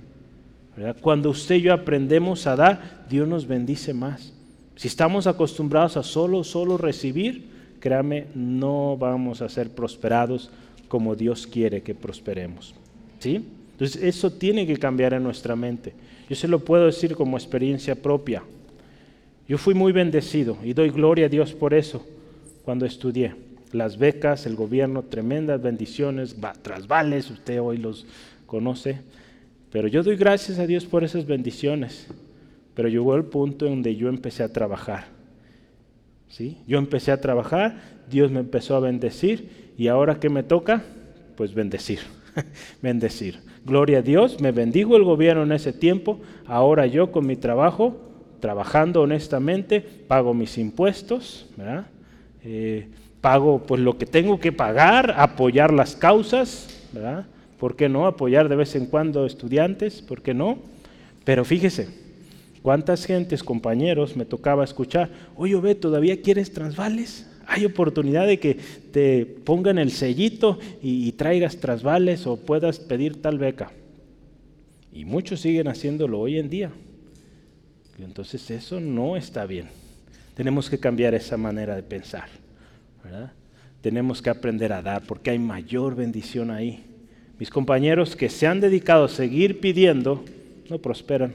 Cuando 1.00 1.30
usted 1.30 1.56
y 1.56 1.62
yo 1.62 1.72
aprendemos 1.72 2.46
a 2.48 2.56
dar, 2.56 3.06
Dios 3.08 3.28
nos 3.28 3.46
bendice 3.46 3.94
más. 3.94 4.32
Si 4.74 4.88
estamos 4.88 5.28
acostumbrados 5.28 5.96
a 5.96 6.02
solo, 6.02 6.42
solo 6.42 6.76
recibir, 6.76 7.48
créame, 7.78 8.26
no 8.34 8.96
vamos 8.96 9.40
a 9.40 9.48
ser 9.48 9.70
prosperados 9.70 10.50
como 10.88 11.14
Dios 11.14 11.46
quiere 11.46 11.82
que 11.82 11.94
prosperemos. 11.94 12.74
Entonces 13.32 14.02
eso 14.02 14.30
tiene 14.32 14.66
que 14.66 14.76
cambiar 14.76 15.14
en 15.14 15.22
nuestra 15.22 15.56
mente. 15.56 15.94
Yo 16.28 16.36
se 16.36 16.48
lo 16.48 16.60
puedo 16.60 16.86
decir 16.86 17.14
como 17.14 17.36
experiencia 17.36 17.94
propia. 17.94 18.42
Yo 19.48 19.58
fui 19.58 19.74
muy 19.74 19.92
bendecido 19.92 20.56
y 20.62 20.72
doy 20.72 20.90
gloria 20.90 21.26
a 21.26 21.28
Dios 21.28 21.52
por 21.52 21.74
eso 21.74 22.06
cuando 22.64 22.86
estudié. 22.86 23.34
Las 23.72 23.98
becas, 23.98 24.46
el 24.46 24.54
gobierno, 24.54 25.02
tremendas 25.02 25.60
bendiciones, 25.60 26.36
trasvales, 26.62 27.30
usted 27.30 27.60
hoy 27.60 27.78
los 27.78 28.06
conoce. 28.46 29.00
Pero 29.70 29.88
yo 29.88 30.02
doy 30.02 30.16
gracias 30.16 30.58
a 30.60 30.66
Dios 30.66 30.84
por 30.84 31.02
esas 31.02 31.26
bendiciones. 31.26 32.06
Pero 32.74 32.88
llegó 32.88 33.16
el 33.16 33.24
punto 33.24 33.66
en 33.66 33.72
donde 33.72 33.96
yo 33.96 34.08
empecé 34.08 34.44
a 34.44 34.52
trabajar. 34.52 35.06
¿Sí? 36.28 36.58
Yo 36.66 36.78
empecé 36.78 37.12
a 37.12 37.20
trabajar, 37.20 37.80
Dios 38.08 38.30
me 38.30 38.40
empezó 38.40 38.76
a 38.76 38.80
bendecir 38.80 39.63
y 39.76 39.88
ahora 39.88 40.20
que 40.20 40.28
me 40.28 40.42
toca, 40.42 40.82
pues 41.36 41.54
bendecir. 41.54 42.00
bendecir. 42.82 43.40
Gloria 43.64 43.98
a 43.98 44.02
Dios, 44.02 44.40
me 44.40 44.52
bendijo 44.52 44.96
el 44.96 45.04
gobierno 45.04 45.42
en 45.42 45.52
ese 45.52 45.72
tiempo, 45.72 46.20
ahora 46.46 46.86
yo 46.86 47.10
con 47.10 47.26
mi 47.26 47.36
trabajo, 47.36 47.96
trabajando 48.40 49.00
honestamente, 49.02 49.80
pago 49.80 50.34
mis 50.34 50.58
impuestos, 50.58 51.46
eh, 52.44 52.88
pago 53.20 53.62
pues 53.66 53.80
lo 53.80 53.96
que 53.96 54.04
tengo 54.04 54.38
que 54.38 54.52
pagar, 54.52 55.14
apoyar 55.16 55.72
las 55.72 55.96
causas, 55.96 56.88
¿verdad? 56.92 57.26
¿Por 57.58 57.74
qué 57.74 57.88
no? 57.88 58.06
Apoyar 58.06 58.50
de 58.50 58.56
vez 58.56 58.76
en 58.76 58.84
cuando 58.84 59.24
estudiantes, 59.24 60.02
¿por 60.02 60.20
qué 60.20 60.34
no? 60.34 60.58
Pero 61.24 61.46
fíjese, 61.46 61.88
cuántas 62.60 63.06
gentes, 63.06 63.42
compañeros, 63.42 64.14
me 64.14 64.26
tocaba 64.26 64.62
escuchar, 64.62 65.08
oye, 65.36 65.56
ve, 65.56 65.74
¿todavía 65.74 66.20
quieres 66.20 66.52
transvales? 66.52 67.26
Hay 67.46 67.64
oportunidad 67.64 68.26
de 68.26 68.38
que 68.38 68.54
te 68.92 69.26
pongan 69.26 69.78
el 69.78 69.90
sellito 69.90 70.58
y, 70.82 71.12
traigas 71.12 71.56
trasvales 71.56 72.26
o 72.26 72.36
puedas 72.36 72.78
pedir 72.78 73.20
tal 73.20 73.38
beca. 73.38 73.72
Y 74.92 75.04
muchos 75.04 75.40
siguen 75.40 75.68
haciéndolo 75.68 76.20
hoy 76.20 76.38
en 76.38 76.48
día. 76.48 76.70
entonces 77.98 78.50
eso 78.50 78.80
no 78.80 79.16
está 79.16 79.46
bien. 79.46 79.68
Tenemos 80.34 80.68
que 80.68 80.78
cambiar 80.78 81.14
esa 81.14 81.36
manera 81.36 81.76
de 81.76 81.82
pensar. 81.82 82.28
Tenemos 83.80 84.22
que 84.22 84.30
aprender 84.30 84.72
a 84.72 84.82
dar 84.82 85.02
porque 85.06 85.30
hay 85.30 85.38
mayor 85.38 85.94
bendición 85.94 86.50
ahí. 86.50 86.84
Mis 87.38 87.50
compañeros 87.50 88.16
que 88.16 88.28
se 88.28 88.46
han 88.46 88.60
dedicado 88.60 89.04
a 89.04 89.08
seguir 89.08 89.60
pidiendo 89.60 90.24
no 90.70 90.78
prosperan. 90.78 91.34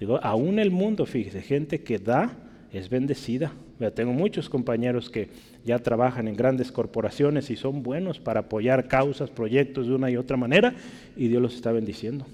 Digo, 0.00 0.18
aún 0.22 0.58
el 0.58 0.70
mundo, 0.70 1.06
fíjese, 1.06 1.42
gente 1.42 1.82
que 1.82 1.98
da 1.98 2.36
es 2.72 2.88
bendecida 2.88 3.52
tengo 3.94 4.12
muchos 4.12 4.48
compañeros 4.48 5.10
que 5.10 5.28
ya 5.64 5.78
trabajan 5.78 6.28
en 6.28 6.36
grandes 6.36 6.72
corporaciones 6.72 7.50
y 7.50 7.56
son 7.56 7.82
buenos 7.82 8.18
para 8.18 8.40
apoyar 8.40 8.88
causas, 8.88 9.30
proyectos 9.30 9.86
de 9.86 9.94
una 9.94 10.10
y 10.10 10.16
otra 10.16 10.36
manera 10.36 10.74
y 11.16 11.28
Dios 11.28 11.42
los 11.42 11.54
está 11.54 11.72
bendiciendo. 11.72 12.26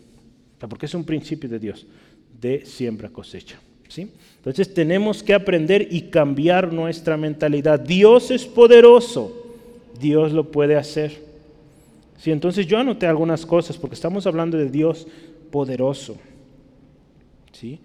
porque 0.60 0.86
es 0.86 0.94
un 0.94 1.04
principio 1.04 1.48
de 1.48 1.58
Dios, 1.58 1.86
de 2.40 2.64
siembra 2.64 3.08
cosecha. 3.08 3.58
Entonces 4.00 4.72
tenemos 4.72 5.22
que 5.22 5.34
aprender 5.34 5.88
y 5.90 6.02
cambiar 6.02 6.72
nuestra 6.72 7.16
mentalidad. 7.16 7.78
Dios 7.78 8.30
es 8.30 8.46
poderoso, 8.46 9.54
Dios 10.00 10.32
lo 10.32 10.50
puede 10.50 10.76
hacer. 10.76 11.20
Entonces 12.24 12.66
yo 12.66 12.78
anoté 12.78 13.06
algunas 13.06 13.44
cosas 13.44 13.76
porque 13.76 13.94
estamos 13.94 14.26
hablando 14.26 14.56
de 14.56 14.70
Dios 14.70 15.06
poderoso. 15.50 16.16
¿sí? 17.52 17.80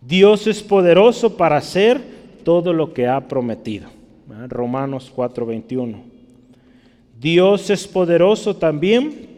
Dios 0.00 0.46
es 0.46 0.62
poderoso 0.62 1.36
para 1.36 1.58
hacer 1.58 2.00
todo 2.44 2.72
lo 2.72 2.92
que 2.92 3.06
ha 3.06 3.28
prometido. 3.28 3.88
Romanos 4.48 5.12
4:21. 5.14 6.02
Dios 7.20 7.70
es 7.70 7.86
poderoso 7.86 8.56
también 8.56 9.30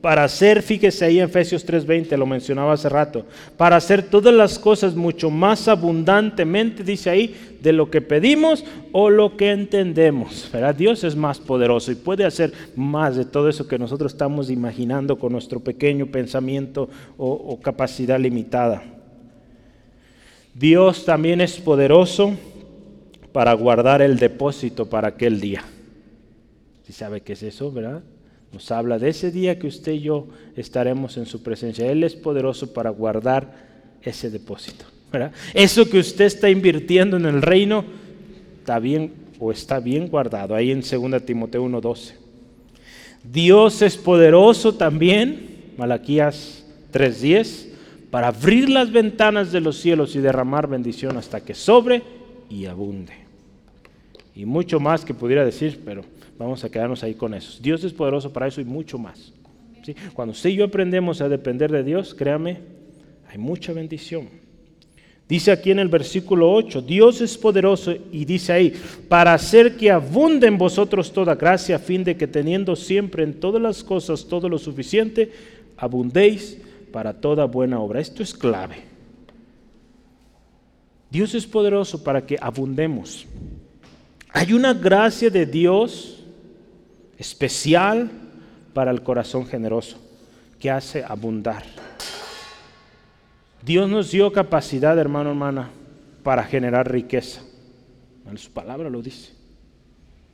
para 0.00 0.24
hacer, 0.24 0.62
fíjese 0.62 1.04
ahí 1.04 1.20
en 1.20 1.26
Efesios 1.26 1.64
3:20, 1.64 2.16
lo 2.16 2.26
mencionaba 2.26 2.72
hace 2.72 2.88
rato, 2.88 3.24
para 3.56 3.76
hacer 3.76 4.02
todas 4.02 4.34
las 4.34 4.58
cosas 4.58 4.96
mucho 4.96 5.30
más 5.30 5.68
abundantemente, 5.68 6.82
dice 6.82 7.08
ahí, 7.08 7.56
de 7.62 7.72
lo 7.72 7.88
que 7.88 8.00
pedimos 8.00 8.64
o 8.90 9.08
lo 9.10 9.36
que 9.36 9.52
entendemos. 9.52 10.50
Dios 10.76 11.04
es 11.04 11.14
más 11.14 11.38
poderoso 11.38 11.92
y 11.92 11.94
puede 11.94 12.24
hacer 12.24 12.52
más 12.74 13.14
de 13.14 13.24
todo 13.24 13.48
eso 13.48 13.68
que 13.68 13.78
nosotros 13.78 14.12
estamos 14.12 14.50
imaginando 14.50 15.16
con 15.16 15.30
nuestro 15.30 15.60
pequeño 15.60 16.06
pensamiento 16.06 16.88
o 17.16 17.60
capacidad 17.62 18.18
limitada. 18.18 18.82
Dios 20.54 21.04
también 21.04 21.40
es 21.40 21.58
poderoso 21.58 22.36
para 23.32 23.52
guardar 23.54 24.02
el 24.02 24.18
depósito 24.18 24.88
para 24.88 25.08
aquel 25.08 25.40
día. 25.40 25.64
Si 26.86 26.92
sabe 26.92 27.22
qué 27.22 27.32
es 27.32 27.42
eso, 27.42 27.72
¿verdad? 27.72 28.02
Nos 28.52 28.70
habla 28.70 28.98
de 28.98 29.08
ese 29.08 29.30
día 29.30 29.58
que 29.58 29.66
usted 29.66 29.92
y 29.92 30.00
yo 30.00 30.26
estaremos 30.56 31.16
en 31.16 31.24
su 31.24 31.42
presencia. 31.42 31.90
Él 31.90 32.04
es 32.04 32.14
poderoso 32.14 32.74
para 32.74 32.90
guardar 32.90 33.50
ese 34.02 34.30
depósito. 34.30 34.84
¿verdad? 35.10 35.32
Eso 35.54 35.88
que 35.88 35.98
usted 35.98 36.26
está 36.26 36.50
invirtiendo 36.50 37.16
en 37.16 37.24
el 37.24 37.40
reino 37.40 37.84
está 38.58 38.78
bien 38.78 39.12
o 39.38 39.50
está 39.50 39.80
bien 39.80 40.08
guardado. 40.08 40.54
Ahí 40.54 40.70
en 40.70 40.82
2 40.82 41.24
Timoteo 41.24 41.64
1:12. 41.64 42.14
Dios 43.24 43.82
es 43.82 43.96
poderoso 43.96 44.74
también, 44.74 45.72
Malaquías 45.76 46.64
3:10, 46.92 47.71
para 48.12 48.28
abrir 48.28 48.68
las 48.68 48.92
ventanas 48.92 49.50
de 49.50 49.60
los 49.60 49.78
cielos 49.78 50.14
y 50.14 50.20
derramar 50.20 50.68
bendición 50.68 51.16
hasta 51.16 51.40
que 51.40 51.54
sobre 51.54 52.04
y 52.48 52.66
abunde. 52.66 53.14
Y 54.36 54.46
mucho 54.46 54.78
más 54.78 55.04
que 55.04 55.12
pudiera 55.12 55.44
decir, 55.44 55.80
pero 55.84 56.04
Vamos 56.42 56.64
a 56.64 56.70
quedarnos 56.70 57.04
ahí 57.04 57.14
con 57.14 57.34
eso. 57.34 57.58
Dios 57.62 57.84
es 57.84 57.92
poderoso 57.92 58.32
para 58.32 58.48
eso 58.48 58.60
y 58.60 58.64
mucho 58.64 58.98
más. 58.98 59.32
Cuando 60.12 60.32
usted 60.32 60.50
y 60.50 60.56
yo 60.56 60.64
aprendemos 60.64 61.20
a 61.20 61.28
depender 61.28 61.70
de 61.70 61.84
Dios, 61.84 62.14
créame, 62.14 62.58
hay 63.28 63.38
mucha 63.38 63.72
bendición. 63.72 64.28
Dice 65.28 65.52
aquí 65.52 65.70
en 65.70 65.78
el 65.78 65.86
versículo 65.86 66.52
8, 66.52 66.82
Dios 66.82 67.20
es 67.20 67.38
poderoso 67.38 67.94
y 68.10 68.24
dice 68.24 68.52
ahí, 68.52 68.74
para 69.08 69.34
hacer 69.34 69.76
que 69.76 69.92
abunde 69.92 70.48
en 70.48 70.58
vosotros 70.58 71.12
toda 71.12 71.36
gracia, 71.36 71.76
a 71.76 71.78
fin 71.78 72.02
de 72.02 72.16
que 72.16 72.26
teniendo 72.26 72.74
siempre 72.74 73.22
en 73.22 73.34
todas 73.38 73.62
las 73.62 73.84
cosas 73.84 74.26
todo 74.26 74.48
lo 74.48 74.58
suficiente, 74.58 75.30
abundéis 75.76 76.58
para 76.92 77.14
toda 77.14 77.46
buena 77.46 77.80
obra. 77.80 78.00
Esto 78.00 78.22
es 78.22 78.34
clave. 78.34 78.84
Dios 81.10 81.34
es 81.34 81.46
poderoso 81.46 82.04
para 82.04 82.24
que 82.24 82.38
abundemos. 82.40 83.26
Hay 84.30 84.52
una 84.52 84.72
gracia 84.72 85.28
de 85.28 85.44
Dios 85.44 86.24
especial 87.18 88.10
para 88.72 88.90
el 88.90 89.02
corazón 89.02 89.46
generoso, 89.46 89.98
que 90.58 90.70
hace 90.70 91.04
abundar. 91.04 91.64
Dios 93.64 93.88
nos 93.88 94.10
dio 94.10 94.32
capacidad, 94.32 94.98
hermano, 94.98 95.30
hermana, 95.30 95.70
para 96.22 96.44
generar 96.44 96.90
riqueza. 96.90 97.42
En 98.28 98.38
su 98.38 98.50
palabra 98.50 98.88
lo 98.88 99.02
dice. 99.02 99.32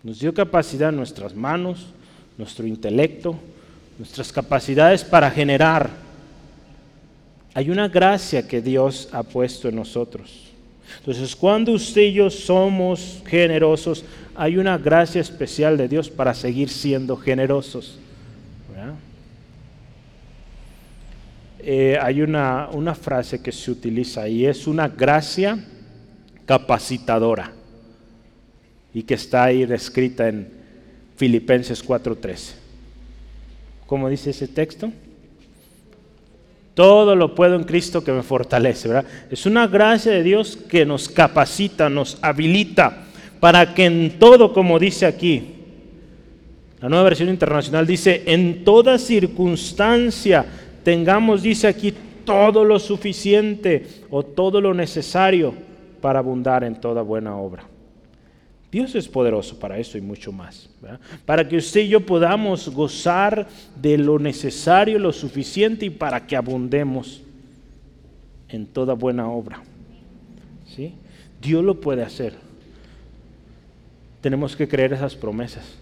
Nos 0.03 0.21
dio 0.21 0.33
capacidad 0.33 0.91
en 0.91 0.97
nuestras 0.97 1.35
manos, 1.35 1.89
nuestro 2.39 2.67
intelecto, 2.67 3.37
nuestras 3.99 4.33
capacidades 4.33 5.05
para 5.05 5.31
generar. 5.31 6.08
Hay 7.55 7.71
una 7.71 7.89
gracia 7.89 8.47
que 8.47 8.61
Dios 8.61 9.09
ha 9.13 9.23
puesto 9.23 9.69
en 9.69 9.77
nosotros. 9.77 10.49
Entonces, 10.99 11.35
cuando 11.35 11.73
usted 11.73 12.03
y 12.03 12.13
yo 12.15 12.31
somos 12.31 13.23
generosos, 13.27 14.05
hay 14.35 14.57
una 14.57 14.79
gracia 14.79 15.21
especial 15.21 15.77
de 15.77 15.89
Dios 15.89 16.09
para 16.09 16.35
seguir 16.35 16.69
siendo 16.69 17.17
generosos. 17.17 17.99
Eh, 21.61 21.99
hay 22.01 22.23
una, 22.23 22.69
una 22.73 22.95
frase 22.95 23.43
que 23.43 23.53
se 23.53 23.71
utiliza 23.71 24.29
y 24.29 24.47
es 24.47 24.67
una 24.67 24.89
gracia 24.89 25.59
capacitadora 26.47 27.53
y 28.95 29.03
que 29.03 29.15
está 29.15 29.45
ahí 29.45 29.67
descrita 29.67 30.29
en 30.29 30.49
Filipenses 31.17 31.85
4:13. 31.85 32.55
¿Cómo 33.87 34.09
dice 34.09 34.31
ese 34.31 34.49
texto? 34.49 34.93
Todo 36.79 37.17
lo 37.17 37.35
puedo 37.35 37.57
en 37.57 37.65
Cristo 37.65 38.05
que 38.05 38.13
me 38.13 38.23
fortalece, 38.23 38.87
¿verdad? 38.87 39.05
Es 39.33 39.47
una 39.47 39.67
gracia 39.67 40.13
de 40.13 40.23
Dios 40.23 40.57
que 40.57 40.87
nos 40.87 41.09
capacita, 41.09 41.91
nos 41.91 42.19
habilita 42.23 42.99
para 43.41 43.75
que 43.75 43.87
en 43.87 44.21
todo, 44.21 44.53
como 44.53 44.79
dice 44.79 45.05
aquí, 45.05 45.43
la 46.81 46.89
nueva 46.89 47.03
versión 47.03 47.31
internacional 47.31 47.85
dice, 47.85 48.23
en 48.27 48.63
toda 48.63 48.97
circunstancia 48.97 50.47
tengamos, 50.85 51.43
dice 51.43 51.67
aquí, 51.67 51.93
todo 52.25 52.65
lo 52.65 52.79
suficiente 52.79 53.85
o 54.09 54.23
todo 54.23 54.61
lo 54.61 54.73
necesario 54.73 55.55
para 56.01 56.21
abundar 56.21 56.63
en 56.63 56.81
toda 56.81 57.03
buena 57.03 57.37
obra. 57.37 57.65
Dios 58.71 58.95
es 58.95 59.09
poderoso 59.09 59.59
para 59.59 59.79
eso 59.79 59.97
y 59.97 60.03
mucho 60.03 60.31
más. 60.31 60.69
Para 61.25 61.49
que 61.49 61.57
usted 61.57 61.81
y 61.81 61.89
yo 61.89 62.05
podamos 62.05 62.69
gozar 62.69 63.49
de 63.81 63.97
lo 63.97 64.19
necesario, 64.19 64.99
lo 64.99 65.13
suficiente 65.13 65.87
y 65.87 65.91
para 65.91 66.27
que 66.27 66.37
abundemos 66.37 67.23
en 68.49 68.67
toda 68.67 68.93
buena 68.93 69.31
obra. 69.31 69.63
¿Sí? 70.67 70.95
Dios 71.41 71.65
lo 71.65 71.81
puede 71.81 72.03
hacer. 72.03 72.35
Tenemos 74.21 74.55
que 74.55 74.69
creer 74.69 74.93
esas 74.93 75.15
promesas. 75.15 75.79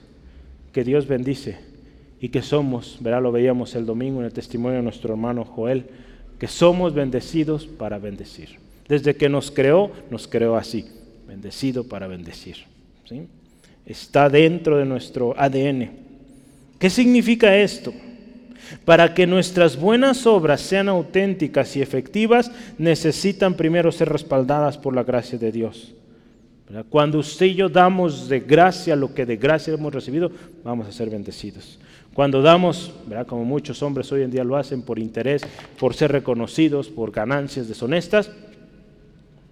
Que 0.73 0.85
Dios 0.85 1.09
bendice 1.09 1.59
y 2.21 2.29
que 2.29 2.43
somos, 2.43 2.99
verá, 3.01 3.21
lo 3.21 3.33
veíamos 3.33 3.75
el 3.75 3.85
domingo 3.85 4.21
en 4.21 4.27
el 4.27 4.33
testimonio 4.33 4.77
de 4.77 4.83
nuestro 4.83 5.13
hermano 5.13 5.45
Joel, 5.45 5.87
que 6.39 6.47
somos 6.47 6.95
bendecidos 6.95 7.67
para 7.67 7.99
bendecir. 7.99 8.59
Desde 8.87 9.17
que 9.17 9.29
nos 9.29 9.51
creó, 9.51 9.91
nos 10.11 10.29
creó 10.29 10.57
así, 10.57 10.87
bendecido 11.27 11.85
para 11.85 12.07
bendecir. 12.07 12.76
Está 13.85 14.29
dentro 14.29 14.79
de 14.79 14.85
nuestro 14.85 15.35
ADN. 15.39 15.91
¿Qué 16.79 16.91
significa 16.91 17.57
esto? 17.57 17.93
Para 18.85 19.15
que 19.15 19.27
nuestras 19.27 19.79
buenas 19.79 20.27
obras 20.27 20.61
sean 20.61 20.89
auténticas 20.89 21.77
y 21.77 21.83
efectivas, 21.83 22.51
necesitan 22.79 23.55
primero 23.55 23.93
ser 23.93 24.09
respaldadas 24.09 24.77
por 24.77 24.95
la 24.95 25.05
gracia 25.05 25.39
de 25.39 25.53
Dios. 25.53 25.95
Cuando 26.91 27.21
usted 27.21 27.47
y 27.47 27.55
yo 27.55 27.69
damos 27.69 28.29
de 28.29 28.41
gracia 28.41 28.97
lo 28.97 29.15
que 29.15 29.25
de 29.25 29.37
gracia 29.37 29.75
hemos 29.75 29.95
recibido, 29.95 30.33
vamos 30.65 30.89
a 30.89 30.93
ser 30.93 31.09
bendecidos. 31.09 31.79
Cuando 32.13 32.43
damos, 32.43 32.93
como 33.29 33.45
muchos 33.45 33.83
hombres 33.83 34.11
hoy 34.11 34.23
en 34.23 34.31
día 34.33 34.43
lo 34.43 34.57
hacen 34.57 34.83
por 34.83 34.99
interés, 34.99 35.43
por 35.79 35.95
ser 35.95 36.11
reconocidos, 36.11 36.89
por 36.89 37.13
ganancias 37.13 37.69
deshonestas, 37.69 38.33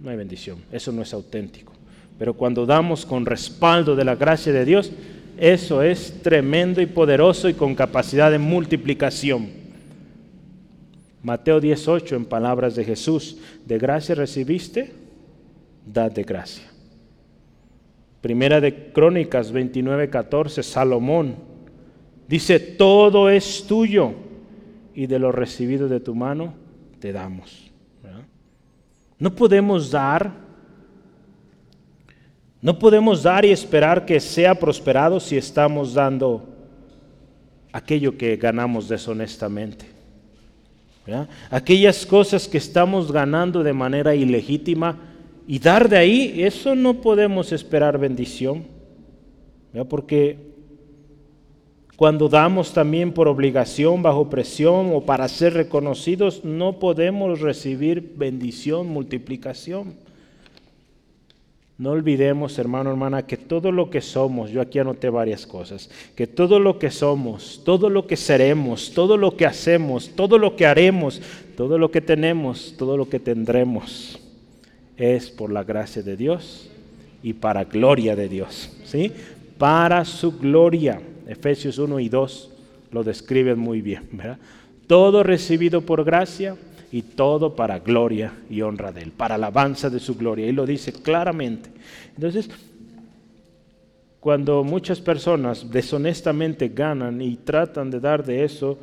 no 0.01 0.11
hay 0.11 0.17
bendición. 0.17 0.59
Eso 0.73 0.91
no 0.91 1.03
es 1.03 1.15
auténtico. 1.15 1.74
Pero 2.19 2.35
cuando 2.35 2.67
damos 2.67 3.05
con 3.05 3.27
respaldo 3.27 3.97
de 3.97 4.05
la 4.05 4.15
gracia 4.15 4.53
de 4.53 4.65
Dios, 4.65 4.93
eso 5.37 5.83
es 5.83 6.23
tremendo 6.23 6.81
y 6.81 6.87
poderoso 6.87 7.49
y 7.49 7.55
con 7.55 7.75
capacidad 7.75 8.31
de 8.31 8.39
multiplicación. 8.39 9.49
Mateo 11.23 11.61
18 11.61 12.17
en 12.17 12.25
palabras 12.27 12.77
de 12.77 12.85
Jesús, 12.85 13.39
de 13.65 13.79
gracia 13.79 14.15
recibiste, 14.15 14.93
dad 15.87 16.13
de 16.13 16.23
gracia. 16.23 16.65
Primera 18.21 18.61
de 18.61 18.93
Crónicas 18.93 19.51
29, 19.51 20.09
14, 20.11 20.63
Salomón 20.63 21.37
dice, 22.29 22.61
todo 22.61 23.29
es 23.29 23.67
tuyo 23.67 24.13
y 24.95 25.07
de 25.07 25.19
lo 25.19 25.33
recibido 25.33 25.89
de 25.89 26.01
tu 26.01 26.15
mano 26.15 26.55
te 27.01 27.13
damos. 27.13 27.73
No 29.19 29.35
podemos 29.35 29.91
dar 29.91 30.44
no 32.65 32.79
podemos 32.79 33.23
dar 33.23 33.45
y 33.45 33.51
esperar 33.51 34.07
que 34.07 34.19
sea 34.19 34.55
prosperado 34.55 35.21
si 35.21 35.37
estamos 35.37 35.93
dando 35.93 36.49
aquello 37.71 38.17
que 38.17 38.37
ganamos 38.37 38.89
deshonestamente. 38.89 39.85
Aquellas 41.51 42.07
cosas 42.07 42.49
que 42.49 42.57
estamos 42.57 43.13
ganando 43.13 43.63
de 43.63 43.75
manera 43.75 44.15
ilegítima 44.15 44.97
y 45.47 45.59
dar 45.59 45.91
de 45.91 45.99
ahí, 45.99 46.43
eso 46.43 46.75
no 46.75 47.03
podemos 47.03 47.53
esperar 47.53 47.99
bendición. 47.99 48.65
Porque 49.91 50.39
cuando 51.97 52.31
damos 52.31 52.73
también 52.73 53.13
por 53.13 53.29
obligación, 53.29 54.03
bajo 54.03 54.31
presión 54.31 54.91
o 54.95 55.03
para 55.03 55.29
ser 55.29 55.53
reconocidos, 55.53 56.43
no 56.47 56.79
podemos 56.79 57.41
recibir 57.41 58.15
bendición, 58.17 58.87
multiplicación. 58.87 60.03
No 61.77 61.91
olvidemos, 61.91 62.57
hermano, 62.59 62.91
hermana, 62.91 63.27
que 63.27 63.37
todo 63.37 63.73
lo 63.73 63.91
que 63.91 64.01
somos, 64.01 64.51
yo 64.51 64.61
aquí 64.61 64.79
anoté 64.79 65.11
varias 65.11 65.45
cosas, 65.45 65.91
que 66.15 66.29
todo 66.29 66.61
lo 66.61 66.79
que 66.79 66.91
somos, 66.91 67.63
todo 67.65 67.91
lo 67.91 68.07
que 68.07 68.17
seremos, 68.17 68.93
todo 68.95 69.17
lo 69.17 69.37
que 69.37 69.45
hacemos, 69.45 70.11
todo 70.15 70.39
lo 70.39 70.55
que 70.55 70.67
haremos, 70.67 71.21
todo 71.57 71.77
lo 71.77 71.91
que 71.91 72.01
tenemos, 72.01 72.77
todo 72.79 72.97
lo 72.97 73.09
que 73.09 73.19
tendremos, 73.19 74.21
es 74.97 75.31
por 75.31 75.51
la 75.51 75.65
gracia 75.65 76.03
de 76.03 76.17
Dios 76.17 76.71
y 77.25 77.33
para 77.33 77.65
gloria 77.65 78.15
de 78.15 78.29
Dios, 78.29 78.71
¿sí? 78.85 79.11
Para 79.59 80.05
su 80.05 80.39
gloria. 80.39 81.01
Efesios 81.27 81.79
1 81.79 81.99
y 81.99 82.09
2 82.09 82.51
lo 82.93 83.03
describen 83.03 83.59
muy 83.59 83.81
bien, 83.81 84.05
¿verdad? 84.13 84.39
Todo 84.87 85.25
recibido 85.25 85.81
por 85.81 86.05
gracia 86.05 86.57
y 86.95 87.03
todo 87.03 87.57
para 87.57 87.81
gloria 87.81 88.33
y 88.49 88.61
honra 88.63 88.93
de 88.93 89.03
Él, 89.03 89.11
para 89.11 89.35
alabanza 89.35 89.91
de 89.91 89.99
su 89.99 90.15
gloria. 90.15 90.47
Y 90.47 90.53
lo 90.53 90.65
dice 90.65 90.93
claramente. 90.93 91.69
Entonces, 92.15 92.49
cuando 94.21 94.63
muchas 94.63 95.01
personas 95.01 95.69
deshonestamente 95.73 96.69
ganan 96.69 97.21
y 97.21 97.35
tratan 97.35 97.91
de 97.91 97.99
dar 97.99 98.25
de 98.25 98.45
eso, 98.45 98.79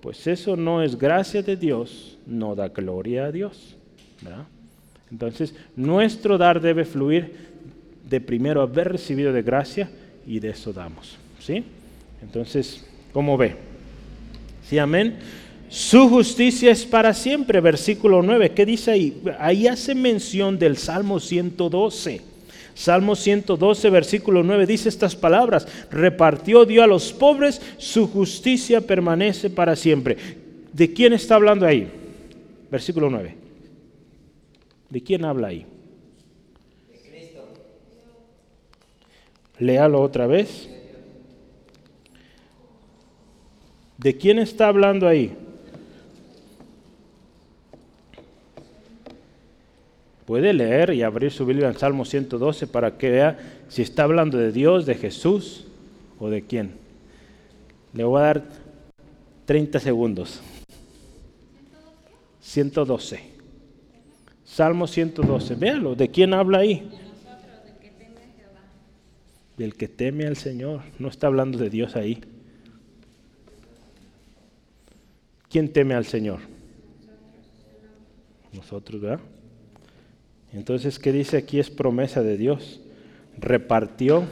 pues 0.00 0.28
eso 0.28 0.54
no 0.54 0.80
es 0.80 0.96
gracia 0.96 1.42
de 1.42 1.56
Dios, 1.56 2.16
no 2.24 2.54
da 2.54 2.68
gloria 2.68 3.24
a 3.24 3.32
Dios. 3.32 3.74
Entonces, 5.10 5.52
nuestro 5.74 6.38
dar 6.38 6.60
debe 6.60 6.84
fluir 6.84 7.34
de 8.08 8.20
primero 8.20 8.62
haber 8.62 8.92
recibido 8.92 9.32
de 9.32 9.42
gracia 9.42 9.90
y 10.24 10.38
de 10.38 10.50
eso 10.50 10.72
damos. 10.72 11.16
¿Sí? 11.40 11.64
Entonces, 12.22 12.86
¿cómo 13.12 13.36
ve? 13.36 13.56
¿Sí, 14.62 14.78
amén? 14.78 15.18
Su 15.68 16.08
justicia 16.08 16.70
es 16.70 16.84
para 16.84 17.12
siempre, 17.12 17.60
versículo 17.60 18.22
9. 18.22 18.52
¿Qué 18.52 18.64
dice 18.64 18.92
ahí? 18.92 19.22
Ahí 19.38 19.66
hace 19.66 19.94
mención 19.94 20.58
del 20.58 20.76
Salmo 20.76 21.18
112. 21.20 22.36
Salmo 22.74 23.16
112, 23.16 23.88
versículo 23.88 24.42
9 24.42 24.66
dice 24.66 24.90
estas 24.90 25.16
palabras, 25.16 25.66
repartió 25.90 26.66
Dios 26.66 26.84
a 26.84 26.86
los 26.86 27.10
pobres, 27.10 27.62
su 27.78 28.06
justicia 28.06 28.82
permanece 28.82 29.48
para 29.48 29.74
siempre. 29.76 30.18
¿De 30.74 30.92
quién 30.92 31.14
está 31.14 31.36
hablando 31.36 31.64
ahí? 31.64 31.88
Versículo 32.70 33.08
9. 33.08 33.34
¿De 34.90 35.02
quién 35.02 35.24
habla 35.24 35.48
ahí? 35.48 35.64
De 36.92 37.10
Cristo. 37.10 37.48
Léalo 39.58 40.02
otra 40.02 40.26
vez. 40.26 40.68
¿De 43.96 44.16
quién 44.18 44.38
está 44.38 44.68
hablando 44.68 45.08
ahí? 45.08 45.34
Puede 50.26 50.52
leer 50.52 50.92
y 50.92 51.02
abrir 51.02 51.30
su 51.30 51.46
Biblia 51.46 51.68
en 51.68 51.78
Salmo 51.78 52.04
112 52.04 52.66
para 52.66 52.98
que 52.98 53.10
vea 53.10 53.38
si 53.68 53.82
está 53.82 54.02
hablando 54.02 54.36
de 54.36 54.50
Dios, 54.50 54.84
de 54.84 54.96
Jesús 54.96 55.68
o 56.18 56.28
de 56.28 56.42
quién. 56.42 56.72
Le 57.92 58.02
voy 58.02 58.20
a 58.20 58.24
dar 58.24 58.44
30 59.44 59.78
segundos. 59.78 60.42
112. 62.40 63.20
Salmo 64.44 64.88
112. 64.88 65.54
Véalo, 65.54 65.94
¿de 65.94 66.08
quién 66.08 66.34
habla 66.34 66.58
ahí? 66.58 66.90
Del 69.56 69.76
que 69.76 69.86
teme 69.86 70.26
al 70.26 70.36
Señor. 70.36 70.82
No 70.98 71.06
está 71.06 71.28
hablando 71.28 71.56
de 71.56 71.70
Dios 71.70 71.94
ahí. 71.94 72.20
¿Quién 75.48 75.72
teme 75.72 75.94
al 75.94 76.04
Señor? 76.04 76.40
Nosotros, 78.52 79.00
¿verdad? 79.00 79.20
Entonces, 80.56 80.98
¿qué 80.98 81.12
dice 81.12 81.36
aquí? 81.36 81.58
Es 81.58 81.68
promesa 81.68 82.22
de 82.22 82.38
Dios. 82.38 82.80
Repartió, 83.38 84.24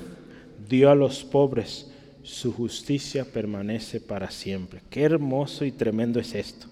dio 0.68 0.90
a 0.90 0.94
los 0.94 1.22
pobres, 1.22 1.90
su 2.22 2.50
justicia 2.50 3.26
permanece 3.26 4.00
para 4.00 4.30
siempre. 4.30 4.80
Qué 4.88 5.02
hermoso 5.02 5.66
y 5.66 5.70
tremendo 5.70 6.18
es 6.18 6.34
esto. 6.34 6.66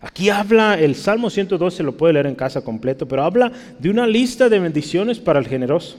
Aquí 0.00 0.30
habla, 0.30 0.78
el 0.78 0.94
Salmo 0.94 1.28
112 1.28 1.82
lo 1.82 1.96
puede 1.96 2.14
leer 2.14 2.26
en 2.26 2.36
casa 2.36 2.62
completo, 2.62 3.06
pero 3.06 3.24
habla 3.24 3.52
de 3.80 3.90
una 3.90 4.06
lista 4.06 4.48
de 4.48 4.60
bendiciones 4.60 5.18
para 5.18 5.40
el 5.40 5.48
generoso. 5.48 5.98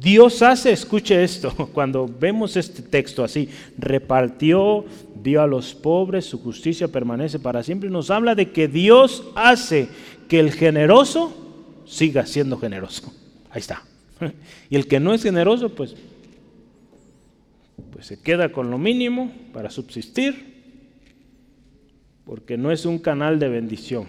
Dios 0.00 0.40
hace, 0.42 0.70
escuche 0.70 1.22
esto, 1.22 1.52
cuando 1.74 2.06
vemos 2.08 2.56
este 2.56 2.82
texto 2.82 3.24
así, 3.24 3.48
repartió, 3.76 4.84
dio 5.20 5.42
a 5.42 5.46
los 5.48 5.74
pobres, 5.74 6.24
su 6.24 6.38
justicia 6.40 6.86
permanece 6.88 7.40
para 7.40 7.64
siempre, 7.64 7.90
nos 7.90 8.10
habla 8.10 8.36
de 8.36 8.50
que 8.50 8.68
Dios 8.68 9.24
hace 9.34 9.88
que 10.30 10.38
el 10.38 10.52
generoso 10.52 11.82
siga 11.84 12.24
siendo 12.24 12.56
generoso. 12.56 13.12
Ahí 13.50 13.58
está. 13.58 13.82
Y 14.70 14.76
el 14.76 14.86
que 14.86 15.00
no 15.00 15.12
es 15.12 15.24
generoso, 15.24 15.74
pues, 15.74 15.96
pues 17.90 18.06
se 18.06 18.22
queda 18.22 18.52
con 18.52 18.70
lo 18.70 18.78
mínimo 18.78 19.32
para 19.52 19.70
subsistir, 19.70 20.62
porque 22.24 22.56
no 22.56 22.70
es 22.70 22.86
un 22.86 23.00
canal 23.00 23.40
de 23.40 23.48
bendición. 23.48 24.06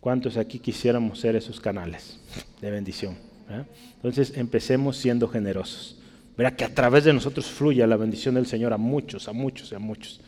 ¿Cuántos 0.00 0.36
aquí 0.36 0.58
quisiéramos 0.58 1.18
ser 1.18 1.36
esos 1.36 1.58
canales 1.58 2.20
de 2.60 2.70
bendición? 2.70 3.16
Entonces 3.94 4.36
empecemos 4.36 4.98
siendo 4.98 5.26
generosos. 5.26 6.02
Verá 6.36 6.54
que 6.54 6.64
a 6.64 6.74
través 6.74 7.04
de 7.04 7.14
nosotros 7.14 7.46
fluya 7.46 7.86
la 7.86 7.96
bendición 7.96 8.34
del 8.34 8.46
Señor 8.46 8.74
a 8.74 8.76
muchos, 8.76 9.26
a 9.26 9.32
muchos, 9.32 9.72
a 9.72 9.78
muchos. 9.78 10.20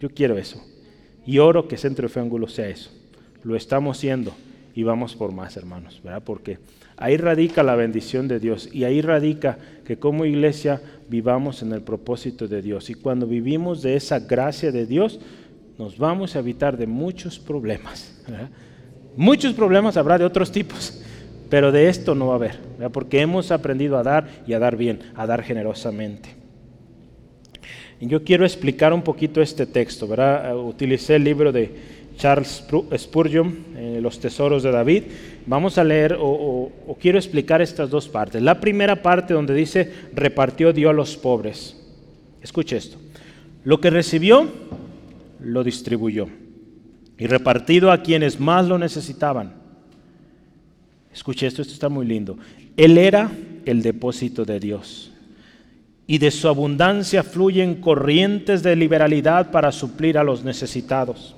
Yo 0.00 0.08
quiero 0.08 0.38
eso. 0.38 0.64
Y 1.26 1.38
oro 1.38 1.66
que 1.66 1.76
Centro 1.76 2.08
de 2.08 2.48
sea 2.48 2.68
eso. 2.68 2.90
Lo 3.42 3.56
estamos 3.56 3.98
haciendo 3.98 4.32
y 4.74 4.82
vamos 4.82 5.16
por 5.16 5.32
más, 5.32 5.56
hermanos, 5.56 6.00
¿verdad? 6.04 6.22
Porque 6.24 6.58
ahí 6.96 7.16
radica 7.16 7.62
la 7.62 7.74
bendición 7.74 8.28
de 8.28 8.38
Dios 8.38 8.68
y 8.72 8.84
ahí 8.84 9.00
radica 9.00 9.58
que 9.84 9.98
como 9.98 10.24
iglesia 10.24 10.80
vivamos 11.08 11.62
en 11.62 11.72
el 11.72 11.82
propósito 11.82 12.46
de 12.46 12.62
Dios. 12.62 12.90
Y 12.90 12.94
cuando 12.94 13.26
vivimos 13.26 13.82
de 13.82 13.96
esa 13.96 14.20
gracia 14.20 14.70
de 14.70 14.86
Dios, 14.86 15.18
nos 15.78 15.98
vamos 15.98 16.36
a 16.36 16.40
evitar 16.40 16.76
de 16.76 16.86
muchos 16.86 17.38
problemas. 17.38 18.22
Muchos 19.16 19.54
problemas 19.54 19.96
habrá 19.96 20.18
de 20.18 20.24
otros 20.24 20.52
tipos, 20.52 21.02
pero 21.48 21.72
de 21.72 21.88
esto 21.88 22.14
no 22.14 22.26
va 22.26 22.34
a 22.34 22.36
haber, 22.36 22.58
porque 22.92 23.20
hemos 23.20 23.50
aprendido 23.50 23.96
a 23.96 24.02
dar 24.02 24.28
y 24.46 24.52
a 24.52 24.58
dar 24.58 24.76
bien, 24.76 25.00
a 25.14 25.26
dar 25.26 25.42
generosamente. 25.42 26.35
Yo 28.00 28.22
quiero 28.22 28.44
explicar 28.44 28.92
un 28.92 29.02
poquito 29.02 29.40
este 29.40 29.64
texto, 29.64 30.06
¿verdad? 30.06 30.54
Utilicé 30.56 31.16
el 31.16 31.24
libro 31.24 31.50
de 31.50 31.70
Charles 32.18 32.62
Spurgeon, 32.96 33.56
eh, 33.74 33.98
Los 34.02 34.20
Tesoros 34.20 34.62
de 34.62 34.70
David. 34.70 35.04
Vamos 35.46 35.78
a 35.78 35.84
leer 35.84 36.16
o, 36.20 36.70
quiero 37.00 37.18
explicar 37.18 37.62
estas 37.62 37.88
dos 37.88 38.08
partes. 38.08 38.42
La 38.42 38.60
primera 38.60 39.02
parte 39.02 39.32
donde 39.32 39.54
dice, 39.54 39.90
repartió 40.14 40.74
Dios 40.74 40.90
a 40.90 40.94
los 40.94 41.16
pobres. 41.16 41.76
Escuche 42.42 42.76
esto. 42.76 42.98
Lo 43.64 43.80
que 43.80 43.88
recibió, 43.88 44.46
lo 45.40 45.64
distribuyó. 45.64 46.28
Y 47.18 47.26
repartido 47.26 47.90
a 47.90 48.02
quienes 48.02 48.38
más 48.38 48.66
lo 48.66 48.78
necesitaban. 48.78 49.54
Escuche 51.14 51.46
esto, 51.46 51.62
esto 51.62 51.72
está 51.72 51.88
muy 51.88 52.04
lindo. 52.04 52.36
Él 52.76 52.98
era 52.98 53.30
el 53.64 53.80
depósito 53.80 54.44
de 54.44 54.60
Dios 54.60 55.12
y 56.06 56.18
de 56.18 56.30
su 56.30 56.48
abundancia 56.48 57.22
fluyen 57.22 57.76
corrientes 57.76 58.62
de 58.62 58.76
liberalidad 58.76 59.50
para 59.50 59.72
suplir 59.72 60.18
a 60.18 60.24
los 60.24 60.44
necesitados. 60.44 61.34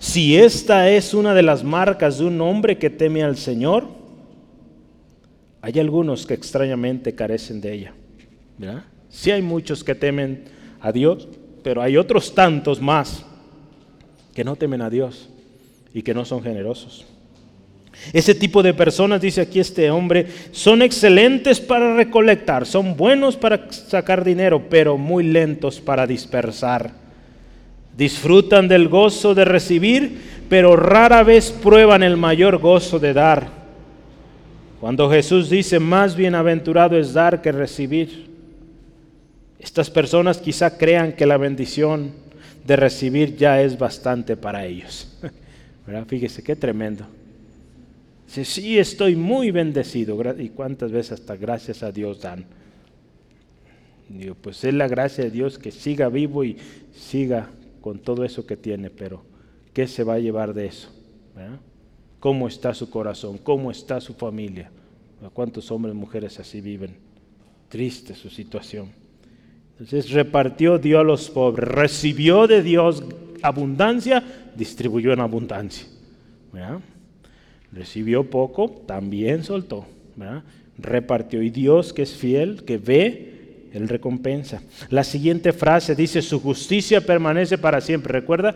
Si 0.00 0.36
esta 0.36 0.90
es 0.90 1.14
una 1.14 1.34
de 1.34 1.42
las 1.42 1.62
marcas 1.62 2.18
de 2.18 2.24
un 2.24 2.40
hombre 2.40 2.78
que 2.78 2.90
teme 2.90 3.22
al 3.22 3.36
Señor, 3.36 3.88
hay 5.60 5.78
algunos 5.78 6.26
que 6.26 6.34
extrañamente 6.34 7.14
carecen 7.14 7.60
de 7.60 7.72
ella. 7.72 7.94
Sí 9.08 9.30
hay 9.30 9.42
muchos 9.42 9.84
que 9.84 9.94
temen 9.94 10.44
a 10.80 10.90
Dios, 10.92 11.28
pero 11.62 11.80
hay 11.80 11.96
otros 11.96 12.34
tantos 12.34 12.80
más 12.80 13.24
que 14.34 14.44
no 14.44 14.56
temen 14.56 14.82
a 14.82 14.90
Dios 14.90 15.30
y 15.94 16.02
que 16.02 16.12
no 16.12 16.24
son 16.24 16.42
generosos. 16.42 17.06
Ese 18.12 18.34
tipo 18.34 18.62
de 18.62 18.74
personas, 18.74 19.20
dice 19.20 19.40
aquí 19.40 19.60
este 19.60 19.90
hombre, 19.90 20.26
son 20.52 20.82
excelentes 20.82 21.60
para 21.60 21.94
recolectar, 21.96 22.66
son 22.66 22.96
buenos 22.96 23.36
para 23.36 23.70
sacar 23.70 24.24
dinero, 24.24 24.68
pero 24.68 24.98
muy 24.98 25.24
lentos 25.24 25.80
para 25.80 26.06
dispersar. 26.06 26.92
Disfrutan 27.96 28.68
del 28.68 28.88
gozo 28.88 29.34
de 29.34 29.44
recibir, 29.44 30.20
pero 30.48 30.76
rara 30.76 31.22
vez 31.22 31.50
prueban 31.50 32.02
el 32.02 32.16
mayor 32.16 32.58
gozo 32.58 32.98
de 32.98 33.12
dar. 33.12 33.48
Cuando 34.80 35.10
Jesús 35.10 35.48
dice, 35.48 35.78
más 35.78 36.14
bienaventurado 36.14 36.98
es 36.98 37.14
dar 37.14 37.40
que 37.40 37.52
recibir, 37.52 38.28
estas 39.58 39.88
personas 39.88 40.38
quizá 40.38 40.76
crean 40.76 41.12
que 41.12 41.24
la 41.24 41.38
bendición 41.38 42.12
de 42.66 42.76
recibir 42.76 43.36
ya 43.36 43.62
es 43.62 43.78
bastante 43.78 44.36
para 44.36 44.66
ellos. 44.66 45.16
Fíjese, 46.08 46.42
qué 46.42 46.54
tremendo. 46.54 47.06
Dice, 48.26 48.44
sí, 48.44 48.78
estoy 48.78 49.16
muy 49.16 49.50
bendecido. 49.50 50.18
¿Y 50.38 50.48
cuántas 50.50 50.90
veces 50.90 51.12
hasta 51.12 51.36
gracias 51.36 51.82
a 51.82 51.92
Dios 51.92 52.20
dan? 52.20 52.46
Digo, 54.08 54.34
pues 54.34 54.62
es 54.64 54.74
la 54.74 54.88
gracia 54.88 55.24
de 55.24 55.30
Dios 55.30 55.58
que 55.58 55.70
siga 55.70 56.08
vivo 56.08 56.44
y 56.44 56.56
siga 56.92 57.50
con 57.80 57.98
todo 57.98 58.24
eso 58.24 58.46
que 58.46 58.56
tiene, 58.56 58.90
pero 58.90 59.22
¿qué 59.72 59.86
se 59.86 60.04
va 60.04 60.14
a 60.14 60.18
llevar 60.18 60.54
de 60.54 60.66
eso? 60.66 60.88
¿Cómo 62.20 62.48
está 62.48 62.74
su 62.74 62.88
corazón? 62.90 63.38
¿Cómo 63.38 63.70
está 63.70 64.00
su 64.00 64.14
familia? 64.14 64.70
¿Cuántos 65.32 65.70
hombres 65.70 65.94
y 65.94 65.98
mujeres 65.98 66.38
así 66.38 66.60
viven? 66.60 66.96
Triste 67.68 68.14
su 68.14 68.30
situación. 68.30 68.90
Entonces 69.72 70.10
repartió 70.10 70.78
Dios 70.78 71.00
a 71.00 71.04
los 71.04 71.28
pobres, 71.30 71.68
recibió 71.68 72.46
de 72.46 72.62
Dios 72.62 73.02
abundancia, 73.42 74.22
distribuyó 74.56 75.12
en 75.12 75.20
abundancia. 75.20 75.86
¿verdad? 76.52 76.80
Recibió 77.74 78.30
poco, 78.30 78.70
también 78.86 79.42
soltó. 79.42 79.84
Repartió. 80.78 81.42
Y 81.42 81.50
Dios 81.50 81.92
que 81.92 82.02
es 82.02 82.14
fiel, 82.14 82.64
que 82.64 82.78
ve, 82.78 83.68
Él 83.72 83.88
recompensa. 83.88 84.62
La 84.90 85.02
siguiente 85.02 85.52
frase 85.52 85.94
dice, 85.94 86.22
su 86.22 86.40
justicia 86.40 87.00
permanece 87.00 87.58
para 87.58 87.80
siempre. 87.80 88.12
Recuerda, 88.12 88.54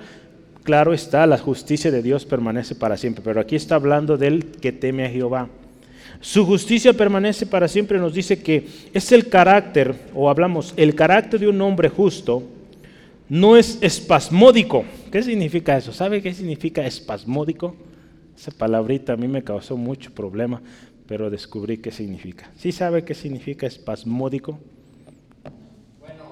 claro 0.63 0.93
está, 0.93 1.27
la 1.27 1.39
justicia 1.39 1.91
de 1.91 2.03
Dios 2.03 2.25
permanece 2.25 2.75
para 2.75 2.97
siempre. 2.97 3.23
Pero 3.25 3.41
aquí 3.41 3.57
está 3.57 3.75
hablando 3.75 4.17
del 4.17 4.45
que 4.47 4.71
teme 4.71 5.05
a 5.05 5.11
Jehová. 5.11 5.49
Su 6.21 6.47
justicia 6.47 6.93
permanece 6.93 7.47
para 7.47 7.67
siempre. 7.67 7.99
Nos 7.99 8.15
dice 8.15 8.41
que 8.41 8.67
es 8.95 9.11
el 9.11 9.29
carácter, 9.29 9.95
o 10.15 10.31
hablamos, 10.31 10.75
el 10.77 10.95
carácter 10.95 11.41
de 11.41 11.49
un 11.49 11.61
hombre 11.61 11.89
justo 11.89 12.45
no 13.29 13.57
es 13.57 13.79
espasmódico. 13.81 14.85
¿Qué 15.11 15.23
significa 15.23 15.77
eso? 15.77 15.93
¿Sabe 15.93 16.23
qué 16.23 16.33
significa 16.33 16.87
espasmódico? 16.87 17.75
Esa 18.39 18.53
palabrita 18.53 19.13
a 19.15 19.17
mí 19.17 19.29
me 19.29 19.43
causó 19.45 19.77
mucho 19.77 20.13
problema, 20.15 20.63
pero 21.07 21.31
descubrí 21.31 21.79
qué 21.79 21.91
significa. 21.91 22.51
¿Sí 22.57 22.73
sabe 22.73 23.05
qué 23.05 23.15
significa 23.15 23.67
espasmódico? 23.67 24.61
Bueno, 26.01 26.25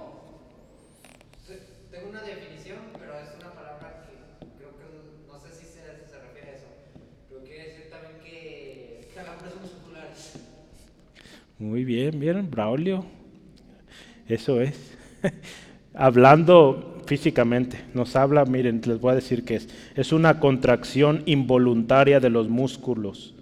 tengo 1.90 2.08
una 2.10 2.22
definición, 2.22 2.78
pero 2.98 3.18
es 3.18 3.34
una 3.40 3.54
palabra 3.54 4.06
que 4.06 4.52
creo 4.56 4.76
que 4.76 4.84
no 5.26 5.38
sé 5.38 5.52
si 5.52 5.64
se, 5.66 5.82
se 6.08 6.18
refiere 6.20 6.50
a 6.50 6.56
eso, 6.56 6.68
pero 7.28 7.42
quiere 7.42 7.64
decir 7.64 7.90
también 7.90 8.20
que 8.22 9.10
calambres 9.14 9.54
musculares. 9.60 10.40
Muy 11.58 11.84
bien, 11.84 12.18
bien, 12.20 12.50
Braulio. 12.50 13.04
Eso 14.28 14.60
es. 14.60 14.74
Hablando 15.94 16.95
físicamente, 17.06 17.78
nos 17.94 18.16
habla, 18.16 18.44
miren, 18.44 18.80
les 18.84 19.00
voy 19.00 19.12
a 19.12 19.14
decir 19.16 19.44
que 19.44 19.56
es, 19.56 19.68
es 19.94 20.12
una 20.12 20.40
contracción 20.40 21.22
involuntaria 21.26 22.20
de 22.20 22.30
los 22.30 22.48
músculos, 22.48 23.36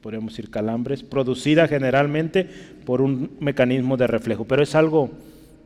podemos 0.00 0.32
decir 0.32 0.50
calambres, 0.50 1.02
producida 1.02 1.68
generalmente 1.68 2.48
por 2.84 3.00
un 3.00 3.32
mecanismo 3.40 3.96
de 3.96 4.06
reflejo, 4.06 4.44
pero 4.44 4.62
es 4.62 4.74
algo 4.74 5.10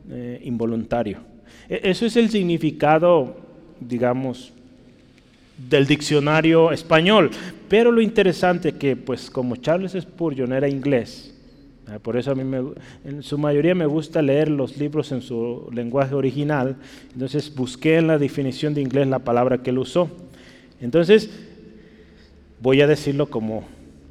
eh, 0.09 0.41
involuntario. 0.43 1.19
E, 1.69 1.81
eso 1.83 2.05
es 2.05 2.17
el 2.17 2.29
significado, 2.29 3.37
digamos, 3.79 4.51
del 5.69 5.85
diccionario 5.85 6.71
español, 6.71 7.29
pero 7.69 7.91
lo 7.91 8.01
interesante 8.01 8.73
que, 8.73 8.95
pues, 8.95 9.29
como 9.29 9.55
Charles 9.57 9.93
Spurgeon 9.93 10.51
era 10.51 10.67
inglés, 10.67 11.32
por 12.01 12.15
eso 12.17 12.31
a 12.31 12.35
mí 12.35 12.43
en 13.03 13.23
su 13.23 13.37
mayoría 13.37 13.75
me 13.75 13.85
gusta 13.85 14.21
leer 14.21 14.49
los 14.49 14.77
libros 14.77 15.11
en 15.11 15.21
su 15.21 15.69
lenguaje 15.71 16.15
original. 16.15 16.77
Entonces 17.11 17.53
busqué 17.53 17.97
en 17.97 18.07
la 18.07 18.17
definición 18.17 18.73
de 18.73 18.81
inglés 18.81 19.07
la 19.07 19.19
palabra 19.19 19.61
que 19.61 19.69
él 19.69 19.79
usó. 19.79 20.09
Entonces 20.79 21.29
voy 22.61 22.81
a 22.81 22.87
decirlo 22.87 23.29
como 23.29 23.65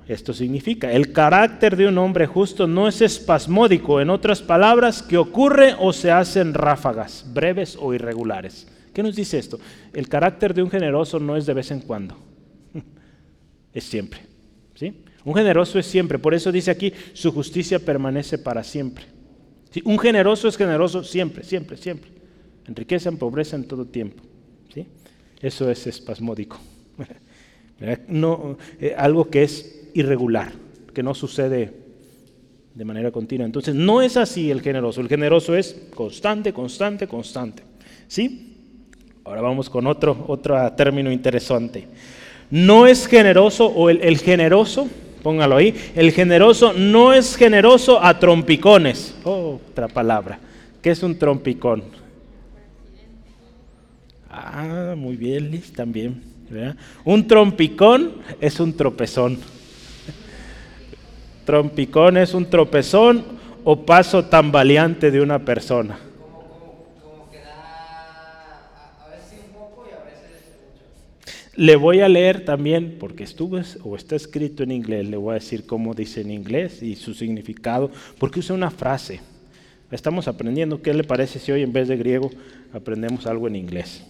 esto 0.07 0.33
significa. 0.35 0.93
El 0.93 1.13
carácter 1.13 1.77
de 1.77 1.89
un 1.89 1.97
hombre 1.99 2.27
justo 2.27 2.67
no 2.67 2.89
es 2.89 3.01
espasmódico, 3.01 4.01
en 4.01 4.11
otras 4.11 4.43
palabras, 4.43 5.03
que 5.03 5.17
ocurre 5.17 5.75
o 5.79 5.93
se 5.93 6.11
hace 6.11 6.41
en 6.41 6.55
ráfagas, 6.55 7.25
breves 7.33 7.79
o 7.81 7.95
irregulares. 7.95 8.69
¿Qué 8.93 9.03
nos 9.03 9.17
dice 9.17 9.39
esto? 9.39 9.59
El 9.95 10.09
carácter 10.09 10.53
de 10.53 10.63
un 10.63 10.71
generoso 10.71 11.19
no 11.19 11.37
es 11.37 11.47
de 11.47 11.55
vez 11.55 11.71
en 11.71 11.81
cuando, 11.81 12.17
es 13.73 13.85
siempre. 13.85 14.32
¿Sí? 14.75 14.93
Un 15.25 15.35
generoso 15.35 15.79
es 15.79 15.87
siempre, 15.87 16.19
por 16.19 16.35
eso 16.35 16.51
dice 16.51 16.71
aquí, 16.71 16.93
su 17.13 17.33
justicia 17.33 17.79
permanece 17.79 18.39
para 18.39 18.65
siempre. 18.65 19.05
Un 19.85 19.99
generoso 19.99 20.49
es 20.49 20.57
generoso 20.57 21.03
siempre, 21.03 21.45
siempre, 21.45 21.77
siempre. 21.77 22.11
En 22.67 22.77
riqueza, 22.77 23.09
en 23.09 23.17
pobreza, 23.17 23.57
en 23.57 23.65
todo 23.65 23.87
tiempo. 23.87 24.23
¿sí? 24.73 24.87
Eso 25.41 25.71
es 25.71 25.87
espasmódico. 25.87 26.59
no, 28.09 28.59
eh, 28.81 28.95
algo 28.97 29.31
que 29.31 29.45
es 29.45 29.89
irregular, 29.95 30.53
que 30.93 31.03
no 31.03 31.15
sucede 31.15 31.73
de 32.75 32.85
manera 32.85 33.11
continua. 33.11 33.47
Entonces, 33.47 33.75
no 33.75 34.03
es 34.03 34.17
así 34.17 34.51
el 34.51 34.61
generoso. 34.61 35.01
El 35.01 35.09
generoso 35.09 35.57
es 35.57 35.89
constante, 35.95 36.53
constante, 36.53 37.07
constante. 37.07 37.63
¿Sí? 38.09 38.57
Ahora 39.25 39.41
vamos 39.41 39.71
con 39.71 39.87
otro, 39.87 40.25
otro 40.29 40.73
término 40.73 41.11
interesante. 41.11 41.87
No 42.53 42.87
es 42.87 43.09
generoso 43.09 43.67
o 43.67 43.91
el 43.91 44.19
generoso 44.19 44.89
Póngalo 45.23 45.57
ahí. 45.57 45.75
El 45.95 46.11
generoso 46.13 46.73
no 46.73 47.13
es 47.13 47.37
generoso 47.37 48.03
a 48.03 48.19
trompicones. 48.19 49.15
Otra 49.23 49.89
palabra. 49.89 50.39
¿Qué 50.83 50.91
es 50.91 51.03
un 51.03 51.17
trompicón? 51.17 51.85
Ah, 54.29 54.95
muy 54.97 55.17
bien, 55.17 55.51
Liz, 55.51 55.73
también. 55.73 56.23
Un 57.05 57.27
trompicón 57.27 58.13
es 58.41 58.59
un 58.59 58.77
tropezón. 58.77 59.39
trompicón 61.47 62.17
es 62.17 62.35
un 62.35 62.47
tropezón 62.47 63.25
o 63.65 63.87
paso 63.87 64.25
tambaleante 64.25 65.13
de 65.13 65.21
una 65.21 65.39
persona. 65.39 65.99
Le 71.55 71.77
voy 71.77 72.01
a 72.01 72.09
leer 72.09 72.45
también, 72.45 72.97
porque 72.99 73.25
estuvo 73.25 73.61
o 73.83 73.97
está 73.97 74.17
escrito 74.17 74.63
en 74.63 74.73
inglés, 74.73 75.07
le 75.09 75.19
voy 75.19 75.33
a 75.33 75.35
decir 75.35 75.67
cómo 75.67 75.95
dice 75.95 76.23
en 76.23 76.31
inglés 76.31 76.83
y 76.83 76.97
su 76.97 77.13
significado, 77.13 77.91
porque 78.19 78.41
usa 78.41 78.57
una 78.57 78.71
frase. 78.71 79.21
Estamos 79.91 80.29
aprendiendo, 80.29 80.81
¿qué 80.81 80.95
le 80.95 81.05
parece 81.05 81.39
si 81.39 81.53
hoy 81.53 81.63
en 81.63 81.73
vez 81.73 81.89
de 81.89 81.99
griego 81.99 82.31
aprendemos 82.73 83.27
algo 83.27 83.47
en 83.49 83.57
inglés? 83.57 84.03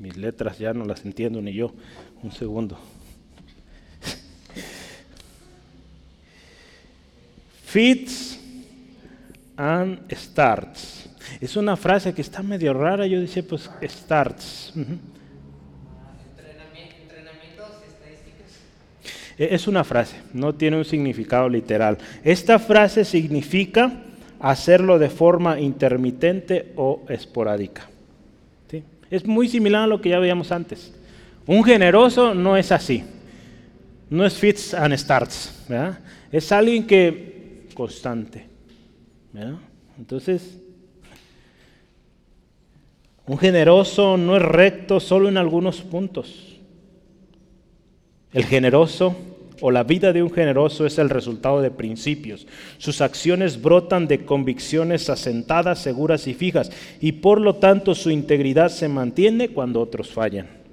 Mis 0.00 0.16
letras 0.16 0.58
ya 0.58 0.74
no 0.74 0.84
las 0.84 1.04
entiendo 1.04 1.40
ni 1.40 1.52
yo. 1.52 1.72
Un 2.22 2.32
segundo. 2.32 2.76
Fits 7.74 8.38
and 9.56 9.98
starts. 10.14 11.10
Es 11.40 11.56
una 11.56 11.76
frase 11.76 12.14
que 12.14 12.22
está 12.22 12.40
medio 12.40 12.72
rara, 12.72 13.04
yo 13.04 13.20
decía 13.20 13.42
pues 13.42 13.68
starts. 13.82 14.72
E, 19.36 19.48
es 19.50 19.66
una 19.66 19.82
frase, 19.82 20.14
no 20.32 20.54
tiene 20.54 20.76
un 20.76 20.84
significado 20.84 21.48
literal. 21.48 21.98
Esta 22.22 22.60
frase 22.60 23.04
significa 23.04 23.92
hacerlo 24.38 25.00
de 25.00 25.10
forma 25.10 25.58
intermitente 25.58 26.70
o 26.76 27.02
esporádica. 27.08 27.88
Es 29.10 29.26
muy 29.26 29.48
similar 29.48 29.82
a 29.82 29.86
lo 29.88 30.00
que 30.00 30.10
ya 30.10 30.20
veíamos 30.20 30.52
antes. 30.52 30.94
Un 31.44 31.64
generoso 31.64 32.34
no 32.34 32.56
es 32.56 32.70
así. 32.70 33.02
No 34.08 34.24
es 34.24 34.34
fits 34.34 34.74
and 34.74 34.96
starts. 34.96 35.66
Es 36.30 36.52
alguien 36.52 36.86
que 36.86 37.33
constante. 37.74 38.46
Entonces, 39.98 40.58
un 43.26 43.38
generoso 43.38 44.16
no 44.16 44.36
es 44.36 44.42
recto 44.42 45.00
solo 45.00 45.28
en 45.28 45.36
algunos 45.36 45.80
puntos. 45.80 46.58
El 48.32 48.44
generoso 48.44 49.16
o 49.60 49.70
la 49.70 49.84
vida 49.84 50.12
de 50.12 50.22
un 50.22 50.30
generoso 50.30 50.84
es 50.84 50.98
el 50.98 51.08
resultado 51.08 51.62
de 51.62 51.70
principios. 51.70 52.46
Sus 52.78 53.00
acciones 53.00 53.62
brotan 53.62 54.06
de 54.06 54.24
convicciones 54.24 55.08
asentadas, 55.08 55.78
seguras 55.78 56.26
y 56.26 56.34
fijas, 56.34 56.70
y 57.00 57.12
por 57.12 57.40
lo 57.40 57.56
tanto 57.56 57.94
su 57.94 58.10
integridad 58.10 58.68
se 58.68 58.88
mantiene 58.88 59.48
cuando 59.48 59.80
otros 59.80 60.10
fallan. 60.10 60.63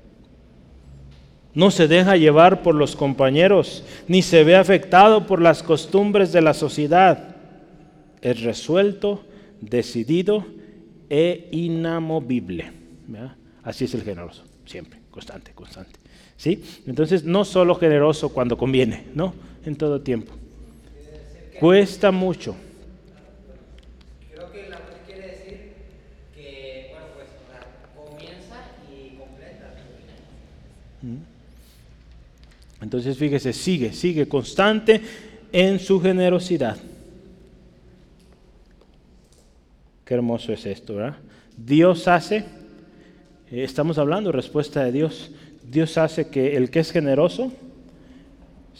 No 1.53 1.69
se 1.69 1.87
deja 1.87 2.15
llevar 2.15 2.61
por 2.63 2.75
los 2.75 2.95
compañeros, 2.95 3.83
ni 4.07 4.21
se 4.21 4.43
ve 4.43 4.55
afectado 4.55 5.27
por 5.27 5.41
las 5.41 5.63
costumbres 5.63 6.31
de 6.31 6.41
la 6.41 6.53
sociedad. 6.53 7.35
Es 8.21 8.41
resuelto, 8.41 9.23
decidido 9.59 10.45
e 11.09 11.49
inamovible. 11.51 12.71
Así 13.63 13.85
es 13.85 13.93
el 13.93 14.03
generoso, 14.03 14.43
siempre, 14.65 14.99
constante, 15.11 15.51
constante. 15.53 15.99
¿Sí? 16.37 16.63
Entonces, 16.87 17.23
no 17.23 17.45
solo 17.45 17.75
generoso 17.75 18.29
cuando 18.29 18.57
conviene, 18.57 19.05
no, 19.13 19.33
en 19.65 19.75
todo 19.75 20.01
tiempo. 20.01 20.33
Cuesta 21.59 22.11
mucho. 22.11 22.55
Creo 24.33 24.51
que 24.51 24.67
la 24.67 24.79
quiere 25.05 25.27
decir 25.27 25.73
que, 26.33 26.87
bueno, 26.89 27.05
pues 27.13 27.27
comienza 27.95 28.71
y 28.91 29.17
completa. 29.17 29.75
Entonces 32.81 33.17
fíjese, 33.17 33.53
sigue, 33.53 33.93
sigue 33.93 34.27
constante 34.27 35.01
en 35.51 35.79
su 35.79 36.01
generosidad. 36.01 36.77
Qué 40.05 40.13
hermoso 40.15 40.51
es 40.51 40.65
esto, 40.65 40.95
¿verdad? 40.95 41.17
Dios 41.55 42.07
hace, 42.07 42.37
eh, 43.51 43.63
estamos 43.63 43.97
hablando 43.97 44.31
respuesta 44.31 44.83
de 44.83 44.91
Dios, 44.91 45.31
Dios 45.63 45.97
hace 45.97 46.27
que 46.27 46.57
el 46.57 46.69
que 46.69 46.79
es 46.79 46.91
generoso 46.91 47.51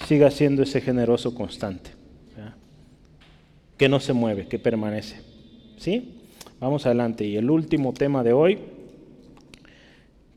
siga 0.08 0.32
siendo 0.32 0.64
ese 0.64 0.82
generoso 0.82 1.36
constante, 1.36 1.92
que 3.78 3.88
no 3.88 4.00
se 4.00 4.14
mueve, 4.14 4.48
que 4.48 4.60
permanece. 4.60 5.22
¿Sí? 5.78 6.18
Vamos 6.60 6.86
adelante. 6.86 7.26
Y 7.26 7.38
el 7.38 7.50
último 7.50 7.94
tema 7.94 8.24
de 8.24 8.34
hoy, 8.34 8.60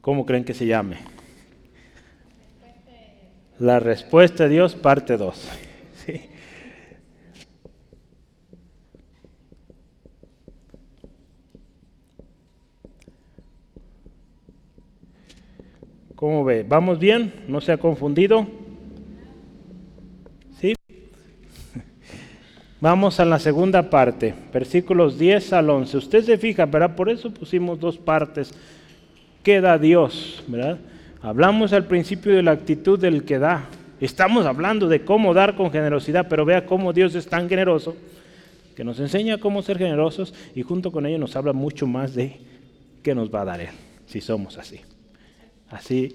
¿cómo 0.01 0.25
creen 0.25 0.45
que 0.45 0.55
se 0.55 0.67
llame? 0.67 1.14
La 3.65 3.81
respuesta 3.81 4.45
de 4.45 4.51
Dios, 4.51 4.75
parte 4.75 5.17
2. 5.17 5.49
¿Cómo 16.15 16.45
ve? 16.45 16.63
¿Vamos 16.69 16.99
bien? 16.99 17.33
¿No 17.49 17.63
se 17.63 17.73
ha 17.73 17.79
confundido? 17.79 18.47
¿Sí? 20.61 20.75
Vamos 22.83 23.19
a 23.19 23.25
la 23.25 23.39
segunda 23.39 23.89
parte, 23.89 24.35
versículos 24.53 25.19
10 25.19 25.55
al 25.55 25.71
11. 25.71 25.97
Usted 25.97 26.23
se 26.23 26.37
fija, 26.37 26.67
¿verdad? 26.67 26.95
Por 26.95 27.09
eso 27.09 27.33
pusimos 27.33 27.81
dos 27.81 27.97
partes. 27.97 28.53
Queda 29.43 29.79
Dios, 29.79 30.45
¿verdad? 30.49 30.79
Hablamos 31.25 31.73
al 31.73 31.87
principio 31.87 32.37
de 32.37 32.43
la 32.43 32.51
actitud 32.51 32.99
del 32.99 33.25
que 33.25 33.39
da. 33.39 33.67
Estamos 33.99 34.45
hablando 34.45 34.89
de 34.89 35.07
cómo 35.07 35.33
dar 35.33 35.57
con 35.57 35.71
generosidad, 35.71 36.27
pero 36.29 36.45
vea 36.45 36.67
cómo 36.67 36.93
Dios 36.93 37.15
es 37.15 37.27
tan 37.27 37.49
generoso 37.49 37.97
que 38.77 38.85
nos 38.85 39.01
enseña 39.01 39.39
cómo 39.39 39.63
ser 39.63 39.79
generosos 39.79 40.35
y 40.55 40.61
junto 40.61 40.93
con 40.93 41.07
ello 41.07 41.19
nos 41.19 41.35
habla 41.35 41.55
mucho 41.55 41.87
más 41.87 42.15
de 42.15 42.37
qué 43.03 43.15
nos 43.15 43.35
va 43.35 43.41
a 43.41 43.45
dar 43.47 43.63
Él, 43.63 43.71
si 44.05 44.21
somos 44.21 44.59
así. 44.59 44.81
Así, 45.71 46.15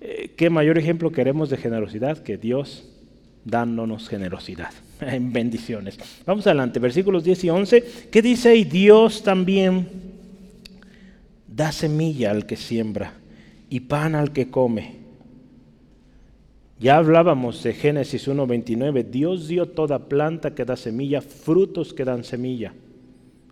eh, 0.00 0.30
¿qué 0.36 0.48
mayor 0.48 0.78
ejemplo 0.78 1.10
queremos 1.10 1.50
de 1.50 1.56
generosidad 1.56 2.18
que 2.18 2.36
Dios 2.36 2.88
dándonos 3.44 4.08
generosidad? 4.08 4.70
En 5.00 5.32
bendiciones. 5.32 5.98
Vamos 6.24 6.46
adelante, 6.46 6.78
versículos 6.78 7.24
10 7.24 7.44
y 7.44 7.50
11. 7.50 7.84
¿Qué 8.12 8.22
dice 8.22 8.50
ahí? 8.50 8.62
Dios 8.62 9.24
también 9.24 9.88
da 11.48 11.72
semilla 11.72 12.30
al 12.30 12.46
que 12.46 12.54
siembra 12.54 13.12
y 13.68 13.80
pan 13.80 14.14
al 14.14 14.32
que 14.32 14.50
come. 14.50 15.06
Ya 16.78 16.98
hablábamos 16.98 17.62
de 17.62 17.72
Génesis 17.72 18.28
1.29, 18.28 19.04
Dios 19.04 19.48
dio 19.48 19.66
toda 19.66 19.98
planta 19.98 20.54
que 20.54 20.64
da 20.64 20.76
semilla, 20.76 21.22
frutos 21.22 21.94
que 21.94 22.04
dan 22.04 22.22
semilla, 22.22 22.74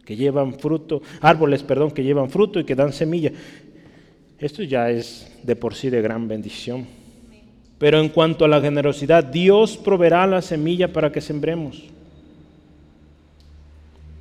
que 0.04 0.14
llevan 0.14 0.54
fruto, 0.54 1.00
árboles, 1.20 1.62
perdón, 1.62 1.90
que 1.90 2.04
llevan 2.04 2.28
fruto 2.28 2.60
y 2.60 2.64
que 2.64 2.74
dan 2.74 2.92
semilla. 2.92 3.32
Esto 4.38 4.62
ya 4.62 4.90
es 4.90 5.32
de 5.42 5.56
por 5.56 5.74
sí 5.74 5.88
de 5.88 6.02
gran 6.02 6.28
bendición. 6.28 6.86
Pero 7.78 7.98
en 7.98 8.10
cuanto 8.10 8.44
a 8.44 8.48
la 8.48 8.60
generosidad, 8.60 9.24
Dios 9.24 9.78
proveerá 9.78 10.26
la 10.26 10.42
semilla 10.42 10.92
para 10.92 11.10
que 11.10 11.22
sembremos. 11.22 11.82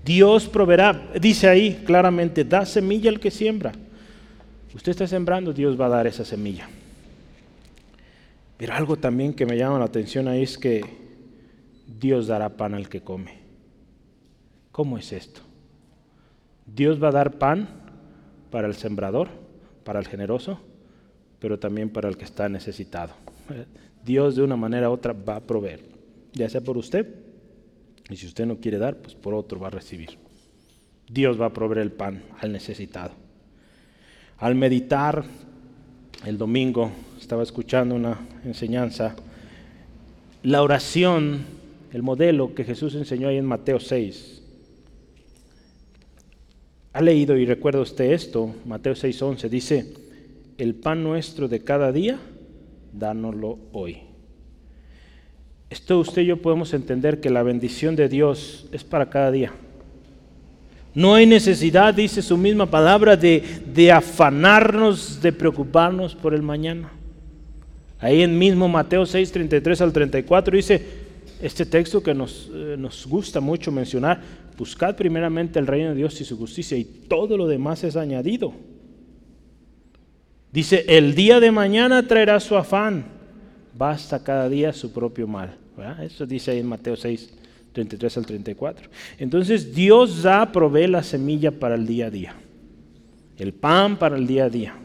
Dios 0.05 0.47
proveerá, 0.47 1.11
dice 1.19 1.47
ahí 1.47 1.81
claramente, 1.85 2.43
da 2.43 2.65
semilla 2.65 3.09
al 3.09 3.19
que 3.19 3.31
siembra. 3.31 3.73
Usted 4.75 4.91
está 4.91 5.07
sembrando, 5.07 5.53
Dios 5.53 5.79
va 5.79 5.85
a 5.85 5.89
dar 5.89 6.07
esa 6.07 6.25
semilla. 6.25 6.67
Pero 8.57 8.73
algo 8.73 8.97
también 8.97 9.33
que 9.33 9.45
me 9.45 9.57
llama 9.57 9.79
la 9.79 9.85
atención 9.85 10.27
ahí 10.27 10.43
es 10.43 10.57
que 10.57 10.83
Dios 11.99 12.27
dará 12.27 12.49
pan 12.49 12.73
al 12.73 12.89
que 12.89 13.01
come. 13.01 13.39
¿Cómo 14.71 14.97
es 14.97 15.11
esto? 15.11 15.41
Dios 16.65 17.01
va 17.01 17.09
a 17.09 17.11
dar 17.11 17.37
pan 17.37 17.67
para 18.49 18.67
el 18.67 18.75
sembrador, 18.75 19.29
para 19.83 19.99
el 19.99 20.07
generoso, 20.07 20.59
pero 21.39 21.59
también 21.59 21.89
para 21.89 22.09
el 22.09 22.17
que 22.17 22.25
está 22.25 22.49
necesitado. 22.49 23.13
Dios 24.03 24.35
de 24.35 24.43
una 24.43 24.55
manera 24.55 24.89
u 24.89 24.93
otra 24.93 25.13
va 25.13 25.35
a 25.35 25.41
proveer, 25.41 25.81
ya 26.33 26.49
sea 26.49 26.61
por 26.61 26.77
usted, 26.77 27.07
y 28.09 28.15
si 28.15 28.27
usted 28.27 28.45
no 28.45 28.57
quiere 28.57 28.77
dar, 28.77 28.97
pues 28.97 29.15
por 29.15 29.33
otro 29.33 29.59
va 29.59 29.67
a 29.67 29.71
recibir. 29.71 30.17
Dios 31.07 31.39
va 31.39 31.47
a 31.47 31.53
proveer 31.53 31.79
el 31.79 31.91
pan 31.91 32.23
al 32.39 32.51
necesitado. 32.51 33.22
Al 34.37 34.55
meditar 34.55 35.23
el 36.25 36.37
domingo 36.37 36.91
estaba 37.19 37.43
escuchando 37.43 37.95
una 37.95 38.19
enseñanza, 38.45 39.15
la 40.43 40.61
oración, 40.61 41.45
el 41.91 42.03
modelo 42.03 42.53
que 42.53 42.63
Jesús 42.63 42.95
enseñó 42.95 43.27
ahí 43.29 43.37
en 43.37 43.45
Mateo 43.45 43.79
6. 43.79 44.41
Ha 46.93 47.01
leído 47.01 47.37
y 47.37 47.45
recuerda 47.45 47.81
usted 47.81 48.11
esto, 48.11 48.53
Mateo 48.65 48.93
6:11, 48.93 49.49
dice, 49.49 49.93
el 50.57 50.75
pan 50.75 51.03
nuestro 51.03 51.47
de 51.47 51.63
cada 51.63 51.91
día, 51.91 52.19
dánoslo 52.91 53.57
hoy. 53.71 54.01
Esto 55.69 55.99
usted 55.99 56.21
y 56.21 56.27
yo 56.27 56.41
podemos 56.41 56.73
entender 56.73 57.19
que 57.19 57.31
la 57.31 57.41
bendición 57.41 57.95
de 57.95 58.09
Dios 58.09 58.67
es 58.71 58.83
para 58.83 59.09
cada 59.09 59.31
día. 59.31 59.51
No 60.95 61.15
hay 61.15 61.25
necesidad, 61.25 61.93
dice 61.93 62.21
su 62.21 62.37
misma 62.37 62.67
palabra, 62.67 63.17
de, 63.17 63.91
afanarnos, 63.91 65.21
de 65.21 65.31
preocuparnos 65.31 66.13
por 66.15 66.33
el 66.33 66.43
mañana. 66.43 66.91
Ahí 67.99 68.21
en 68.21 68.37
mismo 68.37 68.67
Mateo 68.67 69.05
6, 69.05 69.31
33 69.31 69.81
al 69.81 69.93
34 69.93 70.55
dice 70.55 70.85
este 71.41 71.65
texto 71.65 72.03
que 72.03 72.13
nos, 72.13 72.49
eh, 72.53 72.75
nos 72.77 73.05
gusta 73.07 73.39
mucho 73.39 73.71
mencionar, 73.71 74.21
buscad 74.57 74.95
primeramente 74.95 75.57
el 75.59 75.67
reino 75.67 75.89
de 75.89 75.95
Dios 75.95 76.19
y 76.21 76.25
su 76.25 76.37
justicia 76.37 76.77
y 76.77 76.83
todo 76.83 77.37
lo 77.37 77.47
demás 77.47 77.83
es 77.83 77.95
añadido. 77.95 78.53
Dice, 80.51 80.85
el 80.87 81.15
día 81.15 81.39
de 81.39 81.51
mañana 81.51 82.07
traerá 82.07 82.39
su 82.39 82.55
afán, 82.55 83.05
basta 83.75 84.23
cada 84.23 84.47
día 84.47 84.71
su 84.71 84.93
propio 84.93 85.27
mal. 85.27 85.57
Eso 86.01 86.25
dice 86.27 86.51
ahí 86.51 86.59
en 86.59 86.67
Mateo 86.67 86.95
6, 86.95 87.33
33 87.73 88.17
al 88.17 88.25
34. 88.25 88.89
Entonces 89.17 89.73
Dios 89.73 90.23
da, 90.23 90.51
provee 90.51 90.87
la 90.87 91.03
semilla 91.03 91.51
para 91.51 91.75
el 91.75 91.85
día 91.85 92.07
a 92.07 92.09
día, 92.09 92.35
el 93.37 93.53
pan 93.53 93.97
para 93.97 94.15
el 94.15 94.27
día 94.27 94.45
a 94.45 94.49
día. 94.49 94.75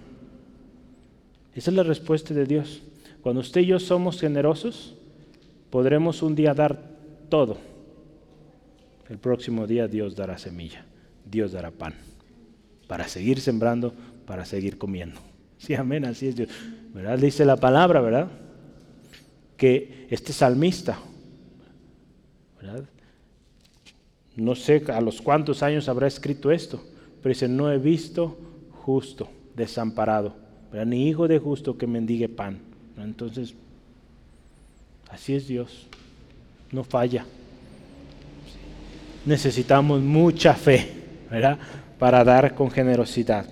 Esa 1.54 1.70
es 1.70 1.76
la 1.76 1.82
respuesta 1.82 2.34
de 2.34 2.46
Dios. 2.46 2.82
Cuando 3.20 3.40
usted 3.40 3.60
y 3.60 3.66
yo 3.66 3.80
somos 3.80 4.20
generosos, 4.20 4.94
podremos 5.70 6.22
un 6.22 6.34
día 6.34 6.54
dar 6.54 6.80
todo. 7.28 7.58
El 9.08 9.18
próximo 9.18 9.66
día 9.66 9.88
Dios 9.88 10.16
dará 10.16 10.38
semilla, 10.38 10.84
Dios 11.24 11.52
dará 11.52 11.70
pan, 11.70 11.94
para 12.86 13.08
seguir 13.08 13.40
sembrando, 13.40 13.94
para 14.26 14.44
seguir 14.44 14.78
comiendo. 14.78 15.20
Sí, 15.58 15.74
amén, 15.74 16.04
así 16.04 16.28
es 16.28 16.36
Dios. 16.36 16.48
¿Verdad? 16.94 17.18
Dice 17.18 17.44
la 17.44 17.56
palabra, 17.56 18.00
¿verdad? 18.00 18.28
Que 19.56 20.06
este 20.10 20.32
salmista, 20.32 20.98
No 24.36 24.54
sé 24.54 24.82
a 24.92 25.00
los 25.00 25.20
cuántos 25.20 25.62
años 25.62 25.88
habrá 25.88 26.06
escrito 26.06 26.50
esto, 26.50 26.82
pero 27.22 27.32
dice, 27.32 27.48
no 27.48 27.70
he 27.72 27.78
visto 27.78 28.38
justo 28.84 29.28
desamparado, 29.54 30.34
ni 30.86 31.08
hijo 31.08 31.26
de 31.26 31.38
justo 31.38 31.76
que 31.76 31.86
mendigue 31.86 32.28
pan. 32.28 32.60
Entonces, 32.96 33.54
así 35.10 35.34
es 35.34 35.48
Dios, 35.48 35.88
no 36.70 36.84
falla. 36.84 37.26
Necesitamos 39.26 40.00
mucha 40.00 40.54
fe. 40.54 40.96
Para 41.98 42.24
dar 42.24 42.54
con 42.54 42.70
generosidad. 42.70 43.44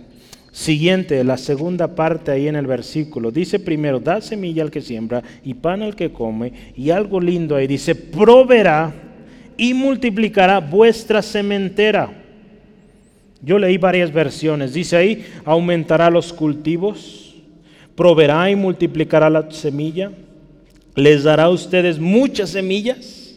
Siguiente, 0.51 1.23
la 1.25 1.37
segunda 1.37 1.95
parte 1.95 2.31
ahí 2.31 2.49
en 2.49 2.57
el 2.57 2.67
versículo. 2.67 3.31
Dice 3.31 3.59
primero, 3.59 4.01
da 4.01 4.23
semilla 4.23 4.63
al 4.63 4.71
que 4.71 4.81
siembra 4.81 5.23
y 5.45 5.53
pan 5.53 5.83
al 5.83 5.95
que 5.95 6.11
come. 6.11 6.73
Y 6.75 6.89
algo 6.89 7.21
lindo 7.21 7.57
ahí 7.57 7.67
dice, 7.67 7.95
proveerá 7.95 8.95
y 9.57 9.75
multiplicará 9.75 10.61
vuestra 10.61 11.23
sementera. 11.23 12.11
Yo 13.43 13.59
leí 13.59 13.79
varias 13.79 14.13
versiones. 14.13 14.73
Dice 14.73 14.97
ahí, 14.97 15.27
aumentará 15.45 16.11
los 16.11 16.33
cultivos 16.33 17.27
proveerá 17.97 18.49
y 18.51 18.55
multiplicará 18.55 19.29
la 19.31 19.51
semilla, 19.51 20.13
les 20.95 21.25
dará 21.25 21.45
a 21.45 21.51
ustedes 21.51 21.99
muchas 21.99 22.51
semillas, 22.51 23.35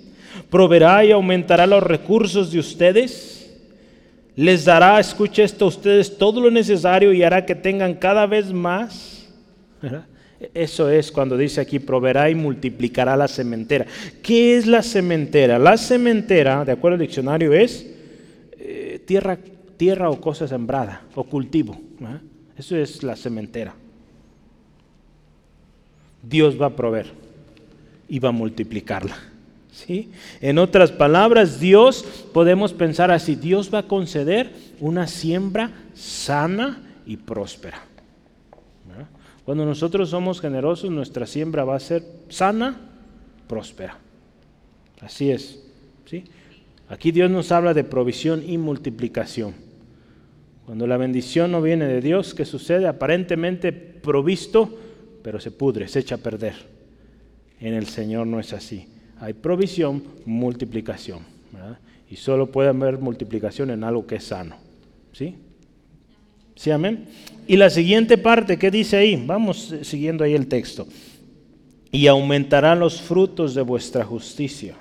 proveerá 0.49 1.03
y 1.05 1.11
aumentará 1.11 1.65
los 1.65 1.81
recursos 1.81 2.51
de 2.51 2.59
ustedes, 2.59 3.49
les 4.35 4.65
dará, 4.65 4.99
escuche 4.99 5.43
esto, 5.43 5.65
a 5.65 5.69
ustedes 5.69 6.17
todo 6.17 6.41
lo 6.41 6.51
necesario 6.51 7.11
y 7.13 7.23
hará 7.23 7.45
que 7.45 7.55
tengan 7.55 7.93
cada 7.93 8.25
vez 8.27 8.53
más. 8.53 9.27
Eso 10.53 10.89
es 10.89 11.11
cuando 11.11 11.37
dice 11.37 11.59
aquí, 11.59 11.79
proveerá 11.79 12.29
y 12.29 12.35
multiplicará 12.35 13.17
la 13.17 13.27
cementera. 13.27 13.85
¿Qué 14.23 14.57
es 14.57 14.65
la 14.65 14.81
cementera? 14.81 15.59
La 15.59 15.77
cementera, 15.77 16.63
de 16.63 16.71
acuerdo 16.71 16.95
al 16.95 17.01
diccionario, 17.01 17.53
es 17.53 17.85
eh, 18.57 19.01
tierra, 19.05 19.37
tierra 19.75 20.09
o 20.09 20.21
cosa 20.21 20.47
sembrada 20.47 21.01
o 21.15 21.25
cultivo. 21.25 21.79
Eso 22.57 22.77
es 22.77 23.03
la 23.03 23.15
cementera. 23.17 23.73
Dios 26.23 26.61
va 26.61 26.67
a 26.67 26.75
proveer 26.75 27.07
y 28.07 28.19
va 28.19 28.29
a 28.29 28.33
multiplicarla. 28.33 29.17
¿sí? 29.71 30.09
En 30.39 30.57
otras 30.57 30.91
palabras, 30.91 31.59
Dios, 31.59 32.05
podemos 32.33 32.73
pensar 32.73 33.11
así, 33.11 33.35
Dios 33.35 33.73
va 33.73 33.79
a 33.79 33.87
conceder 33.87 34.51
una 34.79 35.07
siembra 35.07 35.71
sana 35.93 36.81
y 37.05 37.17
próspera. 37.17 37.88
Cuando 39.49 39.65
nosotros 39.65 40.11
somos 40.11 40.41
generosos, 40.41 40.91
nuestra 40.91 41.25
siembra 41.25 41.63
va 41.63 41.75
a 41.75 41.79
ser 41.79 42.03
sana, 42.29 42.79
próspera. 43.47 43.97
Así 45.01 45.31
es. 45.31 45.63
¿sí? 46.05 46.23
Aquí 46.87 47.11
Dios 47.11 47.31
nos 47.31 47.51
habla 47.51 47.73
de 47.73 47.83
provisión 47.83 48.43
y 48.47 48.59
multiplicación. 48.59 49.55
Cuando 50.67 50.85
la 50.85 50.97
bendición 50.97 51.51
no 51.51 51.63
viene 51.63 51.87
de 51.87 51.99
Dios, 51.99 52.35
¿qué 52.35 52.45
sucede? 52.45 52.87
Aparentemente 52.87 53.71
provisto, 53.71 54.77
pero 55.23 55.39
se 55.39 55.49
pudre, 55.49 55.87
se 55.87 56.01
echa 56.01 56.13
a 56.13 56.19
perder. 56.19 56.53
En 57.59 57.73
el 57.73 57.87
Señor 57.87 58.27
no 58.27 58.39
es 58.39 58.53
así. 58.53 58.87
Hay 59.19 59.33
provisión, 59.33 60.03
multiplicación. 60.27 61.21
Y 62.07 62.17
solo 62.17 62.51
puede 62.51 62.69
haber 62.69 62.99
multiplicación 62.99 63.71
en 63.71 63.83
algo 63.83 64.05
que 64.05 64.17
es 64.17 64.25
sano. 64.25 64.57
¿Sí? 65.11 65.37
¿Sí, 66.59 66.71
amén? 66.71 67.05
Y 67.47 67.55
la 67.55 67.69
siguiente 67.69 68.17
parte, 68.17 68.59
¿qué 68.59 68.69
dice 68.69 68.97
ahí? 68.97 69.23
Vamos 69.25 69.73
siguiendo 69.83 70.25
ahí 70.25 70.33
el 70.33 70.47
texto. 70.47 70.85
Y 71.89 72.07
aumentarán 72.07 72.81
los 72.81 73.01
frutos 73.01 73.55
de 73.55 73.61
vuestra 73.61 74.03
justicia. 74.03 74.75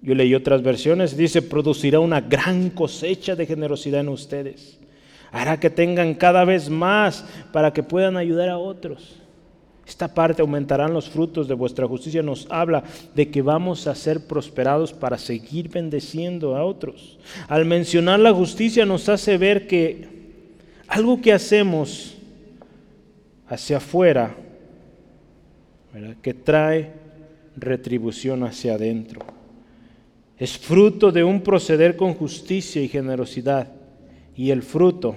Yo 0.00 0.14
leí 0.14 0.34
otras 0.34 0.62
versiones, 0.62 1.18
dice, 1.18 1.42
producirá 1.42 2.00
una 2.00 2.22
gran 2.22 2.70
cosecha 2.70 3.36
de 3.36 3.44
generosidad 3.44 4.00
en 4.00 4.08
ustedes. 4.08 4.78
Hará 5.32 5.60
que 5.60 5.68
tengan 5.68 6.14
cada 6.14 6.46
vez 6.46 6.70
más 6.70 7.26
para 7.52 7.74
que 7.74 7.82
puedan 7.82 8.16
ayudar 8.16 8.48
a 8.48 8.56
otros. 8.56 9.20
Esta 9.86 10.12
parte 10.12 10.42
aumentarán 10.42 10.92
los 10.92 11.08
frutos 11.08 11.46
de 11.46 11.54
vuestra 11.54 11.86
justicia. 11.86 12.22
Nos 12.22 12.46
habla 12.50 12.82
de 13.14 13.30
que 13.30 13.40
vamos 13.40 13.86
a 13.86 13.94
ser 13.94 14.26
prosperados 14.26 14.92
para 14.92 15.16
seguir 15.16 15.68
bendeciendo 15.68 16.56
a 16.56 16.64
otros. 16.64 17.18
Al 17.48 17.64
mencionar 17.64 18.18
la 18.18 18.32
justicia 18.32 18.84
nos 18.84 19.08
hace 19.08 19.38
ver 19.38 19.66
que 19.66 20.08
algo 20.88 21.20
que 21.20 21.32
hacemos 21.32 22.16
hacia 23.48 23.76
afuera, 23.76 24.34
que 26.20 26.34
trae 26.34 26.92
retribución 27.56 28.42
hacia 28.42 28.74
adentro. 28.74 29.20
Es 30.38 30.58
fruto 30.58 31.12
de 31.12 31.24
un 31.24 31.40
proceder 31.40 31.96
con 31.96 32.14
justicia 32.14 32.82
y 32.82 32.88
generosidad. 32.88 33.68
Y 34.34 34.50
el 34.50 34.62
fruto 34.62 35.14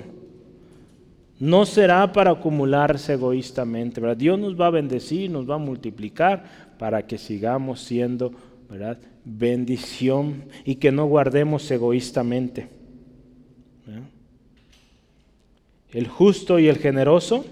no 1.39 1.65
será 1.65 2.11
para 2.11 2.31
acumularse 2.31 3.13
egoístamente. 3.13 4.01
Dios 4.15 4.37
nos 4.37 4.59
va 4.59 4.67
a 4.67 4.71
bendecir, 4.71 5.31
nos 5.31 5.49
va 5.49 5.55
a 5.55 5.59
multiplicar 5.59 6.43
para 6.77 7.07
que 7.07 7.17
sigamos 7.17 7.81
siendo 7.81 8.31
bendición 9.23 10.43
y 10.65 10.75
que 10.75 10.91
no 10.91 11.05
guardemos 11.05 11.69
egoístamente. 11.71 12.67
El 15.91 16.07
justo 16.07 16.59
y 16.59 16.67
el 16.67 16.77
generoso 16.77 17.45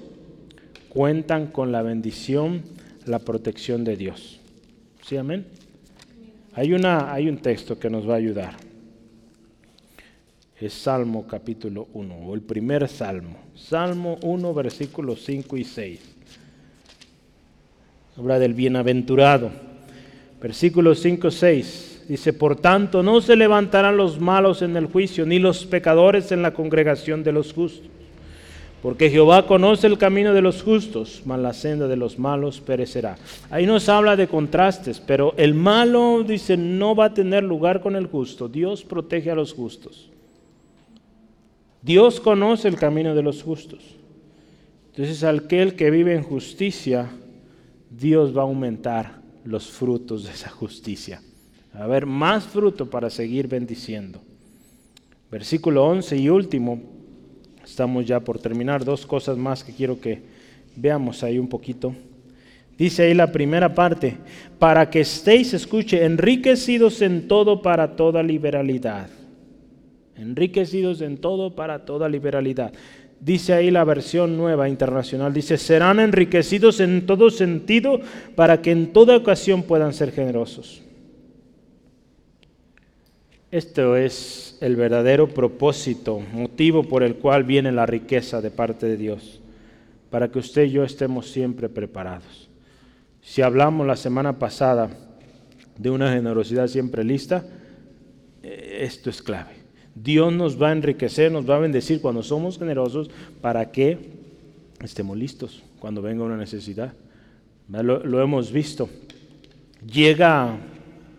cuentan 0.89 1.47
con 1.47 1.71
la 1.71 1.81
bendición, 1.81 2.61
la 3.05 3.19
protección 3.19 3.83
de 3.83 3.95
Dios. 3.95 4.39
¿Sí, 5.01 5.17
amén? 5.17 5.47
Hay, 6.53 6.73
una, 6.73 7.13
hay 7.13 7.29
un 7.29 7.37
texto 7.37 7.79
que 7.79 7.89
nos 7.89 8.07
va 8.07 8.13
a 8.13 8.17
ayudar 8.17 8.66
es 10.59 10.73
Salmo 10.73 11.27
capítulo 11.27 11.87
1, 11.93 12.15
o 12.15 12.33
el 12.33 12.41
primer 12.41 12.87
Salmo. 12.87 13.37
Salmo 13.55 14.17
1, 14.23 14.53
versículos 14.55 15.23
5 15.23 15.55
y 15.57 15.63
6. 15.63 15.99
Habla 18.17 18.39
del 18.39 18.55
bienaventurado. 18.55 19.51
Versículos 20.41 20.99
5 20.99 21.27
y 21.27 21.31
6. 21.31 22.05
Dice, 22.09 22.33
por 22.33 22.55
tanto, 22.55 23.03
no 23.03 23.21
se 23.21 23.35
levantarán 23.35 23.97
los 23.97 24.19
malos 24.19 24.63
en 24.63 24.75
el 24.77 24.87
juicio, 24.87 25.25
ni 25.25 25.37
los 25.37 25.65
pecadores 25.65 26.31
en 26.31 26.41
la 26.41 26.53
congregación 26.53 27.23
de 27.23 27.33
los 27.33 27.53
justos. 27.53 27.87
Porque 28.81 29.09
Jehová 29.09 29.45
conoce 29.45 29.85
el 29.85 29.97
camino 29.97 30.33
de 30.33 30.41
los 30.41 30.63
justos, 30.63 31.21
mas 31.25 31.39
la 31.39 31.53
senda 31.53 31.87
de 31.87 31.97
los 31.97 32.17
malos 32.17 32.61
perecerá. 32.61 33.17
Ahí 33.49 33.65
nos 33.67 33.89
habla 33.89 34.15
de 34.15 34.27
contrastes, 34.27 35.01
pero 35.05 35.33
el 35.37 35.53
malo, 35.53 36.23
dice, 36.23 36.57
no 36.57 36.95
va 36.95 37.05
a 37.05 37.13
tener 37.13 37.43
lugar 37.43 37.81
con 37.81 37.95
el 37.95 38.07
justo. 38.07 38.47
Dios 38.47 38.83
protege 38.83 39.29
a 39.29 39.35
los 39.35 39.53
justos. 39.53 40.09
Dios 41.81 42.19
conoce 42.19 42.67
el 42.67 42.75
camino 42.75 43.15
de 43.15 43.23
los 43.23 43.43
justos. 43.43 43.97
Entonces, 44.89 45.23
aquel 45.23 45.75
que 45.75 45.91
vive 45.91 46.15
en 46.15 46.23
justicia, 46.23 47.09
Dios 47.89 48.35
va 48.35 48.41
a 48.41 48.45
aumentar 48.45 49.21
los 49.45 49.69
frutos 49.69 50.23
de 50.25 50.31
esa 50.31 50.49
justicia. 50.49 51.21
Va 51.75 51.81
a 51.81 51.83
haber 51.83 52.05
más 52.05 52.45
fruto 52.45 52.89
para 52.89 53.09
seguir 53.09 53.47
bendiciendo. 53.47 54.19
Versículo 55.29 55.85
11 55.85 56.17
y 56.17 56.29
último, 56.29 56.81
estamos 57.63 58.05
ya 58.05 58.19
por 58.19 58.39
terminar, 58.39 58.83
dos 58.83 59.05
cosas 59.05 59.37
más 59.37 59.63
que 59.63 59.73
quiero 59.73 59.99
que 59.99 60.21
veamos 60.75 61.21
ahí 61.23 61.37
un 61.37 61.47
poquito. 61.47 61.93
Dice 62.77 63.03
ahí 63.03 63.13
la 63.13 63.31
primera 63.31 63.73
parte, 63.73 64.17
para 64.57 64.89
que 64.89 65.01
estéis, 65.01 65.53
escuche, 65.53 66.03
enriquecidos 66.05 67.01
en 67.01 67.27
todo 67.27 67.61
para 67.61 67.95
toda 67.95 68.23
liberalidad 68.23 69.09
enriquecidos 70.17 71.01
en 71.01 71.17
todo 71.17 71.55
para 71.55 71.85
toda 71.85 72.09
liberalidad. 72.09 72.73
Dice 73.19 73.53
ahí 73.53 73.71
la 73.71 73.83
versión 73.83 74.37
nueva 74.37 74.69
internacional, 74.69 75.33
dice, 75.33 75.57
serán 75.57 75.99
enriquecidos 75.99 76.79
en 76.79 77.05
todo 77.05 77.31
sentido 77.31 77.99
para 78.35 78.61
que 78.61 78.71
en 78.71 78.93
toda 78.93 79.17
ocasión 79.17 79.63
puedan 79.63 79.93
ser 79.93 80.11
generosos. 80.11 80.83
Esto 83.49 83.95
es 83.95 84.57
el 84.61 84.75
verdadero 84.75 85.29
propósito, 85.29 86.21
motivo 86.33 86.83
por 86.83 87.01
el 87.01 87.15
cual 87.15 87.43
viene 87.43 87.71
la 87.71 87.85
riqueza 87.85 88.41
de 88.41 88.51
parte 88.51 88.85
de 88.85 88.97
Dios, 88.97 89.39
para 90.09 90.29
que 90.29 90.39
usted 90.39 90.65
y 90.65 90.71
yo 90.71 90.83
estemos 90.83 91.31
siempre 91.31 91.69
preparados. 91.69 92.49
Si 93.21 93.41
hablamos 93.41 93.87
la 93.87 93.95
semana 93.95 94.37
pasada 94.37 94.89
de 95.77 95.89
una 95.89 96.11
generosidad 96.13 96.67
siempre 96.67 97.03
lista, 97.03 97.45
eh, 98.43 98.79
esto 98.81 99.09
es 99.09 99.21
clave. 99.21 99.56
Dios 100.03 100.31
nos 100.33 100.61
va 100.61 100.69
a 100.69 100.73
enriquecer, 100.73 101.31
nos 101.31 101.49
va 101.49 101.55
a 101.55 101.59
bendecir 101.59 102.01
cuando 102.01 102.23
somos 102.23 102.59
generosos 102.59 103.09
para 103.41 103.71
que 103.71 103.97
estemos 104.81 105.17
listos 105.17 105.63
cuando 105.79 106.01
venga 106.01 106.23
una 106.23 106.37
necesidad. 106.37 106.93
Lo, 107.69 108.21
hemos 108.21 108.51
visto. 108.51 108.89
Llega 109.85 110.57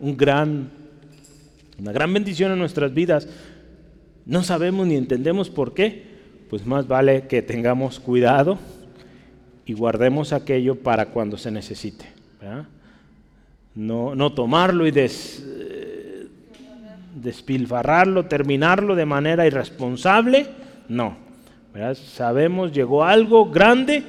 una 0.01 0.72
gran 1.93 2.12
bendición 2.12 2.53
en 2.53 2.59
nuestras 2.59 2.93
vidas. 2.93 3.29
No 4.26 4.43
sabemos 4.43 4.87
ni 4.87 4.97
entendemos 4.97 5.51
por 5.51 5.74
qué. 5.74 6.07
Pues 6.51 6.64
más 6.64 6.89
vale 6.89 7.26
que 7.26 7.43
tengamos 7.43 8.01
cuidado 8.01 8.59
y 9.66 9.74
guardemos 9.74 10.33
aquello 10.33 10.76
para 10.76 11.07
cuando 11.07 11.37
se 11.37 11.51
necesite. 11.51 12.07
No 13.74 14.33
tomarlo 14.33 14.87
y 14.87 14.91
des, 14.91 15.45
despilfarrarlo, 17.14 18.26
terminarlo 18.26 18.94
de 18.94 19.06
manera 19.06 19.46
irresponsable. 19.46 20.46
No. 20.88 21.16
Sabemos, 21.94 22.72
llegó 22.72 23.04
algo 23.04 23.50
grande 23.50 24.02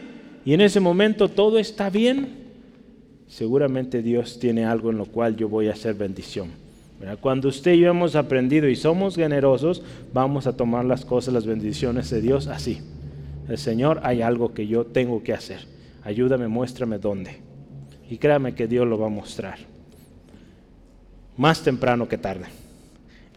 y 0.45 0.53
en 0.53 0.61
ese 0.61 0.79
momento 0.79 1.29
todo 1.29 1.59
está 1.59 1.89
bien. 1.89 2.37
Seguramente 3.27 4.01
Dios 4.01 4.39
tiene 4.39 4.65
algo 4.65 4.89
en 4.89 4.97
lo 4.97 5.05
cual 5.05 5.35
yo 5.35 5.47
voy 5.49 5.67
a 5.67 5.73
hacer 5.73 5.93
bendición. 5.93 6.49
Cuando 7.21 7.47
usted 7.47 7.73
y 7.73 7.79
yo 7.79 7.91
hemos 7.91 8.15
aprendido 8.15 8.67
y 8.67 8.75
somos 8.75 9.15
generosos, 9.15 9.83
vamos 10.13 10.47
a 10.47 10.57
tomar 10.57 10.83
las 10.83 11.05
cosas, 11.05 11.33
las 11.33 11.45
bendiciones 11.45 12.09
de 12.09 12.21
Dios 12.21 12.47
así. 12.47 12.81
El 13.47 13.57
Señor, 13.57 14.01
hay 14.03 14.21
algo 14.21 14.53
que 14.53 14.67
yo 14.67 14.85
tengo 14.85 15.23
que 15.23 15.34
hacer. 15.34 15.59
Ayúdame, 16.03 16.47
muéstrame 16.47 16.97
dónde. 16.97 17.38
Y 18.09 18.17
créame 18.17 18.53
que 18.53 18.67
Dios 18.67 18.88
lo 18.88 18.97
va 18.97 19.07
a 19.07 19.11
mostrar. 19.11 19.59
Más 21.38 21.63
temprano 21.63 22.07
que 22.07 22.17
tarde. 22.17 22.45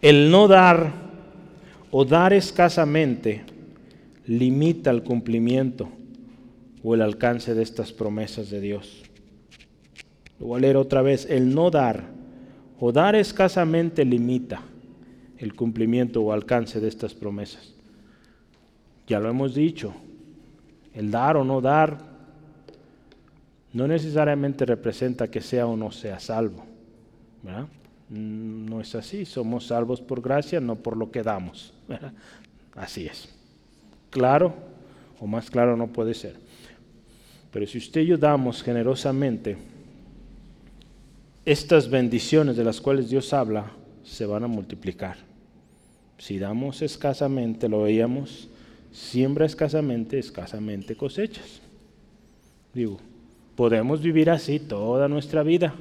El 0.03 0.33
no 0.33 0.49
dar 0.49 0.93
o 1.93 2.05
dar 2.05 2.33
escasamente 2.33 3.45
limita 4.27 4.91
el 4.91 5.05
cumplimiento 5.05 5.89
o 6.83 6.95
el 6.95 7.03
alcance 7.03 7.55
de 7.55 7.63
estas 7.63 7.93
promesas 7.93 8.51
de 8.51 8.61
Dios. 8.61 9.05
Lo 10.41 10.47
voy 10.49 10.59
a 10.59 10.61
leer 10.63 10.77
otra 10.77 11.03
vez. 11.03 11.27
El 11.31 11.55
no 11.55 11.71
dar 11.71 12.03
o 12.81 12.91
dar 12.91 13.15
escasamente 13.15 14.05
limita 14.05 14.63
el 15.39 15.55
cumplimiento 15.55 16.21
o 16.21 16.33
alcance 16.33 16.81
de 16.81 16.89
estas 16.89 17.15
promesas. 17.15 17.73
Ya 19.07 19.21
lo 19.21 19.31
hemos 19.31 19.55
dicho. 19.55 19.95
El 20.95 21.13
dar 21.13 21.37
o 21.37 21.45
no 21.45 21.61
dar 21.61 22.11
no 23.73 23.87
necesariamente 23.87 24.67
representa 24.67 25.31
que 25.31 25.41
sea 25.41 25.69
o 25.69 25.77
no 25.77 25.93
sea 25.93 26.19
salvo. 26.19 26.65
¿verdad? 27.43 27.69
Mm, 28.13 28.67
no 28.67 28.81
es 28.83 28.95
así, 28.95 29.25
somos 29.25 29.69
salvos 29.69 30.03
por 30.03 30.21
gracia, 30.21 30.61
no 30.61 30.77
por 30.77 30.99
lo 30.99 31.11
que 31.11 31.23
damos. 31.23 31.73
Así 32.75 33.07
es. 33.07 33.29
Claro, 34.11 34.55
o 35.19 35.27
más 35.27 35.51
claro 35.51 35.77
no 35.79 35.87
puede 35.87 36.13
ser. 36.13 36.37
Pero 37.51 37.67
si 37.67 37.79
usted 37.79 38.03
y 38.03 38.07
yo 38.07 38.19
damos 38.19 38.63
generosamente, 38.63 39.57
estas 41.47 41.89
bendiciones 41.89 42.57
de 42.57 42.65
las 42.65 42.81
cuales 42.81 43.09
Dios 43.09 43.33
habla 43.33 43.73
se 44.05 44.27
van 44.27 44.45
a 44.45 44.47
multiplicar. 44.47 45.17
Si 46.19 46.39
damos 46.39 46.83
escasamente, 46.83 47.69
lo 47.69 47.83
veíamos, 47.83 48.49
siembra 48.93 49.47
escasamente, 49.47 50.19
escasamente 50.19 50.97
cosechas. 50.97 51.63
Digo, 52.75 52.99
podemos 53.57 54.03
vivir 54.03 54.29
así 54.29 54.61
toda 54.61 55.09
nuestra 55.09 55.43
vida. 55.43 55.75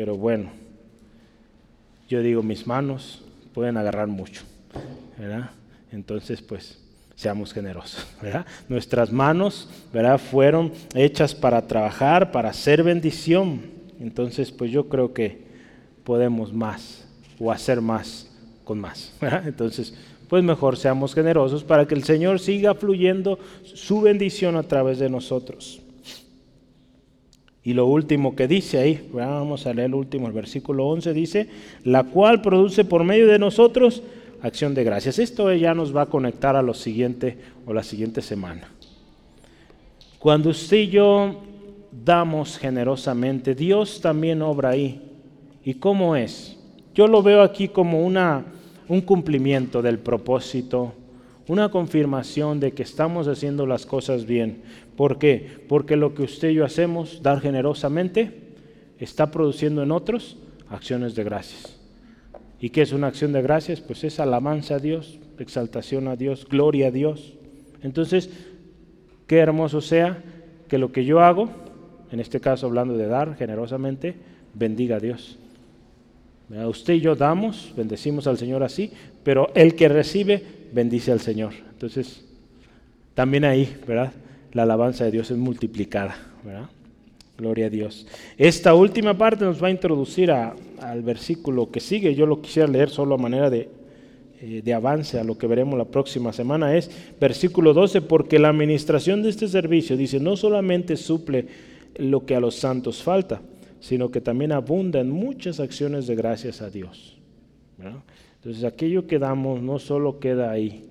Pero 0.00 0.16
bueno, 0.16 0.48
yo 2.08 2.22
digo, 2.22 2.42
mis 2.42 2.66
manos 2.66 3.20
pueden 3.52 3.76
agarrar 3.76 4.06
mucho, 4.06 4.44
¿verdad? 5.18 5.50
Entonces, 5.92 6.40
pues, 6.40 6.82
seamos 7.14 7.52
generosos, 7.52 8.06
¿verdad? 8.22 8.46
Nuestras 8.66 9.12
manos, 9.12 9.68
¿verdad? 9.92 10.16
Fueron 10.16 10.72
hechas 10.94 11.34
para 11.34 11.66
trabajar, 11.66 12.32
para 12.32 12.48
hacer 12.48 12.82
bendición. 12.82 13.60
Entonces, 14.00 14.50
pues 14.50 14.70
yo 14.70 14.88
creo 14.88 15.12
que 15.12 15.44
podemos 16.02 16.50
más 16.50 17.06
o 17.38 17.52
hacer 17.52 17.82
más 17.82 18.26
con 18.64 18.80
más, 18.80 19.12
¿verdad? 19.20 19.46
Entonces, 19.46 19.92
pues 20.30 20.42
mejor 20.42 20.78
seamos 20.78 21.14
generosos 21.14 21.62
para 21.62 21.86
que 21.86 21.94
el 21.94 22.04
Señor 22.04 22.40
siga 22.40 22.74
fluyendo 22.74 23.38
su 23.64 24.00
bendición 24.00 24.56
a 24.56 24.62
través 24.62 24.98
de 24.98 25.10
nosotros. 25.10 25.79
Y 27.62 27.74
lo 27.74 27.86
último 27.86 28.34
que 28.34 28.48
dice 28.48 28.78
ahí, 28.78 29.08
vamos 29.12 29.66
a 29.66 29.74
leer 29.74 29.88
el 29.88 29.94
último, 29.94 30.26
el 30.26 30.32
versículo 30.32 30.86
11 30.86 31.12
dice, 31.12 31.48
la 31.84 32.04
cual 32.04 32.40
produce 32.40 32.84
por 32.84 33.04
medio 33.04 33.26
de 33.26 33.38
nosotros 33.38 34.02
acción 34.42 34.74
de 34.74 34.84
gracias. 34.84 35.18
Esto 35.18 35.52
ya 35.54 35.74
nos 35.74 35.94
va 35.94 36.02
a 36.02 36.06
conectar 36.06 36.56
a 36.56 36.62
lo 36.62 36.72
siguiente 36.72 37.36
o 37.66 37.74
la 37.74 37.82
siguiente 37.82 38.22
semana. 38.22 38.68
Cuando 40.18 40.50
usted 40.50 40.76
y 40.76 40.88
yo 40.88 41.36
damos 41.90 42.58
generosamente, 42.58 43.54
Dios 43.54 44.00
también 44.00 44.42
obra 44.42 44.70
ahí. 44.70 45.02
¿Y 45.64 45.74
cómo 45.74 46.16
es? 46.16 46.56
Yo 46.94 47.06
lo 47.06 47.22
veo 47.22 47.42
aquí 47.42 47.68
como 47.68 48.04
una, 48.04 48.44
un 48.88 49.00
cumplimiento 49.02 49.82
del 49.82 49.98
propósito, 49.98 50.92
una 51.48 51.70
confirmación 51.70 52.60
de 52.60 52.72
que 52.72 52.82
estamos 52.82 53.28
haciendo 53.28 53.66
las 53.66 53.86
cosas 53.86 54.24
bien. 54.24 54.62
¿Por 55.00 55.16
qué? 55.16 55.46
Porque 55.66 55.96
lo 55.96 56.12
que 56.12 56.24
usted 56.24 56.50
y 56.50 56.56
yo 56.56 56.64
hacemos, 56.66 57.22
dar 57.22 57.40
generosamente, 57.40 58.32
está 58.98 59.30
produciendo 59.30 59.82
en 59.82 59.92
otros 59.92 60.36
acciones 60.68 61.14
de 61.14 61.24
gracias. 61.24 61.74
¿Y 62.60 62.68
qué 62.68 62.82
es 62.82 62.92
una 62.92 63.06
acción 63.06 63.32
de 63.32 63.40
gracias? 63.40 63.80
Pues 63.80 64.04
es 64.04 64.20
alabanza 64.20 64.74
a 64.74 64.78
Dios, 64.78 65.18
exaltación 65.38 66.06
a 66.06 66.16
Dios, 66.16 66.46
gloria 66.46 66.88
a 66.88 66.90
Dios. 66.90 67.32
Entonces, 67.82 68.28
qué 69.26 69.38
hermoso 69.38 69.80
sea 69.80 70.22
que 70.68 70.76
lo 70.76 70.92
que 70.92 71.06
yo 71.06 71.20
hago, 71.20 71.48
en 72.12 72.20
este 72.20 72.38
caso 72.38 72.66
hablando 72.66 72.94
de 72.98 73.06
dar 73.06 73.36
generosamente, 73.36 74.16
bendiga 74.52 74.96
a 74.96 75.00
Dios. 75.00 75.38
Usted 76.50 76.92
y 76.92 77.00
yo 77.00 77.16
damos, 77.16 77.72
bendecimos 77.74 78.26
al 78.26 78.36
Señor 78.36 78.62
así, 78.62 78.92
pero 79.24 79.50
el 79.54 79.76
que 79.76 79.88
recibe, 79.88 80.44
bendice 80.74 81.10
al 81.10 81.20
Señor. 81.20 81.54
Entonces, 81.72 82.22
también 83.14 83.46
ahí, 83.46 83.78
¿verdad? 83.88 84.12
La 84.52 84.62
alabanza 84.62 85.04
de 85.04 85.12
Dios 85.12 85.30
es 85.30 85.36
multiplicada, 85.36 86.16
¿verdad? 86.44 86.68
Gloria 87.38 87.66
a 87.66 87.70
Dios. 87.70 88.06
Esta 88.36 88.74
última 88.74 89.16
parte 89.16 89.44
nos 89.44 89.62
va 89.62 89.68
a 89.68 89.70
introducir 89.70 90.30
al 90.30 91.02
versículo 91.02 91.70
que 91.70 91.80
sigue. 91.80 92.14
Yo 92.14 92.26
lo 92.26 92.42
quisiera 92.42 92.68
leer 92.68 92.90
solo 92.90 93.14
a 93.14 93.18
manera 93.18 93.48
de, 93.48 93.68
eh, 94.42 94.60
de 94.62 94.74
avance 94.74 95.18
a 95.18 95.24
lo 95.24 95.38
que 95.38 95.46
veremos 95.46 95.78
la 95.78 95.86
próxima 95.86 96.32
semana. 96.32 96.76
Es 96.76 96.90
versículo 97.18 97.72
12, 97.72 98.02
porque 98.02 98.38
la 98.38 98.50
administración 98.50 99.22
de 99.22 99.30
este 99.30 99.48
servicio, 99.48 99.96
dice, 99.96 100.20
no 100.20 100.36
solamente 100.36 100.96
suple 100.96 101.46
lo 101.96 102.26
que 102.26 102.34
a 102.34 102.40
los 102.40 102.56
santos 102.56 103.02
falta, 103.02 103.40
sino 103.80 104.10
que 104.10 104.20
también 104.20 104.52
abunda 104.52 105.00
en 105.00 105.10
muchas 105.10 105.60
acciones 105.60 106.06
de 106.06 106.14
gracias 106.14 106.60
a 106.60 106.70
Dios. 106.70 107.16
Entonces 108.36 108.64
aquello 108.64 109.06
que 109.06 109.18
damos 109.18 109.62
no 109.62 109.78
solo 109.78 110.18
queda 110.18 110.50
ahí, 110.50 110.89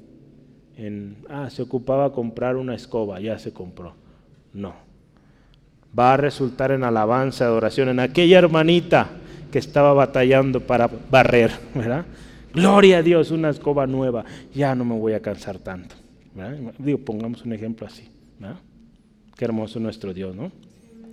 en, 0.80 1.18
ah, 1.30 1.50
se 1.50 1.62
ocupaba 1.62 2.12
comprar 2.12 2.56
una 2.56 2.74
escoba, 2.74 3.20
ya 3.20 3.38
se 3.38 3.54
compró. 3.54 3.94
No 4.54 4.90
va 5.98 6.14
a 6.14 6.18
resultar 6.18 6.72
en 6.72 6.84
alabanza, 6.84 7.46
adoración, 7.46 7.90
en 7.90 8.00
aquella 8.00 8.40
hermanita 8.40 9.10
que 9.52 9.60
estaba 9.60 9.94
batallando 9.94 10.62
para 10.62 10.90
barrer, 11.10 11.52
¿verdad? 11.74 12.06
Gloria 12.54 13.00
a 13.00 13.04
Dios, 13.04 13.32
una 13.32 13.50
escoba 13.50 13.88
nueva, 13.88 14.26
ya 14.54 14.76
no 14.76 14.86
me 14.86 14.98
voy 14.98 15.14
a 15.14 15.22
cansar 15.22 15.60
tanto. 15.60 15.96
Digo, 16.78 17.00
pongamos 17.00 17.44
un 17.46 17.54
ejemplo 17.54 17.88
así. 17.88 18.04
Qué 19.36 19.46
hermoso 19.46 19.80
nuestro 19.80 20.14
Dios, 20.14 20.36
¿no? 20.36 20.52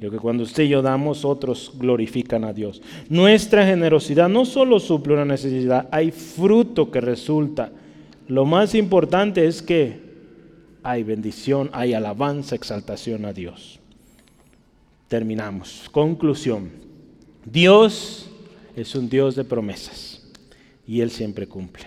Yo 0.01 0.11
que 0.11 0.19
cuando 0.19 0.43
usted 0.43 0.65
y 0.65 0.69
yo 0.69 0.83
damos, 0.83 1.25
otros 1.25 1.73
glorifican 1.79 2.45
a 2.45 2.53
Dios. 2.53 2.83
Nuestra 3.09 3.65
generosidad 3.65 4.29
no 4.29 4.45
solo 4.45 4.79
suple 4.79 5.15
una 5.15 5.25
necesidad, 5.25 5.89
hay 5.91 6.11
fruto 6.11 6.91
que 6.91 7.01
resulta. 7.01 7.71
Lo 8.29 8.45
más 8.45 8.75
importante 8.75 9.47
es 9.47 9.63
que 9.63 10.01
hay 10.83 11.03
bendición, 11.03 11.71
hay 11.73 11.95
alabanza, 11.95 12.55
exaltación 12.55 13.25
a 13.25 13.33
Dios 13.33 13.81
terminamos. 15.09 15.89
Conclusión. 15.91 16.71
Dios 17.45 18.29
es 18.75 18.95
un 18.95 19.09
Dios 19.09 19.37
de 19.37 19.45
promesas 19.45 20.23
y 20.87 21.01
Él 21.01 21.11
siempre 21.11 21.47
cumple. 21.47 21.87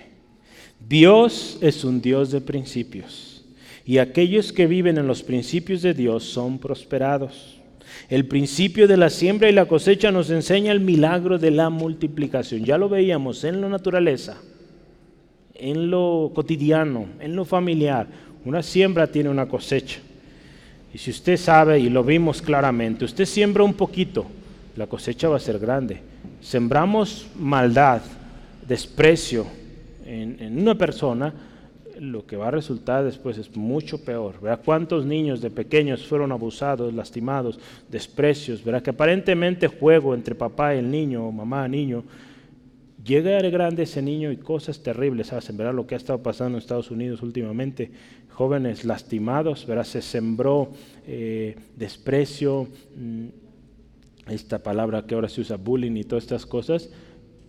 Dios 0.88 1.58
es 1.62 1.84
un 1.84 2.02
Dios 2.02 2.32
de 2.32 2.42
principios 2.42 3.46
y 3.86 3.98
aquellos 3.98 4.54
que 4.54 4.68
viven 4.68 4.98
en 4.98 5.08
los 5.08 5.24
principios 5.24 5.82
de 5.82 5.94
Dios 5.94 6.24
son 6.24 6.60
prosperados. 6.60 7.58
El 8.08 8.28
principio 8.28 8.88
de 8.88 8.98
la 8.98 9.10
siembra 9.10 9.50
y 9.50 9.54
la 9.54 9.66
cosecha 9.66 10.12
nos 10.12 10.30
enseña 10.30 10.72
el 10.72 10.80
milagro 10.80 11.38
de 11.38 11.52
la 11.52 11.70
multiplicación. 11.70 12.64
Ya 12.64 12.78
lo 12.78 12.88
veíamos 12.88 13.44
en 13.44 13.60
la 13.62 13.68
naturaleza, 13.68 14.38
en 15.60 15.92
lo 15.92 16.32
cotidiano, 16.34 17.06
en 17.20 17.36
lo 17.36 17.46
familiar. 17.46 18.08
Una 18.46 18.64
siembra 18.64 19.08
tiene 19.08 19.30
una 19.30 19.48
cosecha. 19.48 20.00
Y 20.94 20.98
si 20.98 21.12
usted 21.12 21.38
sabe, 21.38 21.80
y 21.80 21.90
lo 21.90 22.04
vimos 22.04 22.42
claramente, 22.42 23.06
usted 23.06 23.26
siembra 23.26 23.64
un 23.64 23.74
poquito, 23.74 24.26
la 24.76 24.88
cosecha 24.88 25.30
va 25.30 25.36
a 25.38 25.40
ser 25.40 25.60
grande. 25.60 26.02
Sembramos 26.42 27.28
maldad, 27.38 28.02
desprecio 28.68 29.46
en, 30.06 30.60
una 30.60 30.76
persona, 30.76 31.34
lo 32.00 32.26
que 32.26 32.38
va 32.38 32.48
a 32.48 32.52
resultar 32.52 33.04
después 33.04 33.38
es 33.38 33.56
mucho 33.56 34.04
peor. 34.04 34.40
Vea 34.42 34.58
cuántos 34.58 35.06
niños 35.06 35.42
de 35.42 35.52
pequeños 35.52 36.08
fueron 36.08 36.32
abusados, 36.32 36.94
lastimados, 36.94 37.60
desprecios. 37.90 38.64
Verá 38.64 38.82
que 38.82 38.92
aparentemente 38.92 39.68
juego 39.68 40.16
entre 40.16 40.34
papá 40.34 40.74
y 40.74 40.80
el 40.80 40.90
niño, 40.90 41.28
o 41.28 41.32
mamá, 41.32 41.68
niño, 41.68 42.04
llega 43.04 43.38
a 43.38 43.42
grande 43.42 43.84
ese 43.84 44.02
niño 44.02 44.32
y 44.32 44.38
cosas 44.38 44.82
terribles 44.82 45.34
hacen. 45.34 45.58
Verá 45.58 45.74
lo 45.74 45.88
que 45.88 45.96
ha 45.96 45.98
estado 45.98 46.22
pasando 46.22 46.58
en 46.58 46.62
Estados 46.62 46.92
Unidos 46.92 47.22
últimamente 47.22 47.92
jóvenes 48.32 48.86
lastimados, 48.86 49.66
¿verdad? 49.66 49.84
se 49.84 50.02
sembró 50.02 50.72
eh, 51.06 51.58
desprecio, 51.76 52.68
mm, 52.96 53.28
esta 54.30 54.60
palabra 54.60 55.06
que 55.06 55.16
ahora 55.16 55.28
se 55.28 55.42
usa, 55.42 55.58
bullying 55.58 55.98
y 55.98 56.04
todas 56.04 56.24
estas 56.24 56.46
cosas, 56.46 56.90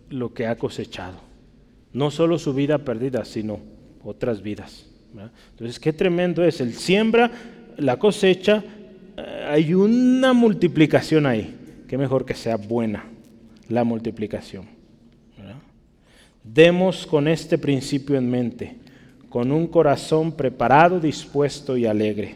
lo 0.09 0.33
que 0.33 0.47
ha 0.47 0.57
cosechado. 0.57 1.19
No 1.93 2.11
solo 2.11 2.39
su 2.39 2.53
vida 2.53 2.79
perdida, 2.79 3.23
sino 3.23 3.59
otras 4.03 4.41
vidas. 4.41 4.87
Entonces, 5.51 5.79
qué 5.79 5.93
tremendo 5.93 6.43
es. 6.43 6.61
El 6.61 6.73
siembra, 6.73 7.31
la 7.77 7.97
cosecha, 7.97 8.63
eh, 9.17 9.45
hay 9.47 9.73
una 9.73 10.33
multiplicación 10.33 11.25
ahí. 11.25 11.55
Qué 11.87 11.97
mejor 11.97 12.25
que 12.25 12.33
sea 12.33 12.57
buena 12.57 13.05
la 13.69 13.83
multiplicación. 13.83 14.80
Demos 16.43 17.05
con 17.05 17.27
este 17.27 17.57
principio 17.57 18.17
en 18.17 18.29
mente 18.29 18.81
con 19.31 19.53
un 19.53 19.65
corazón 19.65 20.33
preparado, 20.33 20.99
dispuesto 20.99 21.77
y 21.77 21.85
alegre. 21.85 22.35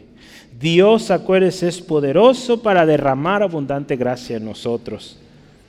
Dios, 0.58 1.10
acuérdese, 1.10 1.68
es 1.68 1.82
poderoso 1.82 2.62
para 2.62 2.86
derramar 2.86 3.42
abundante 3.42 3.96
gracia 3.96 4.38
en 4.38 4.46
nosotros, 4.46 5.18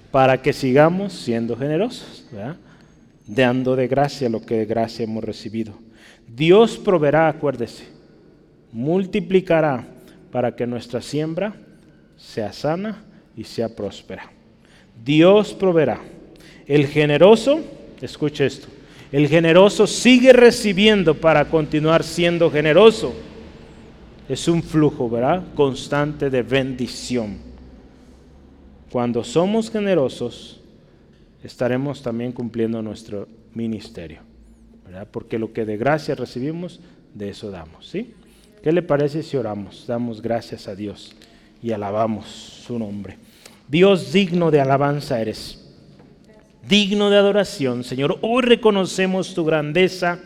para 0.10 0.42
que 0.42 0.54
sigamos 0.54 1.12
siendo 1.12 1.58
generosos, 1.58 2.26
dando 3.28 3.76
de 3.76 3.90
gracia 3.90 4.30
lo 4.30 4.42
que 4.42 4.60
de 4.60 4.66
gracia 4.66 5.04
hemos 5.04 5.22
recibido. 5.22 5.74
Dios 6.34 6.78
proveerá, 6.78 7.28
acuérdese, 7.28 7.84
multiplicará 8.72 9.86
para 10.32 10.56
que 10.56 10.66
nuestra 10.66 11.02
siembra 11.02 11.56
sea 12.16 12.54
sana 12.54 13.04
y 13.36 13.44
sea 13.44 13.76
próspera. 13.76 14.32
Dios 15.04 15.54
proveerá. 15.54 16.00
El 16.66 16.88
generoso, 16.88 17.60
escuche 18.06 18.46
esto, 18.46 18.68
el 19.12 19.28
generoso 19.28 19.88
sigue 19.88 20.34
recibiendo 20.34 21.16
para 21.16 21.46
continuar 21.46 22.04
siendo 22.04 22.52
generoso. 22.52 23.14
Es 24.28 24.48
un 24.48 24.62
flujo, 24.62 25.10
¿verdad? 25.10 25.44
Constante 25.56 26.30
de 26.30 26.44
bendición. 26.44 27.38
Cuando 28.92 29.24
somos 29.24 29.72
generosos, 29.72 30.60
estaremos 31.44 32.02
también 32.02 32.34
cumpliendo 32.34 32.82
nuestro 32.82 33.28
ministerio, 33.54 34.20
¿verdad? 34.86 35.08
Porque 35.10 35.40
lo 35.40 35.54
que 35.54 35.66
de 35.66 35.78
gracia 35.78 36.16
recibimos, 36.16 36.82
de 37.14 37.30
eso 37.30 37.50
damos, 37.50 37.88
¿sí? 37.88 38.14
¿Qué 38.62 38.72
le 38.72 38.82
parece 38.82 39.24
si 39.24 39.38
oramos? 39.38 39.86
Damos 39.88 40.22
gracias 40.22 40.68
a 40.68 40.76
Dios 40.76 41.16
y 41.62 41.72
alabamos 41.72 42.28
su 42.28 42.78
nombre. 42.78 43.18
Dios 43.70 44.12
digno 44.12 44.52
de 44.52 44.60
alabanza 44.60 45.22
eres 45.22 45.67
digno 46.68 47.10
de 47.10 47.18
adoración. 47.18 47.84
Señor, 47.84 48.18
hoy 48.22 48.44
reconocemos 48.44 49.34
tu 49.34 49.46
grandeza, 49.46 50.20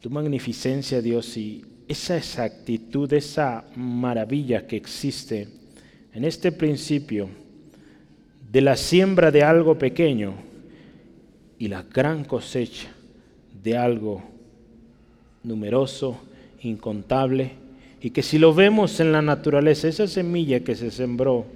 tu 0.00 0.10
magnificencia, 0.10 1.00
Dios, 1.00 1.36
y 1.36 1.64
esa 1.86 2.16
exactitud, 2.16 3.12
esa 3.12 3.64
maravilla 3.76 4.66
que 4.66 4.76
existe 4.76 5.48
en 6.12 6.24
este 6.24 6.52
principio 6.52 7.28
de 8.50 8.60
la 8.60 8.76
siembra 8.76 9.30
de 9.30 9.42
algo 9.42 9.78
pequeño 9.78 10.34
y 11.58 11.68
la 11.68 11.82
gran 11.82 12.24
cosecha 12.24 12.88
de 13.62 13.76
algo 13.76 14.22
numeroso, 15.42 16.18
incontable, 16.62 17.52
y 18.00 18.10
que 18.10 18.22
si 18.22 18.38
lo 18.38 18.54
vemos 18.54 19.00
en 19.00 19.12
la 19.12 19.22
naturaleza, 19.22 19.88
esa 19.88 20.06
semilla 20.06 20.60
que 20.60 20.76
se 20.76 20.90
sembró 20.90 21.46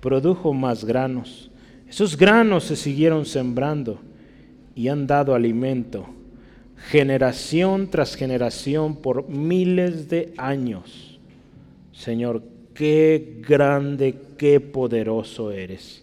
produjo 0.00 0.52
más 0.52 0.84
granos, 0.84 1.45
esos 1.88 2.16
granos 2.16 2.64
se 2.64 2.76
siguieron 2.76 3.26
sembrando 3.26 4.00
y 4.74 4.88
han 4.88 5.06
dado 5.06 5.34
alimento 5.34 6.16
generación 6.90 7.88
tras 7.90 8.14
generación 8.14 8.96
por 8.96 9.28
miles 9.28 10.08
de 10.08 10.32
años. 10.36 11.18
Señor, 11.92 12.42
qué 12.74 13.40
grande, 13.46 14.14
qué 14.36 14.60
poderoso 14.60 15.50
eres. 15.50 16.02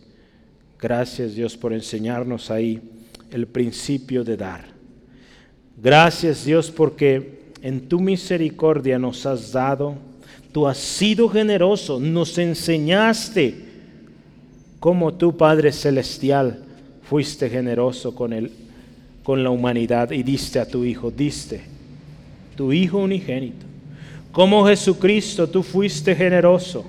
Gracias 0.79 1.35
Dios 1.35 1.55
por 1.55 1.71
enseñarnos 1.71 2.51
ahí 2.51 2.81
el 3.31 3.47
principio 3.47 4.23
de 4.23 4.35
dar. 4.35 4.65
Gracias 5.81 6.43
Dios 6.45 6.69
porque 6.71 7.43
en 7.61 7.87
tu 7.87 8.01
misericordia 8.01 8.99
nos 8.99 9.25
has 9.25 9.53
dado, 9.53 9.95
tú 10.51 10.67
has 10.67 10.77
sido 10.77 11.29
generoso, 11.29 11.99
nos 11.99 12.37
enseñaste 12.37 13.72
como 14.83 15.13
tu 15.13 15.37
Padre 15.37 15.71
Celestial 15.71 16.61
fuiste 17.03 17.49
generoso 17.49 18.13
con, 18.13 18.33
el, 18.33 18.51
con 19.23 19.41
la 19.41 19.49
humanidad 19.49 20.11
y 20.11 20.23
diste 20.23 20.59
a 20.59 20.67
tu 20.67 20.83
Hijo, 20.83 21.09
diste, 21.09 21.61
tu 22.57 22.73
Hijo 22.73 22.97
unigénito. 22.97 23.65
Como 24.33 24.67
Jesucristo 24.67 25.47
tú 25.47 25.63
fuiste 25.63 26.13
generoso, 26.13 26.83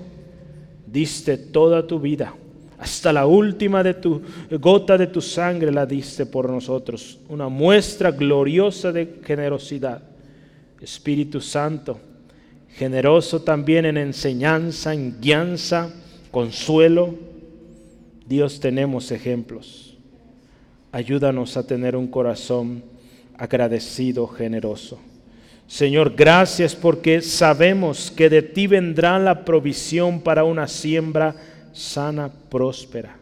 diste 0.84 1.38
toda 1.38 1.86
tu 1.86 2.00
vida, 2.00 2.34
hasta 2.80 3.12
la 3.12 3.26
última 3.26 3.84
de 3.84 3.94
tu 3.94 4.22
gota 4.60 4.98
de 4.98 5.06
tu 5.06 5.20
sangre 5.20 5.70
la 5.70 5.86
diste 5.86 6.26
por 6.26 6.50
nosotros, 6.50 7.20
una 7.28 7.48
muestra 7.48 8.10
gloriosa 8.10 8.90
de 8.90 9.20
generosidad. 9.24 10.02
Espíritu 10.80 11.40
Santo, 11.40 12.00
generoso 12.74 13.42
también 13.42 13.84
en 13.84 13.98
enseñanza, 13.98 14.92
en 14.92 15.20
guianza, 15.20 15.94
consuelo. 16.32 17.33
Dios 18.26 18.60
tenemos 18.60 19.10
ejemplos. 19.10 19.96
Ayúdanos 20.92 21.56
a 21.56 21.66
tener 21.66 21.96
un 21.96 22.06
corazón 22.06 22.84
agradecido, 23.36 24.26
generoso. 24.28 24.98
Señor, 25.66 26.14
gracias 26.14 26.74
porque 26.74 27.20
sabemos 27.20 28.10
que 28.10 28.28
de 28.28 28.42
ti 28.42 28.66
vendrá 28.66 29.18
la 29.18 29.44
provisión 29.44 30.20
para 30.20 30.44
una 30.44 30.68
siembra 30.68 31.34
sana, 31.72 32.30
próspera. 32.48 33.16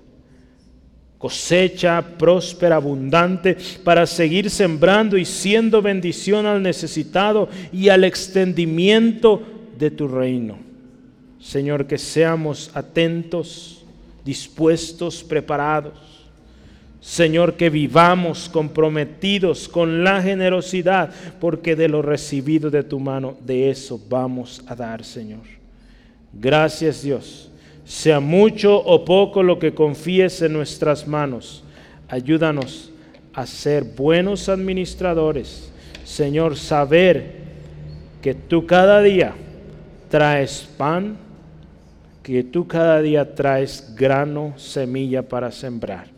Cosecha 1.18 2.02
próspera, 2.18 2.76
abundante, 2.76 3.56
para 3.84 4.06
seguir 4.06 4.50
sembrando 4.50 5.16
y 5.16 5.24
siendo 5.24 5.80
bendición 5.80 6.46
al 6.46 6.62
necesitado 6.62 7.48
y 7.72 7.88
al 7.88 8.02
extendimiento 8.02 9.40
de 9.78 9.92
tu 9.92 10.08
reino. 10.08 10.58
Señor, 11.38 11.86
que 11.86 11.96
seamos 11.96 12.70
atentos, 12.74 13.81
dispuestos, 14.24 15.22
preparados 15.24 16.12
Señor, 17.02 17.54
que 17.54 17.68
vivamos 17.68 18.48
comprometidos 18.48 19.68
con 19.68 20.04
la 20.04 20.22
generosidad, 20.22 21.12
porque 21.40 21.74
de 21.74 21.88
lo 21.88 22.00
recibido 22.00 22.70
de 22.70 22.84
tu 22.84 23.00
mano, 23.00 23.36
de 23.44 23.70
eso 23.70 24.00
vamos 24.08 24.62
a 24.68 24.76
dar, 24.76 25.04
Señor. 25.04 25.42
Gracias 26.32 27.02
Dios. 27.02 27.50
Sea 27.84 28.20
mucho 28.20 28.76
o 28.78 29.04
poco 29.04 29.42
lo 29.42 29.58
que 29.58 29.74
confíes 29.74 30.40
en 30.42 30.52
nuestras 30.52 31.08
manos, 31.08 31.64
ayúdanos 32.06 32.92
a 33.34 33.46
ser 33.46 33.82
buenos 33.82 34.48
administradores. 34.48 35.72
Señor, 36.04 36.56
saber 36.56 37.42
que 38.22 38.32
tú 38.32 38.64
cada 38.64 39.02
día 39.02 39.34
traes 40.08 40.68
pan, 40.78 41.16
que 42.22 42.44
tú 42.44 42.66
cada 42.66 43.00
día 43.02 43.34
traes 43.34 43.94
grano, 43.96 44.54
semilla 44.56 45.28
para 45.28 45.50
sembrar 45.50 46.12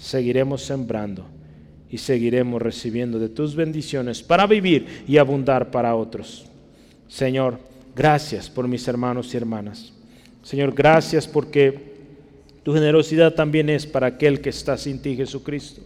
seguiremos 0.00 0.62
sembrando 0.62 1.26
y 1.90 1.98
seguiremos 1.98 2.62
recibiendo 2.62 3.18
de 3.18 3.28
tus 3.28 3.54
bendiciones 3.54 4.22
para 4.22 4.46
vivir 4.46 5.04
y 5.06 5.18
abundar 5.18 5.70
para 5.70 5.94
otros. 5.94 6.46
Señor, 7.06 7.58
gracias 7.94 8.48
por 8.48 8.66
mis 8.66 8.86
hermanos 8.88 9.32
y 9.34 9.36
hermanas. 9.36 9.92
Señor, 10.42 10.72
gracias 10.72 11.28
porque 11.28 11.90
tu 12.62 12.72
generosidad 12.72 13.34
también 13.34 13.68
es 13.68 13.86
para 13.86 14.06
aquel 14.06 14.40
que 14.40 14.48
está 14.48 14.78
sin 14.78 15.02
ti, 15.02 15.16
Jesucristo. 15.16 15.82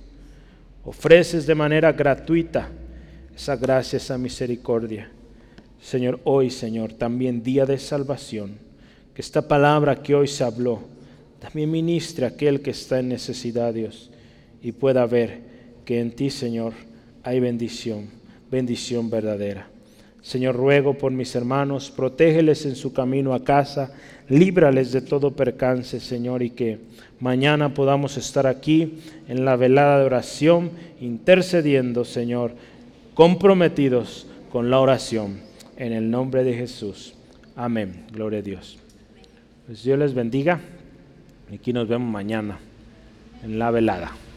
Ofreces 0.85 1.47
de 1.47 1.55
manera 1.55 1.93
gratuita 1.93 2.71
esa 3.35 3.57
gracia, 3.57 3.97
esa 3.97 4.17
misericordia. 4.17 5.11
Señor, 5.83 6.21
hoy, 6.25 6.51
Señor, 6.51 6.93
también 6.93 7.43
día 7.43 7.67
de 7.67 7.79
salvación, 7.79 8.59
que 9.15 9.23
esta 9.23 9.47
palabra 9.47 10.03
que 10.03 10.15
hoy 10.15 10.27
se 10.27 10.45
habló, 10.45 10.81
también 11.39 11.70
ministre 11.70 12.24
a 12.24 12.28
aquel 12.28 12.61
que 12.61 12.70
está 12.70 12.99
en 12.99 13.09
necesidad, 13.09 13.73
Dios, 13.73 14.11
y 14.62 14.73
pueda 14.73 15.07
ver 15.07 15.41
que 15.85 16.01
en 16.01 16.11
ti, 16.12 16.31
Señor, 16.31 16.73
hay 17.23 17.39
bendición, 17.41 18.09
bendición 18.51 19.11
verdadera. 19.11 19.69
Señor, 20.23 20.57
ruego 20.57 20.95
por 20.95 21.12
mis 21.12 21.35
hermanos, 21.35 21.91
protégeles 21.91 22.65
en 22.65 22.77
su 22.77 22.95
camino 22.95 23.35
a 23.35 23.45
casa, 23.45 23.93
líbrales 24.28 24.91
de 24.91 25.03
todo 25.03 25.32
percance, 25.32 26.01
Señor, 26.01 26.43
y 26.43 26.51
que 26.51 26.78
mañana 27.20 27.74
podamos 27.74 28.16
estar 28.16 28.47
aquí 28.47 29.01
en 29.28 29.45
la 29.45 29.57
velada 29.57 29.99
de 29.99 30.07
oración, 30.07 30.70
intercediendo, 31.01 32.07
Señor, 32.07 32.53
comprometidos 33.12 34.27
con 34.51 34.70
la 34.70 34.81
oración. 34.81 35.41
En 35.77 35.93
el 35.93 36.11
nombre 36.11 36.43
de 36.43 36.55
Jesús. 36.55 37.15
Amén. 37.55 38.07
Gloria 38.12 38.39
a 38.39 38.43
Dios. 38.43 38.84
Pues 39.66 39.82
Dios 39.82 39.99
les 39.99 40.12
bendiga. 40.12 40.61
Aquí 41.53 41.73
nos 41.73 41.89
vemos 41.89 42.11
mañana 42.11 42.59
en 43.43 43.59
la 43.59 43.70
velada. 43.70 44.12